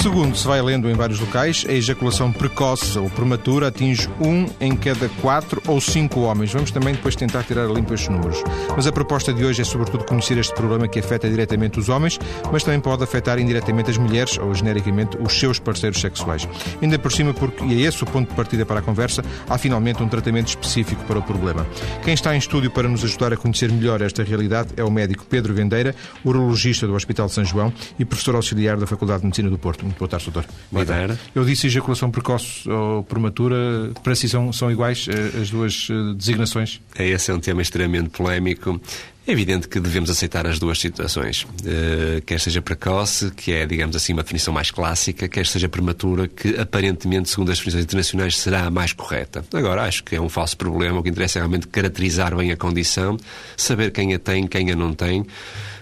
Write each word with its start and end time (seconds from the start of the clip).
Segundo 0.00 0.34
se 0.34 0.46
vai 0.46 0.62
lendo 0.62 0.88
em 0.88 0.94
vários 0.94 1.20
locais, 1.20 1.66
a 1.68 1.72
ejaculação 1.72 2.32
precoce 2.32 2.98
ou 2.98 3.10
prematura 3.10 3.68
atinge 3.68 4.08
um 4.18 4.46
em 4.58 4.74
cada 4.74 5.10
quatro 5.20 5.62
ou 5.66 5.78
cinco 5.78 6.20
homens. 6.20 6.50
Vamos 6.54 6.70
também 6.70 6.94
depois 6.94 7.14
tentar 7.14 7.42
tirar 7.42 7.66
a 7.66 7.68
limpo 7.70 7.92
estes 7.92 8.08
números. 8.08 8.42
Mas 8.74 8.86
a 8.86 8.92
proposta 8.92 9.30
de 9.30 9.44
hoje 9.44 9.60
é 9.60 9.64
sobretudo 9.64 10.06
conhecer 10.06 10.38
este 10.38 10.54
problema 10.54 10.88
que 10.88 10.98
afeta 10.98 11.28
diretamente 11.28 11.78
os 11.78 11.90
homens, 11.90 12.18
mas 12.50 12.64
também 12.64 12.80
pode 12.80 13.04
afetar 13.04 13.38
indiretamente 13.38 13.90
as 13.90 13.98
mulheres 13.98 14.38
ou 14.38 14.54
genericamente 14.54 15.18
os 15.18 15.38
seus 15.38 15.58
parceiros 15.58 16.00
sexuais. 16.00 16.48
Ainda 16.80 16.98
por 16.98 17.12
cima, 17.12 17.34
porque, 17.34 17.62
e 17.62 17.84
é 17.84 17.86
esse 17.86 18.02
o 18.02 18.06
ponto 18.06 18.30
de 18.30 18.34
partida 18.34 18.64
para 18.64 18.80
a 18.80 18.82
conversa, 18.82 19.22
há 19.50 19.58
finalmente 19.58 20.02
um 20.02 20.08
tratamento 20.08 20.48
específico 20.48 21.04
para 21.04 21.18
o 21.18 21.22
problema. 21.22 21.66
Quem 22.02 22.14
está 22.14 22.34
em 22.34 22.38
estúdio 22.38 22.70
para 22.70 22.88
nos 22.88 23.04
ajudar 23.04 23.34
a 23.34 23.36
conhecer 23.36 23.70
melhor 23.70 24.00
esta 24.00 24.22
realidade 24.22 24.70
é 24.78 24.82
o 24.82 24.90
médico 24.90 25.26
Pedro 25.28 25.52
Vendeira, 25.52 25.94
urologista 26.24 26.86
do 26.86 26.94
Hospital 26.94 27.26
de 27.26 27.34
São 27.34 27.44
João 27.44 27.70
e 27.98 28.04
professor 28.06 28.34
auxiliar 28.34 28.78
da 28.78 28.86
Faculdade 28.86 29.20
de 29.20 29.26
Medicina 29.26 29.50
do 29.50 29.58
Porto. 29.58 29.89
Muito 29.90 29.98
boa 29.98 30.08
tarde, 30.08 30.30
doutor. 30.30 30.44
Boa 30.70 30.86
tarde. 30.86 31.18
Eu 31.34 31.44
disse 31.44 31.66
ejaculação 31.66 32.10
precoce 32.10 32.68
ou 32.70 33.02
prematura, 33.02 33.90
para 34.04 34.14
si 34.14 34.28
são, 34.28 34.52
são 34.52 34.70
iguais 34.70 35.06
eh, 35.08 35.40
as 35.40 35.50
duas 35.50 35.88
eh, 35.90 36.14
designações? 36.14 36.80
É, 36.94 37.08
esse 37.08 37.30
é 37.30 37.34
um 37.34 37.40
tema 37.40 37.60
extremamente 37.60 38.10
polémico. 38.10 38.80
É 39.26 39.32
evidente 39.32 39.68
que 39.68 39.78
devemos 39.80 40.08
aceitar 40.08 40.46
as 40.46 40.58
duas 40.58 40.78
situações. 40.78 41.42
Uh, 41.42 42.22
quer 42.24 42.40
seja 42.40 42.62
precoce, 42.62 43.30
que 43.30 43.52
é, 43.52 43.66
digamos 43.66 43.94
assim, 43.94 44.12
uma 44.12 44.22
definição 44.22 44.52
mais 44.52 44.70
clássica, 44.70 45.28
quer 45.28 45.46
seja 45.46 45.68
prematura, 45.68 46.26
que 46.26 46.56
aparentemente, 46.58 47.28
segundo 47.28 47.50
as 47.50 47.58
definições 47.58 47.84
internacionais, 47.84 48.38
será 48.38 48.64
a 48.64 48.70
mais 48.70 48.92
correta. 48.92 49.44
Agora, 49.52 49.82
acho 49.82 50.02
que 50.02 50.16
é 50.16 50.20
um 50.20 50.28
falso 50.28 50.56
problema. 50.56 50.98
O 50.98 51.02
que 51.02 51.10
interessa 51.10 51.38
é 51.38 51.40
realmente 51.40 51.68
caracterizar 51.68 52.34
bem 52.34 52.50
a 52.50 52.56
condição, 52.56 53.18
saber 53.56 53.90
quem 53.92 54.14
a 54.14 54.18
tem, 54.18 54.46
quem 54.46 54.70
a 54.72 54.74
não 54.74 54.94
tem 54.94 55.24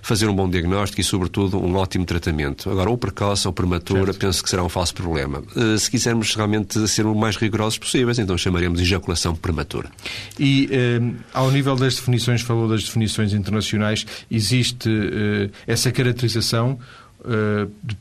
fazer 0.09 0.27
um 0.27 0.35
bom 0.35 0.48
diagnóstico 0.48 1.03
e, 1.03 1.05
sobretudo, 1.05 1.62
um 1.62 1.77
ótimo 1.77 2.07
tratamento. 2.07 2.71
Agora, 2.71 2.89
ou 2.89 2.97
precoce 2.97 3.47
ou 3.47 3.53
prematura, 3.53 4.07
certo. 4.07 4.19
penso 4.19 4.43
que 4.43 4.49
será 4.49 4.65
um 4.65 4.69
falso 4.69 4.95
problema. 4.95 5.43
Uh, 5.55 5.79
se 5.79 5.91
quisermos 5.91 6.35
realmente 6.35 6.88
ser 6.88 7.05
o 7.05 7.15
mais 7.15 7.37
rigorosos 7.37 7.79
possíveis, 7.79 8.19
então 8.19 8.37
chamaremos 8.38 8.79
de 8.79 8.85
ejaculação 8.85 9.37
prematura. 9.37 9.91
E, 10.41 10.71
uh, 10.73 11.15
ao 11.35 11.51
nível 11.51 11.77
das 11.77 11.97
definições, 11.97 12.41
falou 12.41 12.66
das 12.66 12.85
definições 12.85 13.35
internacionais, 13.35 14.07
existe 14.30 14.88
uh, 14.88 15.51
essa 15.66 15.93
caracterização 15.93 16.79
eh, 16.80 17.07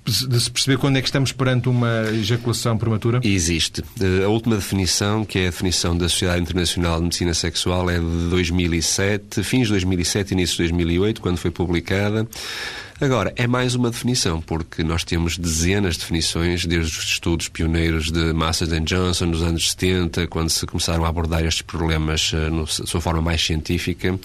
de 0.03 0.39
se 0.39 0.51
perceber 0.51 0.77
quando 0.77 0.97
é 0.97 1.01
que 1.01 1.07
estamos 1.07 1.31
perante 1.31 1.67
uma 1.67 2.03
ejaculação 2.11 2.77
prematura? 2.77 3.19
Existe. 3.23 3.83
Eh, 3.99 4.23
a 4.23 4.27
última 4.29 4.55
definição, 4.55 5.25
que 5.25 5.39
é 5.39 5.47
a 5.47 5.49
definição 5.49 5.97
da 5.97 6.07
Sociedade 6.07 6.41
Internacional 6.41 6.97
de 6.97 7.03
Medicina 7.03 7.33
Sexual, 7.33 7.89
é 7.89 7.99
de 7.99 8.29
2007, 8.29 9.43
fins 9.43 9.65
de 9.65 9.73
2007, 9.73 10.33
início 10.33 10.57
de 10.57 10.63
2008, 10.63 11.21
quando 11.21 11.37
foi 11.37 11.51
publicada. 11.51 12.27
Agora, 12.99 13.31
é 13.35 13.45
mais 13.45 13.75
uma 13.75 13.91
definição, 13.91 14.41
porque 14.41 14.83
nós 14.83 15.03
temos 15.03 15.37
dezenas 15.37 15.93
de 15.93 15.99
definições, 15.99 16.65
desde 16.65 16.97
os 16.97 17.05
estudos 17.05 17.47
pioneiros 17.47 18.11
de 18.11 18.33
Marsden 18.33 18.83
Johnson 18.85 19.27
nos 19.27 19.43
anos 19.43 19.69
70, 19.69 20.25
quando 20.25 20.49
se 20.49 20.65
começaram 20.65 21.05
a 21.05 21.07
abordar 21.07 21.45
estes 21.45 21.61
problemas 21.61 22.33
uh, 22.33 22.49
na 22.49 22.65
sua 22.65 22.99
forma 22.99 23.21
mais 23.21 23.45
científica. 23.45 24.19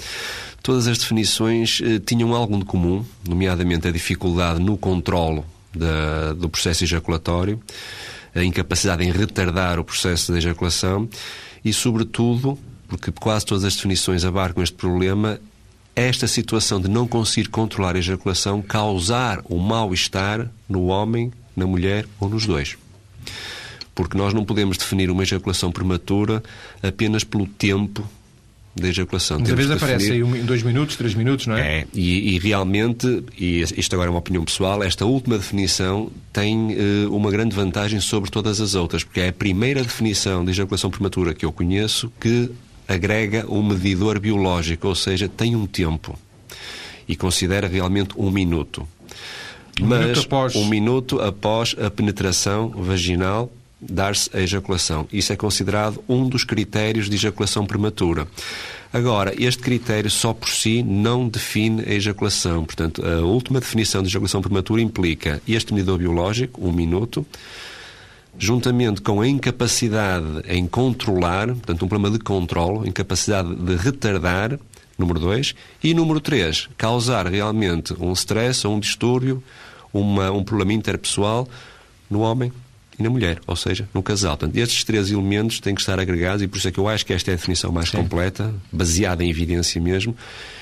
Todas 0.63 0.87
as 0.87 0.97
definições 0.97 1.81
uh, 1.81 2.01
tinham 2.01 2.35
algo 2.35 2.59
de 2.59 2.65
comum, 2.65 3.05
nomeadamente 3.29 3.89
a 3.89 3.91
dificuldade 3.91 4.59
no 4.59 4.79
controlo 4.79 5.45
da, 5.77 6.33
do 6.33 6.49
processo 6.49 6.83
ejaculatório, 6.83 7.61
a 8.35 8.43
incapacidade 8.43 9.05
em 9.05 9.13
retardar 9.13 9.79
o 9.79 9.85
processo 9.85 10.33
de 10.33 10.39
ejaculação 10.39 11.07
e, 11.63 11.75
sobretudo, 11.75 12.59
porque 12.89 13.13
quase 13.13 13.45
todas 13.45 13.65
as 13.65 13.77
definições 13.77 14.25
abarcam 14.25 14.63
este 14.63 14.77
problema, 14.77 15.39
esta 15.95 16.27
situação 16.27 16.81
de 16.81 16.89
não 16.89 17.07
conseguir 17.07 17.49
controlar 17.49 17.97
a 17.97 17.99
ejaculação 17.99 18.63
causar 18.63 19.41
o 19.45 19.57
um 19.57 19.59
mal-estar 19.59 20.51
no 20.69 20.87
homem, 20.87 21.33
na 21.55 21.67
mulher 21.67 22.07
ou 22.19 22.29
nos 22.29 22.47
dois. 22.47 22.77
Porque 23.95 24.17
nós 24.17 24.33
não 24.33 24.45
podemos 24.45 24.79
definir 24.79 25.11
uma 25.11 25.23
ejaculação 25.23 25.71
prematura 25.71 26.43
apenas 26.83 27.25
pelo 27.25 27.47
tempo 27.47 28.09
da 28.75 28.89
ejaculação. 28.89 29.39
Mas 29.39 29.51
às 29.51 29.55
vezes 29.55 29.71
aparece 29.71 30.13
aí 30.13 30.21
em 30.21 30.45
dois 30.45 30.63
minutos, 30.63 30.97
três 30.97 31.15
minutos, 31.15 31.47
não 31.47 31.57
é? 31.57 31.81
É, 31.81 31.87
e, 31.93 32.35
e, 32.35 32.39
realmente, 32.39 33.23
e 33.39 33.61
isto 33.61 33.95
agora 33.95 34.09
é 34.09 34.11
uma 34.11 34.19
opinião 34.19 34.45
pessoal, 34.45 34.83
esta 34.83 35.05
última 35.05 35.37
definição 35.37 36.11
tem 36.33 36.75
uh, 36.75 37.15
uma 37.15 37.31
grande 37.31 37.55
vantagem 37.55 38.01
sobre 38.01 38.31
todas 38.31 38.61
as 38.61 38.75
outras, 38.75 39.05
porque 39.05 39.21
é 39.21 39.29
a 39.29 39.33
primeira 39.33 39.83
definição 39.83 40.43
de 40.43 40.53
ejaculação 40.53 40.91
prematura 40.91 41.35
que 41.35 41.45
eu 41.45 41.53
conheço 41.53 42.11
que 42.19 42.51
agrega 42.87 43.47
um 43.49 43.63
medidor 43.63 44.19
biológico, 44.19 44.89
ou 44.89 44.95
seja, 44.95 45.29
tem 45.29 45.57
um 45.57 45.67
tempo 45.67 46.19
e 47.09 47.17
considera 47.17 47.67
realmente 47.67 48.15
um 48.17 48.31
minuto. 48.31 48.87
Um 49.81 49.87
Mas 49.87 50.01
minuto 50.01 50.21
após... 50.21 50.57
um 50.57 50.67
minuto 50.69 51.21
após 51.21 51.75
a 51.79 51.91
penetração 51.91 52.71
vaginal 52.71 53.51
dar-se 53.81 54.31
a 54.33 54.41
ejaculação. 54.41 55.09
Isso 55.13 55.33
é 55.33 55.37
considerado 55.37 56.03
um 56.09 56.29
dos 56.29 56.45
critérios 56.45 57.11
de 57.11 57.17
ejaculação 57.17 57.67
prematura. 57.67 58.29
Agora, 58.93 59.35
este 59.37 59.63
critério 59.63 60.11
só 60.11 60.33
por 60.33 60.51
si 60.51 60.83
não 60.83 61.29
define 61.29 61.83
a 61.83 61.95
ejaculação. 61.95 62.65
Portanto, 62.65 63.05
a 63.05 63.21
última 63.23 63.59
definição 63.59 64.03
de 64.03 64.09
ejaculação 64.09 64.41
prematura 64.41 64.83
implica 64.83 65.43
este 65.49 65.75
medidor 65.75 65.99
biológico, 65.99 66.65
um 66.65 66.71
minuto, 66.71 67.27
juntamente 68.39 69.01
com 69.01 69.21
a 69.21 69.29
incapacidade 69.29 70.43
em 70.49 70.67
controlar, 70.67 71.49
portanto, 71.49 71.85
um 71.85 71.89
problema 71.89 72.17
de 72.17 72.23
controle, 72.23 72.89
incapacidade 72.89 73.55
de 73.55 73.77
retardar, 73.77 74.59
número 74.99 75.21
2, 75.21 75.55
e 75.83 75.95
número 75.95 76.21
3, 76.21 76.69
causar 76.77 77.27
realmente 77.27 77.95
um 77.99 78.13
stress 78.13 78.67
ou 78.67 78.75
um 78.75 78.81
distúrbio, 78.81 79.43
uma, 79.93 80.31
um 80.31 80.43
problema 80.43 80.73
interpessoal 80.73 81.49
no 82.11 82.21
homem 82.21 82.53
e 82.99 83.03
na 83.03 83.11
mulher, 83.11 83.41
ou 83.47 83.57
seja, 83.57 83.89
no 83.93 84.03
casal. 84.03 84.37
Portanto, 84.37 84.57
estes 84.57 84.85
três 84.85 85.11
elementos 85.11 85.61
têm 85.61 85.75
que 85.75 85.81
estar 85.81 85.99
agregados 85.99 86.43
e 86.43 86.49
por 86.49 86.59
isso 86.59 86.69
é 86.69 86.71
que 86.71 86.79
eu 86.79 86.89
acho 86.89 87.05
que 87.05 87.13
esta 87.13 87.31
é 87.31 87.35
a 87.35 87.37
definição 87.37 87.73
mais 87.73 87.89
Sim. 87.89 87.99
completa, 87.99 88.55
baseada 88.71 89.25
em 89.25 89.31
evidência 89.31 89.81
mesmo, 89.81 90.17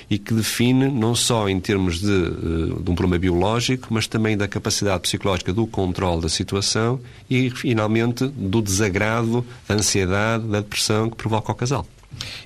e 0.08 0.18
que 0.18 0.34
define 0.34 0.88
não 0.88 1.14
só 1.14 1.48
em 1.48 1.60
termos 1.60 2.00
de, 2.00 2.10
eh, 2.10 2.82
de 2.82 2.90
um 2.90 2.94
problema 2.94 3.18
biológico, 3.18 3.88
mas 3.90 4.06
também 4.08 4.36
da 4.36 4.48
capacidade 4.48 5.02
psicológica 5.02 5.52
do 5.52 5.66
controle 5.66 6.22
da 6.22 6.28
situação 6.28 7.00
e, 7.28 7.48
finalmente, 7.50 8.26
do 8.26 8.60
desagrado, 8.60 9.46
da 9.68 9.76
ansiedade, 9.76 10.44
da 10.48 10.60
depressão 10.60 11.08
que 11.08 11.16
provoca 11.16 11.52
o 11.52 11.54
casal. 11.54 11.86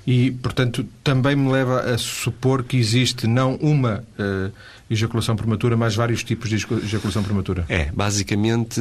E, 0.06 0.30
portanto, 0.30 0.86
também 1.02 1.34
me 1.34 1.50
leva 1.50 1.80
a 1.80 1.96
supor 1.96 2.64
que 2.64 2.76
existe 2.76 3.26
não 3.26 3.54
uma 3.56 4.04
uh, 4.18 4.52
ejaculação 4.90 5.36
prematura, 5.36 5.76
mas 5.76 5.94
vários 5.94 6.22
tipos 6.22 6.48
de 6.48 6.56
ejaculação 6.56 7.22
prematura. 7.22 7.64
É, 7.68 7.90
basicamente, 7.92 8.80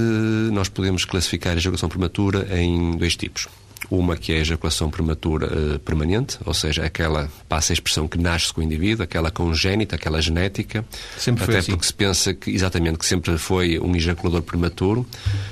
nós 0.51 0.69
podemos 0.69 1.05
classificar 1.05 1.53
a 1.53 1.57
ejaculação 1.57 1.89
prematura 1.89 2.47
em 2.59 2.97
dois 2.97 3.15
tipos. 3.15 3.47
Uma 3.89 4.15
que 4.15 4.31
é 4.31 4.37
a 4.37 4.39
ejaculação 4.39 4.89
prematura 4.89 5.47
uh, 5.47 5.79
permanente, 5.79 6.37
ou 6.45 6.53
seja, 6.53 6.85
aquela, 6.85 7.29
passa 7.49 7.73
a 7.73 7.75
expressão 7.75 8.07
que 8.07 8.17
nasce 8.17 8.53
com 8.53 8.61
o 8.61 8.63
indivíduo, 8.63 9.03
aquela 9.03 9.29
congénita, 9.29 9.95
aquela 9.95 10.21
genética. 10.21 10.85
Sempre 11.17 11.43
foi 11.43 11.57
Até 11.57 11.67
porque 11.69 11.85
se 11.85 11.93
pensa 11.93 12.33
que, 12.33 12.49
exatamente, 12.49 12.97
que 12.97 13.05
sempre 13.05 13.37
foi 13.37 13.77
um 13.79 13.93
ejaculador 13.95 14.41
prematuro. 14.41 15.05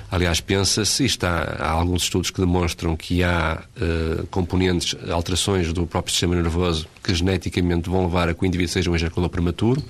Aliás, 0.10 0.40
pensa-se, 0.40 1.04
está, 1.04 1.58
há 1.60 1.72
alguns 1.72 2.04
estudos 2.04 2.32
que 2.32 2.40
demonstram 2.40 2.96
que 2.96 3.22
há 3.22 3.62
uh, 3.76 4.26
componentes, 4.28 4.96
alterações 5.10 5.72
do 5.74 5.86
próprio 5.86 6.14
sistema 6.14 6.34
nervoso 6.34 6.88
que 7.04 7.14
geneticamente 7.14 7.90
vão 7.90 8.06
levar 8.06 8.30
a 8.30 8.34
que 8.34 8.44
o 8.44 8.46
indivíduo 8.46 8.72
seja 8.72 8.90
um 8.90 8.96
ejaculador 8.96 9.30
prematuro. 9.30 9.84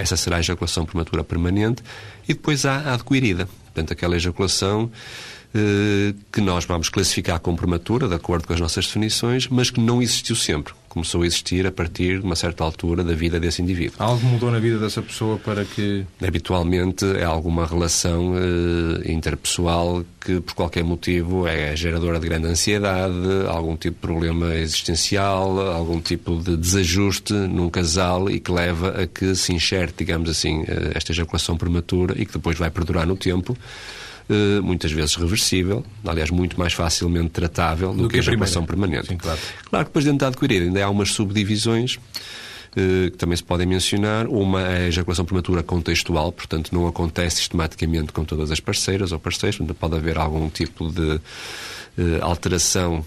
Essa 0.00 0.16
será 0.16 0.36
a 0.36 0.40
ejaculação 0.40 0.84
prematura 0.84 1.22
permanente. 1.22 1.82
E 2.28 2.34
depois 2.34 2.64
há 2.64 2.76
a 2.76 2.94
adquirida, 2.94 3.46
portanto, 3.64 3.92
aquela 3.92 4.16
ejaculação 4.16 4.90
eh, 5.54 6.14
que 6.32 6.40
nós 6.40 6.64
vamos 6.64 6.88
classificar 6.88 7.40
como 7.40 7.56
prematura, 7.56 8.08
de 8.08 8.14
acordo 8.14 8.46
com 8.46 8.54
as 8.54 8.60
nossas 8.60 8.86
definições, 8.86 9.48
mas 9.48 9.70
que 9.70 9.80
não 9.80 10.00
existiu 10.00 10.36
sempre. 10.36 10.72
Começou 10.90 11.22
a 11.22 11.26
existir 11.26 11.64
a 11.68 11.70
partir 11.70 12.18
de 12.18 12.26
uma 12.26 12.34
certa 12.34 12.64
altura 12.64 13.04
da 13.04 13.14
vida 13.14 13.38
desse 13.38 13.62
indivíduo. 13.62 13.94
Algo 13.96 14.26
mudou 14.26 14.50
na 14.50 14.58
vida 14.58 14.76
dessa 14.76 15.00
pessoa 15.00 15.38
para 15.38 15.64
que. 15.64 16.04
Habitualmente 16.20 17.06
é 17.16 17.22
alguma 17.22 17.64
relação 17.64 18.34
eh, 18.36 19.12
interpessoal 19.12 20.04
que, 20.20 20.40
por 20.40 20.52
qualquer 20.54 20.82
motivo, 20.82 21.46
é 21.46 21.76
geradora 21.76 22.18
de 22.18 22.28
grande 22.28 22.48
ansiedade, 22.48 23.14
algum 23.46 23.76
tipo 23.76 23.94
de 23.94 24.00
problema 24.00 24.52
existencial, 24.56 25.60
algum 25.70 26.00
tipo 26.00 26.36
de 26.42 26.56
desajuste 26.56 27.34
num 27.34 27.70
casal 27.70 28.28
e 28.28 28.40
que 28.40 28.50
leva 28.50 29.02
a 29.02 29.06
que 29.06 29.36
se 29.36 29.52
enxerte, 29.52 29.98
digamos 29.98 30.28
assim, 30.28 30.64
eh, 30.66 30.90
esta 30.96 31.12
ejaculação 31.12 31.56
prematura 31.56 32.20
e 32.20 32.26
que 32.26 32.32
depois 32.32 32.58
vai 32.58 32.68
perdurar 32.68 33.06
no 33.06 33.16
tempo 33.16 33.56
eh, 34.30 34.60
muitas 34.60 34.92
vezes 34.92 35.16
reversível, 35.16 35.84
aliás, 36.06 36.30
muito 36.30 36.56
mais 36.56 36.72
facilmente 36.72 37.30
tratável 37.30 37.92
do, 37.92 38.04
do 38.04 38.08
que, 38.08 38.16
a 38.16 38.18
ejaculação 38.20 38.64
permanente. 38.64 39.08
Sim, 39.08 39.16
claro. 39.16 39.40
claro 39.68 39.84
que 39.84 39.88
depois 39.88 40.04
dentro 40.04 40.20
da 40.20 40.28
adquirida 40.28 40.66
ainda 40.66 40.84
há 40.84 40.88
umas 40.88 41.10
subdivisões 41.10 41.98
eh, 42.76 43.10
que 43.10 43.16
também 43.16 43.36
se 43.36 43.42
podem 43.42 43.66
mencionar. 43.66 44.28
Uma 44.28 44.62
é 44.62 44.84
a 44.84 44.88
ejaculação 44.88 45.24
prematura 45.24 45.64
contextual, 45.64 46.30
portanto, 46.30 46.72
não 46.72 46.86
acontece 46.86 47.38
sistematicamente 47.38 48.12
com 48.12 48.24
todas 48.24 48.52
as 48.52 48.60
parceiras 48.60 49.10
ou 49.10 49.18
parceiros, 49.18 49.58
portanto, 49.58 49.76
pode 49.76 49.96
haver 49.96 50.16
algum 50.16 50.48
tipo 50.48 50.88
de 50.88 51.16
uh, 51.16 51.20
alteração 52.22 53.04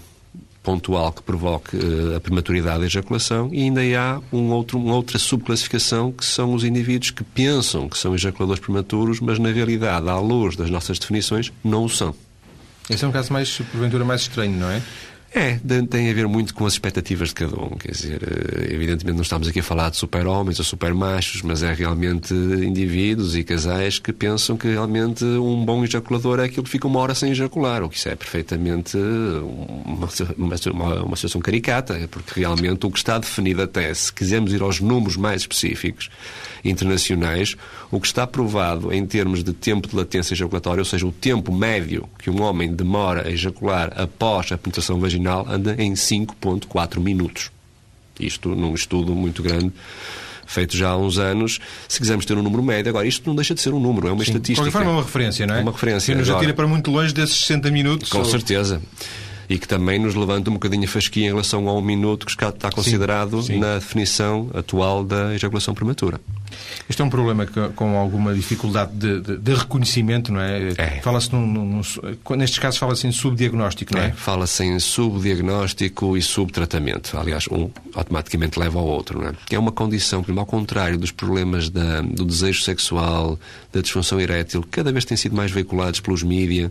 pontual 0.64 1.12
que 1.12 1.22
provoque 1.22 1.76
uh, 1.76 2.16
a 2.16 2.20
prematuridade 2.20 2.80
da 2.80 2.86
ejaculação 2.86 3.50
e 3.52 3.62
ainda 3.62 3.82
há 4.00 4.20
um 4.32 4.50
outro, 4.50 4.78
uma 4.78 4.94
outra 4.94 5.18
subclassificação 5.18 6.10
que 6.10 6.24
são 6.24 6.54
os 6.54 6.64
indivíduos 6.64 7.10
que 7.10 7.22
pensam 7.22 7.88
que 7.88 7.98
são 7.98 8.14
ejaculadores 8.14 8.60
prematuros, 8.60 9.20
mas 9.20 9.38
na 9.38 9.52
realidade, 9.52 10.08
à 10.08 10.18
luz 10.18 10.56
das 10.56 10.70
nossas 10.70 10.98
definições, 10.98 11.52
não 11.62 11.84
o 11.84 11.88
são. 11.88 12.14
Esse 12.88 13.04
é 13.04 13.08
um 13.08 13.12
caso 13.12 13.32
mais, 13.32 13.58
porventura, 13.70 14.04
mais 14.04 14.22
estranho, 14.22 14.58
não 14.58 14.70
é? 14.70 14.82
É, 15.36 15.58
tem 15.90 16.08
a 16.08 16.14
ver 16.14 16.28
muito 16.28 16.54
com 16.54 16.64
as 16.64 16.74
expectativas 16.74 17.30
de 17.30 17.34
cada 17.34 17.60
um. 17.60 17.70
Quer 17.70 17.90
dizer, 17.90 18.20
eh, 18.22 18.72
evidentemente 18.72 19.16
não 19.16 19.22
estamos 19.22 19.48
aqui 19.48 19.58
a 19.58 19.62
falar 19.64 19.90
de 19.90 19.96
super-homens 19.96 20.60
ou 20.60 20.64
super-machos, 20.64 21.42
mas 21.42 21.64
é 21.64 21.74
realmente 21.74 22.32
indivíduos 22.32 23.34
e 23.34 23.42
casais 23.42 23.98
que 23.98 24.12
pensam 24.12 24.56
que 24.56 24.68
realmente 24.68 25.24
um 25.24 25.64
bom 25.64 25.82
ejaculador 25.82 26.38
é 26.38 26.44
aquele 26.44 26.62
que 26.62 26.70
fica 26.70 26.86
uma 26.86 27.00
hora 27.00 27.16
sem 27.16 27.32
ejacular, 27.32 27.82
o 27.82 27.88
que 27.88 27.96
isso 27.96 28.08
é 28.08 28.14
perfeitamente 28.14 28.96
uma, 28.96 30.08
uma, 30.72 31.02
uma 31.02 31.16
situação 31.16 31.40
caricata, 31.40 32.08
porque 32.12 32.38
realmente 32.38 32.86
o 32.86 32.90
que 32.90 32.98
está 32.98 33.18
definido 33.18 33.60
até, 33.60 33.92
se 33.92 34.12
quisermos 34.12 34.52
ir 34.52 34.62
aos 34.62 34.78
números 34.78 35.16
mais 35.16 35.40
específicos, 35.40 36.10
internacionais, 36.64 37.56
o 37.90 38.00
que 38.00 38.06
está 38.06 38.26
provado 38.26 38.92
em 38.92 39.04
termos 39.06 39.44
de 39.44 39.52
tempo 39.52 39.86
de 39.86 39.94
latência 39.94 40.34
ejaculatória, 40.34 40.80
ou 40.80 40.84
seja, 40.84 41.06
o 41.06 41.12
tempo 41.12 41.52
médio 41.52 42.08
que 42.18 42.30
um 42.30 42.42
homem 42.42 42.74
demora 42.74 43.28
a 43.28 43.30
ejacular 43.30 43.92
após 43.96 44.50
a 44.50 44.58
penetração 44.58 44.98
vaginal, 44.98 45.23
anda 45.32 45.74
em 45.78 45.92
5,4 45.92 47.00
minutos. 47.00 47.50
Isto 48.18 48.50
num 48.54 48.74
estudo 48.74 49.14
muito 49.14 49.42
grande 49.42 49.72
feito 50.46 50.76
já 50.76 50.90
há 50.90 50.96
uns 50.96 51.18
anos, 51.18 51.58
se 51.88 51.98
quisermos 51.98 52.24
ter 52.24 52.36
um 52.36 52.42
número 52.42 52.62
médio. 52.62 52.90
Agora, 52.90 53.06
isto 53.06 53.26
não 53.26 53.34
deixa 53.34 53.54
de 53.54 53.60
ser 53.60 53.72
um 53.72 53.80
número, 53.80 54.08
é 54.08 54.12
uma 54.12 54.24
Sim. 54.24 54.30
estatística. 54.30 54.64
De 54.64 54.70
qualquer 54.70 54.84
forma, 54.84 54.90
é 54.90 54.94
uma 54.94 55.02
referência, 55.02 55.46
não 55.46 55.54
é? 55.54 55.58
É 55.58 55.62
uma 55.62 55.72
referência. 55.72 56.14
Que 56.14 56.20
nos 56.20 56.30
atira 56.30 56.54
para 56.54 56.66
muito 56.66 56.90
longe 56.90 57.12
desses 57.12 57.36
60 57.38 57.70
minutos. 57.70 58.10
Com 58.10 58.18
ou... 58.18 58.24
certeza 58.24 58.80
e 59.48 59.58
que 59.58 59.68
também 59.68 59.98
nos 59.98 60.14
levanta 60.14 60.50
um 60.50 60.54
bocadinho 60.54 60.84
a 60.84 60.88
fasquia 60.88 61.26
em 61.26 61.28
relação 61.28 61.68
ao 61.68 61.80
minuto 61.82 62.26
que 62.26 62.32
está 62.32 62.70
considerado 62.70 63.42
sim, 63.42 63.54
sim. 63.54 63.58
na 63.58 63.74
definição 63.74 64.48
atual 64.54 65.04
da 65.04 65.34
ejaculação 65.34 65.74
prematura. 65.74 66.20
Este 66.88 67.00
é 67.00 67.04
um 67.04 67.10
problema 67.10 67.46
que, 67.46 67.68
com 67.70 67.96
alguma 67.96 68.34
dificuldade 68.34 68.92
de, 68.92 69.20
de, 69.20 69.36
de 69.38 69.54
reconhecimento, 69.54 70.32
não 70.32 70.40
é? 70.40 70.68
é. 70.76 71.00
Fala-se 71.02 71.32
num, 71.32 71.46
num, 71.46 71.64
num, 71.64 72.36
nestes 72.36 72.58
casos 72.58 72.78
fala-se 72.78 73.06
em 73.06 73.12
subdiagnóstico, 73.12 73.94
não 73.94 74.02
é? 74.02 74.08
é 74.08 74.12
Fala-se 74.12 74.64
em 74.64 74.78
subdiagnóstico 74.78 76.16
e 76.16 76.22
subtratamento. 76.22 77.16
Aliás, 77.16 77.46
um 77.50 77.70
automaticamente 77.94 78.58
leva 78.58 78.78
ao 78.78 78.86
outro, 78.86 79.20
não 79.20 79.28
é? 79.28 79.32
É 79.50 79.58
uma 79.58 79.72
condição 79.72 80.22
que, 80.22 80.30
ao 80.30 80.46
contrário 80.46 80.98
dos 80.98 81.10
problemas 81.10 81.70
da, 81.70 82.00
do 82.00 82.24
desejo 82.24 82.62
sexual, 82.62 83.38
da 83.72 83.80
disfunção 83.80 84.20
erétil, 84.20 84.64
cada 84.70 84.92
vez 84.92 85.04
têm 85.04 85.16
sido 85.16 85.34
mais 85.34 85.50
veiculados 85.50 86.00
pelos 86.00 86.22
mídias 86.22 86.70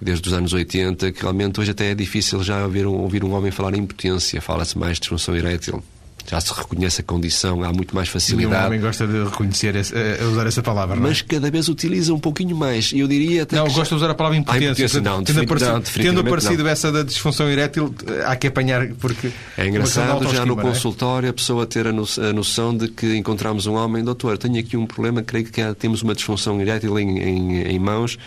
desde 0.00 0.28
os 0.28 0.34
anos 0.34 0.52
80, 0.52 1.12
que 1.12 1.22
realmente 1.22 1.60
hoje 1.60 1.70
até 1.70 1.90
é 1.90 1.94
difícil 1.94 2.42
já 2.42 2.64
ouvir 2.64 2.86
um, 2.86 2.94
ouvir 2.94 3.24
um 3.24 3.32
homem 3.32 3.50
falar 3.50 3.74
em 3.74 3.80
impotência, 3.80 4.40
fala-se 4.40 4.76
mais 4.76 4.94
de 4.94 5.00
disfunção 5.00 5.34
erétil. 5.34 5.82
Já 6.28 6.40
se 6.40 6.52
reconhece 6.52 7.00
a 7.00 7.04
condição, 7.04 7.62
há 7.62 7.72
muito 7.72 7.94
mais 7.94 8.08
facilidade. 8.08 8.52
Nenhum 8.52 8.66
homem 8.66 8.80
gosta 8.80 9.06
de 9.06 9.24
reconhecer, 9.24 9.76
essa, 9.76 9.94
usar 10.30 10.46
essa 10.46 10.62
palavra, 10.62 10.96
Mas 10.96 11.20
é? 11.20 11.34
cada 11.34 11.50
vez 11.50 11.68
utiliza 11.68 12.12
um 12.12 12.18
pouquinho 12.18 12.56
mais. 12.56 12.92
Eu 12.92 13.06
diria 13.06 13.44
até. 13.44 13.56
Não, 13.56 13.66
que 13.66 13.74
gosta 13.74 13.94
de 13.94 13.94
usar 13.94 14.10
a 14.10 14.14
palavra 14.14 14.38
impotência. 14.38 14.68
Ah, 14.68 14.72
impotência 14.72 15.00
não, 15.00 15.22
tendo, 15.22 15.40
aparecido, 15.40 15.72
não, 15.72 15.80
tendo 15.80 16.20
aparecido 16.20 16.62
não. 16.64 16.70
essa 16.70 16.90
da 16.90 17.02
disfunção 17.02 17.48
erétil, 17.48 17.94
há 18.26 18.36
que 18.36 18.46
apanhar 18.46 18.88
porque. 18.94 19.30
É 19.56 19.66
engraçado 19.66 20.28
já 20.32 20.44
no 20.44 20.56
consultório 20.56 21.30
a 21.30 21.32
pessoa 21.32 21.66
ter 21.66 21.86
a 21.86 21.92
noção 22.32 22.76
de 22.76 22.88
que 22.88 23.16
encontramos 23.16 23.66
um 23.66 23.74
homem, 23.74 24.02
doutor, 24.02 24.38
tenho 24.38 24.58
aqui 24.58 24.76
um 24.76 24.86
problema, 24.86 25.22
creio 25.22 25.44
que 25.44 25.74
temos 25.74 26.02
uma 26.02 26.14
disfunção 26.14 26.60
erétil 26.60 26.98
em, 26.98 27.18
em, 27.18 27.62
em 27.62 27.78
mãos 27.78 28.18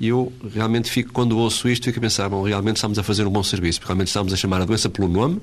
e 0.00 0.08
eu 0.08 0.32
realmente 0.54 0.90
fico, 0.90 1.12
quando 1.12 1.36
ouço 1.38 1.68
isto, 1.68 1.84
fico 1.84 1.98
a 1.98 2.02
pensar, 2.02 2.28
bom, 2.28 2.42
realmente 2.42 2.76
estamos 2.76 2.98
a 2.98 3.02
fazer 3.02 3.26
um 3.26 3.30
bom 3.30 3.42
serviço, 3.42 3.80
porque 3.80 3.88
realmente 3.88 4.08
estamos 4.08 4.32
a 4.32 4.36
chamar 4.36 4.62
a 4.62 4.64
doença 4.64 4.88
pelo 4.88 5.08
nome, 5.08 5.40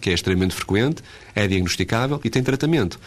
que 0.00 0.10
é 0.10 0.12
extremamente 0.12 0.54
frequente, 0.54 1.02
é 1.34 1.46
diagnosticável 1.46 2.20
e 2.24 2.30
tem 2.30 2.42
tratamento. 2.42 2.98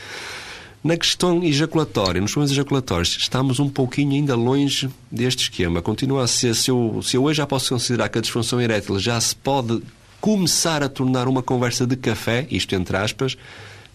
Na 0.83 0.97
questão 0.97 1.44
ejaculatória, 1.44 2.19
nos 2.19 2.31
problemas 2.31 2.51
ejaculatórios, 2.51 3.15
estamos 3.19 3.59
um 3.59 3.69
pouquinho 3.69 4.13
ainda 4.13 4.35
longe 4.35 4.89
deste 5.12 5.44
esquema. 5.44 5.79
Continua 5.79 6.23
a 6.23 6.27
ser, 6.27 6.56
se 6.56 6.71
eu, 6.71 7.01
se 7.03 7.15
eu 7.15 7.23
hoje 7.23 7.38
já 7.38 7.45
posso 7.45 7.69
considerar 7.69 8.09
que 8.09 8.18
a 8.18 8.21
disfunção 8.21 8.59
erétil 8.59 9.00
já 9.00 9.21
se 9.21 9.35
pode 9.35 9.83
começar 10.19 10.81
a 10.81 10.89
tornar 10.89 11.27
uma 11.27 11.44
conversa 11.44 11.85
de 11.85 11.95
café, 11.95 12.47
isto 12.50 12.73
entre 12.73 12.97
aspas, 12.97 13.38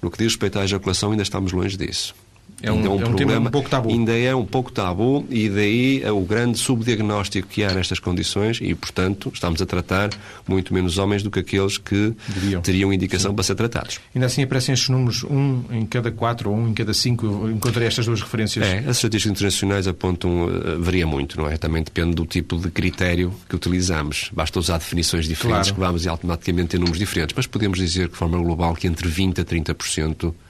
no 0.00 0.10
que 0.10 0.18
diz 0.18 0.28
respeito 0.28 0.60
à 0.60 0.64
ejaculação, 0.64 1.10
ainda 1.10 1.24
estamos 1.24 1.52
longe 1.52 1.76
disso. 1.76 2.14
É 2.62 2.72
um, 2.72 2.84
é 2.84 2.88
um, 2.88 3.00
é 3.00 3.04
um 3.04 3.14
problema 3.14 3.48
um 3.48 3.50
pouco 3.50 3.68
tabu. 3.68 3.90
Ainda 3.90 4.16
é 4.16 4.34
um 4.34 4.44
pouco 4.44 4.72
tabu 4.72 5.26
e 5.28 5.48
daí 5.48 6.02
é 6.02 6.10
o 6.10 6.20
grande 6.22 6.58
subdiagnóstico 6.58 7.48
que 7.48 7.62
há 7.62 7.72
nestas 7.72 7.98
condições 7.98 8.58
e, 8.62 8.74
portanto, 8.74 9.30
estamos 9.32 9.60
a 9.60 9.66
tratar 9.66 10.10
muito 10.48 10.72
menos 10.72 10.96
homens 10.96 11.22
do 11.22 11.30
que 11.30 11.40
aqueles 11.40 11.76
que 11.76 12.14
teriam 12.62 12.92
indicação 12.92 13.30
Sim. 13.32 13.34
para 13.34 13.44
ser 13.44 13.54
tratados. 13.54 14.00
Ainda 14.14 14.26
assim 14.26 14.42
aparecem 14.42 14.72
estes 14.72 14.88
números, 14.88 15.22
um 15.24 15.64
em 15.70 15.84
cada 15.84 16.10
quatro 16.10 16.50
ou 16.50 16.56
um 16.56 16.68
em 16.68 16.74
cada 16.74 16.94
cinco. 16.94 17.48
Encontrei 17.48 17.86
estas 17.86 18.06
duas 18.06 18.22
referências. 18.22 18.66
É, 18.66 18.78
as 18.78 18.96
estatísticas 18.96 19.32
internacionais 19.32 19.86
apontam, 19.86 20.46
uh, 20.46 20.80
varia 20.80 21.06
muito, 21.06 21.38
não 21.38 21.48
é? 21.48 21.58
Também 21.58 21.82
depende 21.82 22.14
do 22.14 22.24
tipo 22.24 22.56
de 22.56 22.70
critério 22.70 23.32
que 23.48 23.54
utilizamos. 23.54 24.30
Basta 24.32 24.58
usar 24.58 24.78
definições 24.78 25.26
diferentes 25.26 25.70
claro. 25.70 25.74
que 25.74 25.80
vamos 25.80 26.06
automaticamente 26.06 26.68
ter 26.68 26.78
números 26.78 26.98
diferentes, 26.98 27.34
mas 27.36 27.46
podemos 27.46 27.78
dizer 27.78 28.06
que, 28.06 28.12
de 28.12 28.18
forma 28.18 28.38
global, 28.38 28.74
que 28.74 28.86
entre 28.86 29.08
20% 29.08 29.40
a 29.40 29.44
30% 29.44 30.32
eh, 30.32 30.45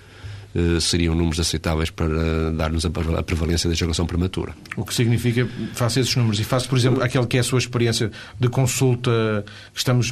seriam 0.81 1.15
números 1.15 1.39
aceitáveis 1.41 1.91
para 1.91 2.53
dar-nos 2.53 2.85
a 2.87 2.91
prevalência 3.23 3.69
da 3.69 3.75
ejaculação 3.75 4.07
prematura. 4.07 4.55
O 4.77 4.85
que 4.85 4.95
significa, 4.95 5.49
faço 5.75 6.01
esses 6.01 6.15
números 6.17 6.41
e 6.41 6.45
faço, 6.45 6.69
por 6.69 6.79
exemplo, 6.79 7.03
aquele 7.03 7.27
que 7.27 7.37
é 7.37 7.41
a 7.41 7.45
sua 7.45 7.59
experiência 7.59 8.11
de 8.39 8.49
consulta, 8.49 9.45
estamos, 9.75 10.11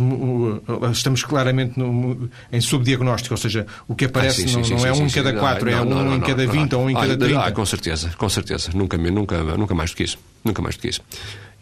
estamos 0.92 1.22
claramente 1.22 1.78
no, 1.78 2.28
em 2.52 2.60
subdiagnóstico, 2.60 3.34
ou 3.34 3.38
seja, 3.38 3.66
o 3.88 3.94
que 3.94 4.04
aparece 4.04 4.42
ah, 4.42 4.48
sim, 4.48 4.48
sim, 4.48 4.56
não, 4.56 4.64
sim, 4.64 4.74
não, 4.74 4.86
é 4.86 4.92
um 4.92 5.06
em 5.06 5.10
cada 5.10 5.32
quatro, 5.32 5.68
é 5.70 5.80
um 5.80 6.14
em 6.14 6.20
cada 6.20 6.46
vinte 6.46 6.74
ou 6.74 6.84
um 6.84 6.90
em 6.90 6.94
cada 6.94 7.16
trinta. 7.16 7.44
Ah, 7.44 7.52
com 7.52 7.64
certeza, 7.64 8.10
com 8.16 8.28
certeza. 8.28 8.70
Nunca, 8.74 8.96
nunca, 8.98 9.42
nunca 9.56 9.74
mais 9.74 9.90
do 9.90 9.96
que 9.96 10.04
isso. 10.04 10.18
Nunca 10.44 10.60
mais 10.60 10.76
do 10.76 10.82
que 10.82 10.88
isso. 10.88 11.00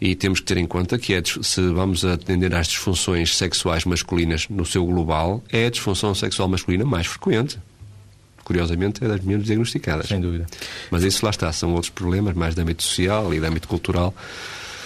E 0.01 0.15
temos 0.15 0.41
que 0.41 0.45
ter 0.45 0.57
em 0.57 0.65
conta 0.65 0.97
que 0.97 1.13
é, 1.13 1.21
se 1.23 1.61
vamos 1.69 2.03
atender 2.03 2.53
às 2.53 2.67
disfunções 2.67 3.37
sexuais 3.37 3.85
masculinas 3.85 4.47
no 4.49 4.65
seu 4.65 4.85
global, 4.85 5.41
é 5.49 5.67
a 5.67 5.69
disfunção 5.69 6.13
sexual 6.13 6.49
masculina 6.49 6.83
mais 6.83 7.07
frequente 7.07 7.57
curiosamente, 8.43 9.03
é 9.03 9.07
das 9.07 9.21
menos 9.21 9.45
diagnosticadas. 9.45 10.07
Sem 10.07 10.21
dúvida. 10.21 10.45
Mas 10.91 11.03
isso 11.03 11.25
lá 11.25 11.31
está, 11.31 11.51
são 11.51 11.73
outros 11.73 11.89
problemas, 11.89 12.35
mais 12.35 12.55
de 12.55 12.61
âmbito 12.61 12.83
social 12.83 13.33
e 13.33 13.39
de 13.39 13.45
âmbito 13.45 13.67
cultural. 13.67 14.13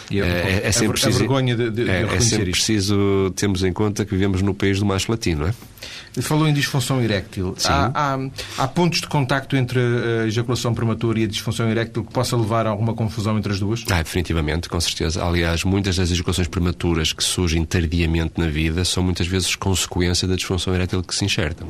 E 0.10 0.22
é, 0.22 0.26
é, 0.26 0.62
é, 0.64 0.72
sempre 0.72 0.94
preciso, 0.94 1.20
vergonha 1.20 1.56
de, 1.56 1.70
de, 1.70 1.90
é, 1.90 2.06
de 2.06 2.16
é 2.16 2.20
sempre 2.22 2.52
preciso 2.52 3.32
termos 3.36 3.64
em 3.64 3.74
conta 3.74 4.06
que 4.06 4.12
vivemos 4.12 4.42
no 4.42 4.54
país 4.54 4.80
do 4.80 4.86
macho 4.86 5.12
latino, 5.12 5.42
não 5.42 5.48
é? 5.48 6.22
Falou 6.22 6.48
em 6.48 6.54
disfunção 6.54 7.02
eréctil. 7.02 7.56
Há, 7.66 7.92
há, 7.94 8.30
há, 8.58 8.68
pontos 8.68 9.02
de 9.02 9.08
contacto 9.08 9.56
entre 9.56 9.80
a 9.80 10.26
ejaculação 10.26 10.74
prematura 10.74 11.20
e 11.20 11.24
a 11.26 11.28
disfunção 11.28 11.70
eréctil 11.70 12.04
que 12.04 12.12
possa 12.12 12.36
levar 12.36 12.66
a 12.66 12.70
alguma 12.70 12.94
confusão 12.94 13.38
entre 13.38 13.52
as 13.52 13.60
duas? 13.60 13.84
Ah, 13.90 14.02
definitivamente, 14.02 14.68
com 14.68 14.80
certeza. 14.80 15.24
Aliás, 15.24 15.64
muitas 15.64 15.98
das 15.98 16.10
ejaculações 16.10 16.48
prematuras 16.48 17.14
que 17.14 17.24
surgem 17.24 17.64
tardiamente 17.66 18.34
na 18.38 18.48
vida 18.48 18.84
são 18.84 19.04
muitas 19.04 19.28
vezes 19.28 19.56
consequência 19.56 20.28
da 20.28 20.36
disfunção 20.36 20.74
erétil 20.74 21.04
que 21.04 21.14
se 21.14 21.24
enxerta. 21.24 21.64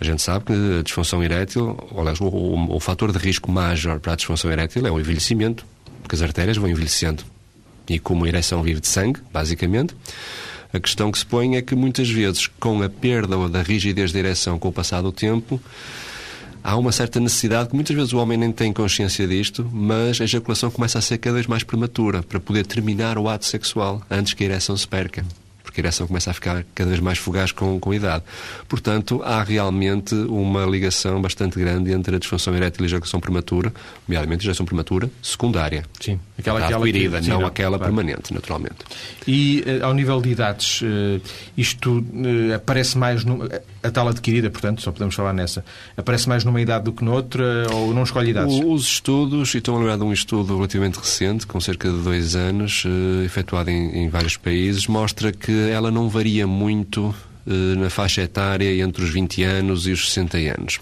A 0.00 0.04
gente 0.04 0.22
sabe 0.22 0.46
que 0.46 0.52
a 0.78 0.82
disfunção 0.82 1.22
erétil, 1.22 1.76
ou, 1.90 2.00
aliás, 2.00 2.18
o, 2.20 2.24
o, 2.24 2.76
o 2.76 2.80
fator 2.80 3.12
de 3.12 3.18
risco 3.18 3.52
maior 3.52 4.00
para 4.00 4.14
a 4.14 4.16
disfunção 4.16 4.50
erétil 4.50 4.86
é 4.86 4.90
o 4.90 4.98
envelhecimento, 4.98 5.66
porque 6.02 6.16
as 6.16 6.22
artérias 6.22 6.56
vão 6.56 6.70
envelhecendo. 6.70 7.22
E 7.86 7.98
como 7.98 8.24
a 8.24 8.28
ereção 8.28 8.62
vive 8.62 8.80
de 8.80 8.88
sangue, 8.88 9.20
basicamente, 9.30 9.94
a 10.72 10.80
questão 10.80 11.12
que 11.12 11.18
se 11.18 11.26
põe 11.26 11.56
é 11.56 11.62
que 11.62 11.74
muitas 11.74 12.08
vezes, 12.08 12.46
com 12.46 12.82
a 12.82 12.88
perda 12.88 13.48
da 13.48 13.60
rigidez 13.60 14.10
da 14.10 14.18
ereção 14.18 14.58
com 14.58 14.68
o 14.68 14.72
passar 14.72 15.02
do 15.02 15.12
tempo, 15.12 15.60
há 16.64 16.76
uma 16.78 16.92
certa 16.92 17.20
necessidade 17.20 17.68
que 17.68 17.74
muitas 17.74 17.94
vezes 17.94 18.14
o 18.14 18.18
homem 18.18 18.38
nem 18.38 18.52
tem 18.52 18.72
consciência 18.72 19.28
disto, 19.28 19.68
mas 19.70 20.18
a 20.18 20.24
ejaculação 20.24 20.70
começa 20.70 20.98
a 20.98 21.02
ser 21.02 21.18
cada 21.18 21.34
vez 21.34 21.46
mais 21.46 21.62
prematura 21.62 22.22
para 22.22 22.40
poder 22.40 22.64
terminar 22.64 23.18
o 23.18 23.28
ato 23.28 23.44
sexual 23.44 24.00
antes 24.08 24.32
que 24.32 24.44
a 24.44 24.46
ereção 24.46 24.74
se 24.74 24.88
perca 24.88 25.26
porque 25.70 25.80
a 25.80 25.84
ereção 25.84 26.06
começa 26.06 26.32
a 26.32 26.34
ficar 26.34 26.64
cada 26.74 26.90
vez 26.90 27.00
mais 27.00 27.16
fugaz 27.16 27.52
com, 27.52 27.78
com 27.78 27.92
a 27.92 27.96
idade. 27.96 28.24
Portanto, 28.68 29.22
há 29.24 29.40
realmente 29.42 30.14
uma 30.14 30.66
ligação 30.66 31.22
bastante 31.22 31.58
grande 31.58 31.92
entre 31.92 32.16
a 32.16 32.18
disfunção 32.18 32.54
erétil 32.56 32.82
e 32.82 32.84
a 32.84 32.86
ejaculação 32.86 33.20
prematura, 33.20 33.72
nomeadamente 34.06 34.40
a 34.40 34.42
ejaculação 34.42 34.66
prematura 34.66 35.08
secundária. 35.22 35.84
Sim, 36.00 36.18
aquela, 36.36 36.58
aquela 36.58 36.84
adquirida, 36.84 37.18
que, 37.18 37.24
sim, 37.24 37.30
não, 37.30 37.40
não 37.42 37.46
aquela 37.46 37.78
claro. 37.78 37.94
permanente, 37.94 38.34
naturalmente. 38.34 38.78
E 39.28 39.64
uh, 39.64 39.86
ao 39.86 39.94
nível 39.94 40.20
de 40.20 40.30
idades, 40.30 40.82
uh, 40.82 41.20
isto 41.56 42.00
uh, 42.00 42.54
aparece 42.56 42.98
mais 42.98 43.24
no, 43.24 43.48
a 43.82 43.90
tal 43.90 44.08
adquirida, 44.08 44.50
portanto, 44.50 44.82
só 44.82 44.92
podemos 44.92 45.14
falar 45.14 45.32
nessa, 45.32 45.64
aparece 45.96 46.28
mais 46.28 46.44
numa 46.44 46.60
idade 46.60 46.84
do 46.84 46.92
que 46.92 47.04
noutra 47.04 47.66
ou 47.72 47.94
não 47.94 48.02
escolhe 48.02 48.30
idades? 48.30 48.60
Os 48.64 48.82
estudos, 48.82 49.54
e 49.54 49.58
estou 49.58 49.74
a 49.74 49.78
lembrar 49.78 49.96
de 49.96 50.04
um 50.04 50.12
estudo 50.12 50.56
relativamente 50.56 50.98
recente, 50.98 51.46
com 51.46 51.60
cerca 51.60 51.90
de 51.90 51.98
dois 52.02 52.34
anos, 52.34 52.84
efetuado 53.24 53.70
em, 53.70 54.04
em 54.04 54.08
vários 54.08 54.36
países, 54.36 54.86
mostra 54.86 55.32
que 55.32 55.70
ela 55.70 55.90
não 55.90 56.08
varia 56.08 56.46
muito 56.46 57.14
eh, 57.46 57.74
na 57.76 57.88
faixa 57.88 58.22
etária 58.22 58.82
entre 58.82 59.02
os 59.02 59.10
20 59.10 59.42
anos 59.42 59.86
e 59.86 59.92
os 59.92 60.10
60 60.10 60.36
anos. 60.38 60.78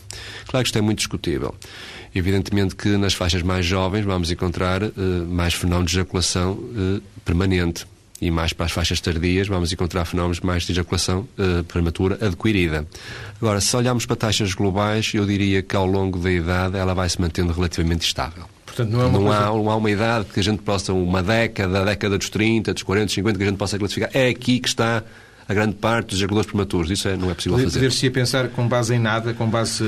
Claro 0.47 0.64
que 0.64 0.69
isto 0.69 0.78
é 0.78 0.81
muito 0.81 0.99
discutível. 0.99 1.55
Evidentemente 2.14 2.75
que 2.75 2.88
nas 2.97 3.14
faixas 3.14 3.43
mais 3.43 3.64
jovens 3.64 4.05
vamos 4.05 4.31
encontrar 4.31 4.83
uh, 4.83 4.90
mais 5.28 5.55
fenómenos 5.55 5.90
de 5.90 5.99
ejaculação 5.99 6.59
permanente. 7.25 7.87
E 8.21 8.31
mais 8.31 8.53
para 8.53 8.67
as 8.67 8.73
faixas 8.73 9.01
tardias, 9.01 9.47
vamos 9.47 9.73
encontrar 9.73 10.05
fenómenos 10.05 10.41
mais 10.41 10.65
de 10.65 10.73
ejaculação 10.73 11.29
uh, 11.39 11.63
prematura 11.65 12.19
adquirida. 12.21 12.87
Agora, 13.41 13.61
se 13.61 13.77
olharmos 13.77 14.07
para 14.07 14.17
taxas 14.17 14.55
globais, 14.55 15.13
eu 15.15 15.25
diria 15.25 15.63
que 15.63 15.77
ao 15.77 15.87
longo 15.87 16.19
da 16.19 16.31
idade 16.31 16.77
ela 16.77 16.95
vai 16.95 17.09
se 17.09 17.21
mantendo 17.21 17.53
relativamente 17.53 18.05
estável. 18.05 18.45
Portanto, 18.67 18.91
não, 18.91 19.01
é 19.01 19.11
não, 19.11 19.23
coisa... 19.23 19.39
há, 19.39 19.47
não 19.47 19.71
há 19.71 19.77
uma 19.77 19.91
idade 19.91 20.27
que 20.27 20.41
a 20.41 20.43
gente 20.43 20.63
possa, 20.63 20.93
uma 20.93 21.23
década, 21.23 21.81
a 21.81 21.85
década 21.85 22.19
dos 22.19 22.29
30, 22.29 22.75
dos 22.75 22.83
40, 22.83 23.07
dos 23.07 23.15
50, 23.15 23.39
que 23.39 23.45
a 23.45 23.47
gente 23.47 23.59
possa 23.59 23.79
classificar. 23.79 24.11
É 24.13 24.29
aqui 24.29 24.61
que 24.61 24.69
está 24.69 25.03
a 25.49 25.55
grande 25.55 25.77
parte 25.77 26.09
dos 26.09 26.19
ejaculadores 26.19 26.51
prematuros. 26.51 26.91
Isso 26.91 27.09
é, 27.09 27.17
não 27.17 27.31
é 27.31 27.35
possível 27.35 27.57
Poder, 27.57 27.65
fazer. 27.65 27.79
Poder-se 27.79 28.11
pensar 28.11 28.49
com 28.49 28.69
base 28.69 28.95
em 28.95 28.99
nada, 28.99 29.33
com 29.33 29.49
base 29.49 29.83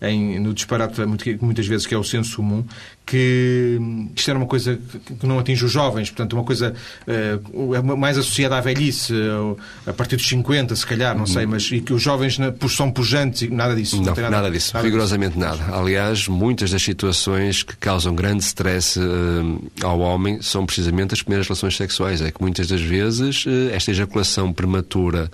eh, 0.00 0.10
em, 0.10 0.40
no 0.40 0.54
disparate, 0.54 1.02
muitas 1.40 1.66
vezes, 1.66 1.86
que 1.86 1.94
é 1.94 1.98
o 1.98 2.02
senso 2.02 2.36
comum, 2.36 2.64
que 3.04 3.78
isto 4.16 4.30
era 4.30 4.38
uma 4.38 4.46
coisa 4.46 4.78
que 5.20 5.26
não 5.26 5.38
atinge 5.38 5.64
os 5.64 5.72
jovens, 5.72 6.10
portanto, 6.10 6.34
uma 6.34 6.44
coisa 6.44 6.74
uh, 7.06 7.96
mais 7.96 8.16
associada 8.16 8.56
à 8.56 8.60
velhice, 8.60 9.12
uh, 9.12 9.56
a 9.86 9.92
partir 9.92 10.16
dos 10.16 10.26
50, 10.28 10.74
se 10.76 10.86
calhar, 10.86 11.16
não 11.16 11.26
sei, 11.26 11.44
mas 11.46 11.70
e 11.72 11.80
que 11.80 11.92
os 11.92 12.02
jovens 12.02 12.38
são 12.68 12.90
pujantes 12.90 13.42
e 13.42 13.48
nada 13.48 13.74
disso. 13.74 13.96
Não, 13.96 14.04
não 14.04 14.14
nada, 14.14 14.30
nada, 14.30 14.50
disso, 14.50 14.72
nada 14.74 14.86
rigorosamente 14.86 15.36
disso. 15.36 15.46
nada. 15.46 15.76
Aliás, 15.76 16.28
muitas 16.28 16.70
das 16.70 16.82
situações 16.82 17.62
que 17.62 17.76
causam 17.76 18.14
grande 18.14 18.44
stress 18.44 18.98
uh, 18.98 19.70
ao 19.82 19.98
homem 20.00 20.40
são 20.40 20.64
precisamente 20.64 21.14
as 21.14 21.22
primeiras 21.22 21.46
relações 21.46 21.76
sexuais. 21.76 22.22
É 22.22 22.30
que 22.30 22.40
muitas 22.40 22.68
das 22.68 22.80
vezes 22.80 23.44
esta 23.72 23.90
ejaculação 23.90 24.52
prematura 24.52 25.30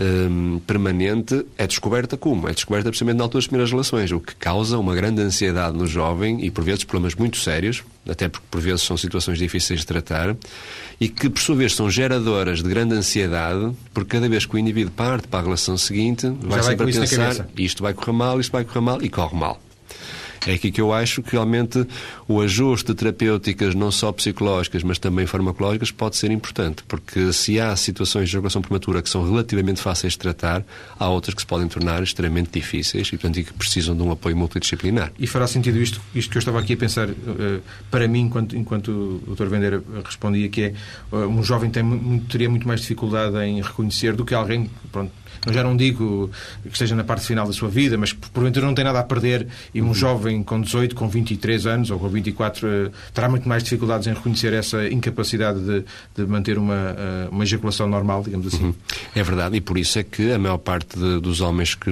um, 0.00 0.58
permanente 0.66 1.44
é 1.58 1.66
descoberta 1.66 2.16
como? 2.16 2.48
É 2.48 2.52
descoberta 2.52 2.88
precisamente 2.88 3.18
na 3.18 3.24
altura 3.24 3.40
das 3.40 3.46
primeiras 3.46 3.70
relações, 3.70 4.10
o 4.10 4.18
que 4.18 4.34
causa 4.34 4.78
uma 4.78 4.94
grande 4.94 5.20
ansiedade 5.20 5.76
no 5.76 5.86
jovem 5.86 6.42
e, 6.44 6.50
por 6.50 6.64
vezes, 6.64 6.84
problemas 6.84 7.14
muito 7.14 7.36
sérios, 7.36 7.84
até 8.08 8.28
porque, 8.28 8.46
por 8.50 8.60
vezes, 8.60 8.82
são 8.82 8.96
situações 8.96 9.38
difíceis 9.38 9.80
de 9.80 9.86
tratar 9.86 10.34
e 10.98 11.08
que, 11.08 11.28
por 11.28 11.40
sua 11.40 11.56
vez, 11.56 11.74
são 11.74 11.90
geradoras 11.90 12.62
de 12.62 12.68
grande 12.68 12.94
ansiedade, 12.94 13.72
porque 13.92 14.10
cada 14.10 14.28
vez 14.28 14.46
que 14.46 14.54
o 14.54 14.58
indivíduo 14.58 14.92
parte 14.92 15.28
para 15.28 15.40
a 15.40 15.42
relação 15.42 15.76
seguinte, 15.76 16.26
vai, 16.40 16.60
vai 16.60 16.62
sempre 16.62 16.90
a 16.90 17.00
pensar 17.00 17.46
isto 17.56 17.82
vai 17.82 17.92
correr 17.92 18.12
mal, 18.12 18.40
isto 18.40 18.52
vai 18.52 18.64
correr 18.64 18.80
mal 18.80 19.02
e 19.02 19.08
corre 19.08 19.36
mal. 19.36 19.60
É 20.46 20.54
aqui 20.54 20.70
que 20.70 20.80
eu 20.80 20.92
acho 20.92 21.22
que 21.22 21.32
realmente 21.32 21.86
o 22.26 22.40
ajuste 22.40 22.88
de 22.88 22.94
terapêuticas, 22.94 23.74
não 23.74 23.90
só 23.90 24.10
psicológicas, 24.10 24.82
mas 24.82 24.98
também 24.98 25.26
farmacológicas, 25.26 25.90
pode 25.90 26.16
ser 26.16 26.30
importante, 26.30 26.82
porque 26.88 27.32
se 27.32 27.60
há 27.60 27.74
situações 27.76 28.28
de 28.28 28.30
ejaculação 28.30 28.62
prematura 28.62 29.02
que 29.02 29.10
são 29.10 29.28
relativamente 29.28 29.80
fáceis 29.80 30.14
de 30.14 30.18
tratar, 30.18 30.64
há 30.98 31.08
outras 31.08 31.34
que 31.34 31.42
se 31.42 31.46
podem 31.46 31.68
tornar 31.68 32.02
extremamente 32.02 32.50
difíceis 32.52 33.08
e, 33.08 33.10
portanto, 33.10 33.44
que 33.44 33.52
precisam 33.52 33.94
de 33.94 34.02
um 34.02 34.10
apoio 34.10 34.36
multidisciplinar. 34.36 35.12
E 35.18 35.26
fará 35.26 35.46
sentido 35.46 35.78
isto, 35.78 36.00
isto 36.14 36.30
que 36.30 36.38
eu 36.38 36.40
estava 36.40 36.58
aqui 36.58 36.72
a 36.72 36.76
pensar, 36.76 37.08
uh, 37.08 37.14
para 37.90 38.08
mim, 38.08 38.20
enquanto, 38.20 38.56
enquanto 38.56 39.22
o 39.26 39.34
Dr. 39.34 39.46
Vendeira 39.46 39.82
respondia, 40.04 40.48
que 40.48 40.62
é 40.62 40.74
uh, 41.12 41.26
um 41.26 41.42
jovem 41.42 41.70
tem, 41.70 42.18
teria 42.30 42.48
muito 42.48 42.66
mais 42.66 42.80
dificuldade 42.80 43.36
em 43.44 43.60
reconhecer 43.60 44.14
do 44.14 44.24
que 44.24 44.34
alguém, 44.34 44.70
pronto, 44.90 45.12
eu 45.46 45.52
já 45.52 45.62
não 45.62 45.76
digo 45.76 46.30
que 46.62 46.72
esteja 46.72 46.94
na 46.94 47.04
parte 47.04 47.26
final 47.26 47.46
da 47.46 47.52
sua 47.52 47.68
vida, 47.68 47.96
mas 47.96 48.12
porventura 48.12 48.66
não 48.66 48.74
tem 48.74 48.84
nada 48.84 49.00
a 49.00 49.04
perder 49.04 49.46
e 49.74 49.80
um 49.80 49.88
uhum. 49.88 49.94
jovem 49.94 50.42
com 50.42 50.60
18, 50.60 50.94
com 50.94 51.08
23 51.08 51.66
anos 51.66 51.90
ou 51.90 51.98
com 51.98 52.08
24 52.08 52.68
eh, 52.68 52.90
terá 53.14 53.28
muito 53.28 53.48
mais 53.48 53.62
dificuldades 53.62 54.06
em 54.06 54.12
reconhecer 54.12 54.52
essa 54.52 54.86
incapacidade 54.88 55.60
de, 55.60 55.84
de 56.14 56.26
manter 56.26 56.58
uma, 56.58 56.94
eh, 56.96 57.28
uma 57.30 57.44
ejaculação 57.44 57.88
normal, 57.88 58.22
digamos 58.22 58.48
assim. 58.48 58.64
Uhum. 58.64 58.74
É 59.14 59.22
verdade, 59.22 59.56
e 59.56 59.60
por 59.60 59.78
isso 59.78 59.98
é 59.98 60.02
que 60.02 60.30
a 60.30 60.38
maior 60.38 60.58
parte 60.58 60.98
de, 60.98 61.20
dos 61.20 61.40
homens 61.40 61.74
que 61.74 61.90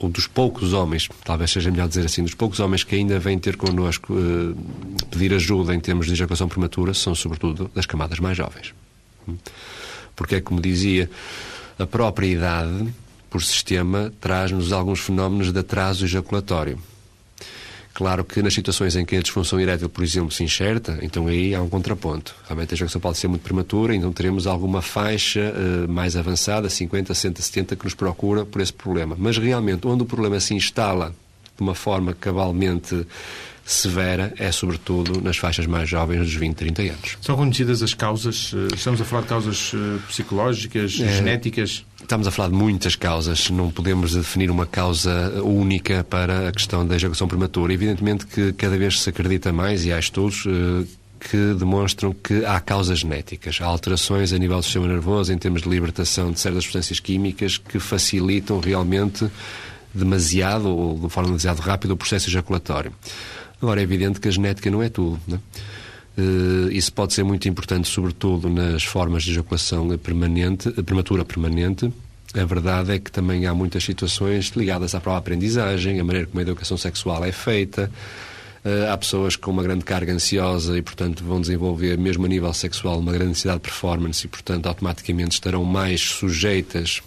ou 0.00 0.08
dos 0.08 0.26
poucos 0.26 0.72
homens, 0.72 1.08
talvez 1.24 1.50
seja 1.50 1.70
melhor 1.70 1.86
dizer 1.86 2.06
assim, 2.06 2.22
dos 2.22 2.32
poucos 2.32 2.58
homens 2.58 2.82
que 2.82 2.94
ainda 2.94 3.18
vêm 3.18 3.38
ter 3.38 3.56
connosco 3.56 4.14
uh, 4.14 4.56
pedir 5.10 5.34
ajuda 5.34 5.74
em 5.74 5.80
termos 5.80 6.06
de 6.06 6.14
ejaculação 6.14 6.48
prematura, 6.48 6.94
são 6.94 7.14
sobretudo 7.14 7.70
das 7.74 7.84
camadas 7.84 8.18
mais 8.18 8.34
jovens. 8.34 8.74
Porque 10.16 10.36
é 10.36 10.40
como 10.40 10.58
dizia, 10.58 11.10
a 11.80 11.86
própria 11.86 12.26
idade, 12.26 12.92
por 13.30 13.42
sistema, 13.42 14.12
traz-nos 14.20 14.72
alguns 14.72 15.00
fenómenos 15.00 15.50
de 15.50 15.58
atraso 15.58 16.04
ejaculatório. 16.04 16.78
Claro 17.94 18.24
que 18.24 18.42
nas 18.42 18.54
situações 18.54 18.96
em 18.96 19.04
que 19.04 19.16
a 19.16 19.20
disfunção 19.20 19.58
erétil, 19.58 19.88
por 19.88 20.04
exemplo, 20.04 20.30
se 20.30 20.44
enxerta, 20.44 20.98
então 21.02 21.26
aí 21.26 21.54
há 21.54 21.60
um 21.60 21.68
contraponto. 21.68 22.34
Realmente 22.46 22.72
a 22.72 22.74
ejaculação 22.74 23.00
pode 23.00 23.18
ser 23.18 23.28
muito 23.28 23.42
prematura, 23.42 23.94
então 23.94 24.12
teremos 24.12 24.46
alguma 24.46 24.80
faixa 24.80 25.52
uh, 25.52 25.90
mais 25.90 26.16
avançada, 26.16 26.68
50, 26.68 27.14
60, 27.14 27.42
70, 27.42 27.76
que 27.76 27.84
nos 27.84 27.94
procura 27.94 28.44
por 28.44 28.60
esse 28.60 28.72
problema. 28.72 29.16
Mas 29.18 29.38
realmente, 29.38 29.86
onde 29.86 30.02
o 30.02 30.06
problema 30.06 30.38
se 30.38 30.54
instala 30.54 31.14
de 31.56 31.62
uma 31.62 31.74
forma 31.74 32.14
cabalmente 32.14 33.06
severa 33.72 34.34
é, 34.36 34.50
sobretudo, 34.50 35.20
nas 35.20 35.36
faixas 35.36 35.66
mais 35.66 35.88
jovens 35.88 36.20
dos 36.20 36.34
20, 36.34 36.54
30 36.56 36.82
anos. 36.82 37.18
São 37.20 37.36
conhecidas 37.36 37.82
as 37.82 37.94
causas? 37.94 38.52
Eh, 38.54 38.74
estamos 38.74 39.00
a 39.00 39.04
falar 39.04 39.22
de 39.22 39.28
causas 39.28 39.72
eh, 39.74 39.98
psicológicas, 40.08 40.98
é, 41.00 41.16
genéticas? 41.16 41.84
Estamos 42.00 42.26
a 42.26 42.30
falar 42.30 42.48
de 42.48 42.54
muitas 42.54 42.96
causas. 42.96 43.48
Não 43.50 43.70
podemos 43.70 44.14
definir 44.14 44.50
uma 44.50 44.66
causa 44.66 45.40
única 45.42 46.04
para 46.04 46.48
a 46.48 46.52
questão 46.52 46.86
da 46.86 46.96
ejaculação 46.96 47.28
prematura. 47.28 47.72
Evidentemente 47.72 48.26
que 48.26 48.52
cada 48.54 48.76
vez 48.76 49.00
se 49.00 49.10
acredita 49.10 49.52
mais, 49.52 49.84
e 49.84 49.92
há 49.92 49.98
estudos 49.98 50.44
que 51.20 51.54
demonstram 51.54 52.12
que 52.12 52.44
há 52.44 52.58
causas 52.60 53.00
genéticas. 53.00 53.58
Há 53.60 53.66
alterações 53.66 54.32
a 54.32 54.38
nível 54.38 54.56
do 54.56 54.62
sistema 54.62 54.88
nervoso, 54.88 55.32
em 55.32 55.38
termos 55.38 55.62
de 55.62 55.68
libertação 55.68 56.32
de 56.32 56.40
certas 56.40 56.64
substâncias 56.64 56.98
químicas, 56.98 57.58
que 57.58 57.78
facilitam 57.78 58.58
realmente 58.58 59.30
demasiado, 59.94 60.68
ou 60.68 60.98
de 60.98 61.08
forma 61.08 61.28
demasiado 61.28 61.60
rápida, 61.60 61.92
o 61.92 61.96
processo 61.96 62.28
ejaculatório. 62.28 62.92
Agora, 63.60 63.80
é 63.80 63.82
evidente 63.82 64.20
que 64.20 64.28
a 64.28 64.30
genética 64.30 64.70
não 64.70 64.82
é 64.82 64.88
tudo. 64.88 65.20
Não 65.26 65.36
é? 65.36 65.40
Uh, 66.20 66.70
isso 66.72 66.92
pode 66.92 67.14
ser 67.14 67.22
muito 67.22 67.48
importante, 67.48 67.88
sobretudo 67.88 68.48
nas 68.48 68.84
formas 68.84 69.22
de 69.22 69.30
ejaculação 69.30 69.96
permanente, 69.98 70.70
prematura 70.82 71.24
permanente. 71.24 71.92
A 72.34 72.44
verdade 72.44 72.92
é 72.92 72.98
que 72.98 73.10
também 73.10 73.46
há 73.46 73.54
muitas 73.54 73.82
situações 73.84 74.48
ligadas 74.56 74.94
à 74.94 75.00
própria 75.00 75.18
aprendizagem, 75.18 75.98
a 75.98 76.04
maneira 76.04 76.26
como 76.26 76.38
a 76.38 76.42
educação 76.42 76.76
sexual 76.76 77.24
é 77.24 77.32
feita. 77.32 77.90
Uh, 78.64 78.92
há 78.92 78.96
pessoas 78.98 79.36
com 79.36 79.50
uma 79.50 79.62
grande 79.62 79.84
carga 79.84 80.12
ansiosa 80.12 80.76
e, 80.76 80.82
portanto, 80.82 81.24
vão 81.24 81.40
desenvolver, 81.40 81.96
mesmo 81.96 82.26
a 82.26 82.28
nível 82.28 82.52
sexual, 82.52 82.98
uma 82.98 83.12
grande 83.12 83.30
necessidade 83.30 83.58
de 83.58 83.62
performance 83.62 84.26
e, 84.26 84.28
portanto, 84.28 84.66
automaticamente 84.66 85.32
estarão 85.32 85.64
mais 85.64 86.00
sujeitas 86.00 87.00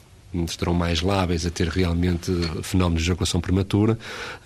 estarão 0.45 0.73
mais 0.73 1.01
lábeis 1.01 1.45
a 1.45 1.49
ter 1.49 1.67
realmente 1.67 2.31
fenómenos 2.61 3.03
de 3.03 3.09
ejaculação 3.09 3.39
prematura. 3.39 3.97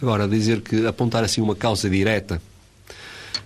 Agora, 0.01 0.27
dizer 0.27 0.61
que 0.61 0.85
apontar 0.85 1.23
assim 1.23 1.41
uma 1.41 1.55
causa 1.55 1.89
direta 1.89 2.41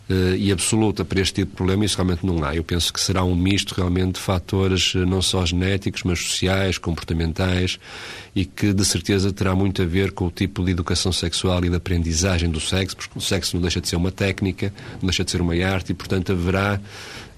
uh, 0.10 0.36
e 0.36 0.51
absoluta 0.51 1.05
para 1.05 1.21
este 1.21 1.36
tipo 1.36 1.51
de 1.51 1.55
problema, 1.55 1.86
isso 1.86 1.95
realmente 1.95 2.25
não 2.25 2.43
há. 2.43 2.55
Eu 2.55 2.63
penso 2.63 2.91
que 2.91 3.00
será 3.00 3.24
um 3.24 3.36
misto 3.36 3.74
realmente 3.74 4.13
de 4.13 4.19
fatores 4.19 4.93
eh, 4.95 5.05
não 5.05 5.21
só 5.21 5.45
genéticos, 5.45 6.03
mas 6.03 6.19
sociais, 6.19 6.77
comportamentais 6.77 7.79
e 8.36 8.45
que 8.45 8.74
de 8.74 8.86
certeza 8.86 9.31
terá 9.31 9.55
muito 9.55 9.81
a 9.81 9.86
ver 9.86 10.12
com 10.12 10.25
o 10.25 10.31
tipo 10.31 10.63
de 10.63 10.71
educação 10.71 11.12
sexual 11.12 11.63
e 11.65 11.69
de 11.69 11.75
aprendizagem 11.75 12.50
do 12.50 12.60
sexo, 12.60 12.95
porque 12.98 13.17
o 13.17 13.21
sexo 13.21 13.55
não 13.55 13.62
deixa 13.62 13.79
de 13.81 13.88
ser 13.88 13.95
uma 13.95 14.12
técnica, 14.12 14.74
não 14.95 15.07
deixa 15.07 15.24
de 15.24 15.31
ser 15.31 15.41
uma 15.41 15.53
arte 15.65 15.91
e, 15.91 15.93
portanto, 15.93 16.31
haverá 16.31 16.79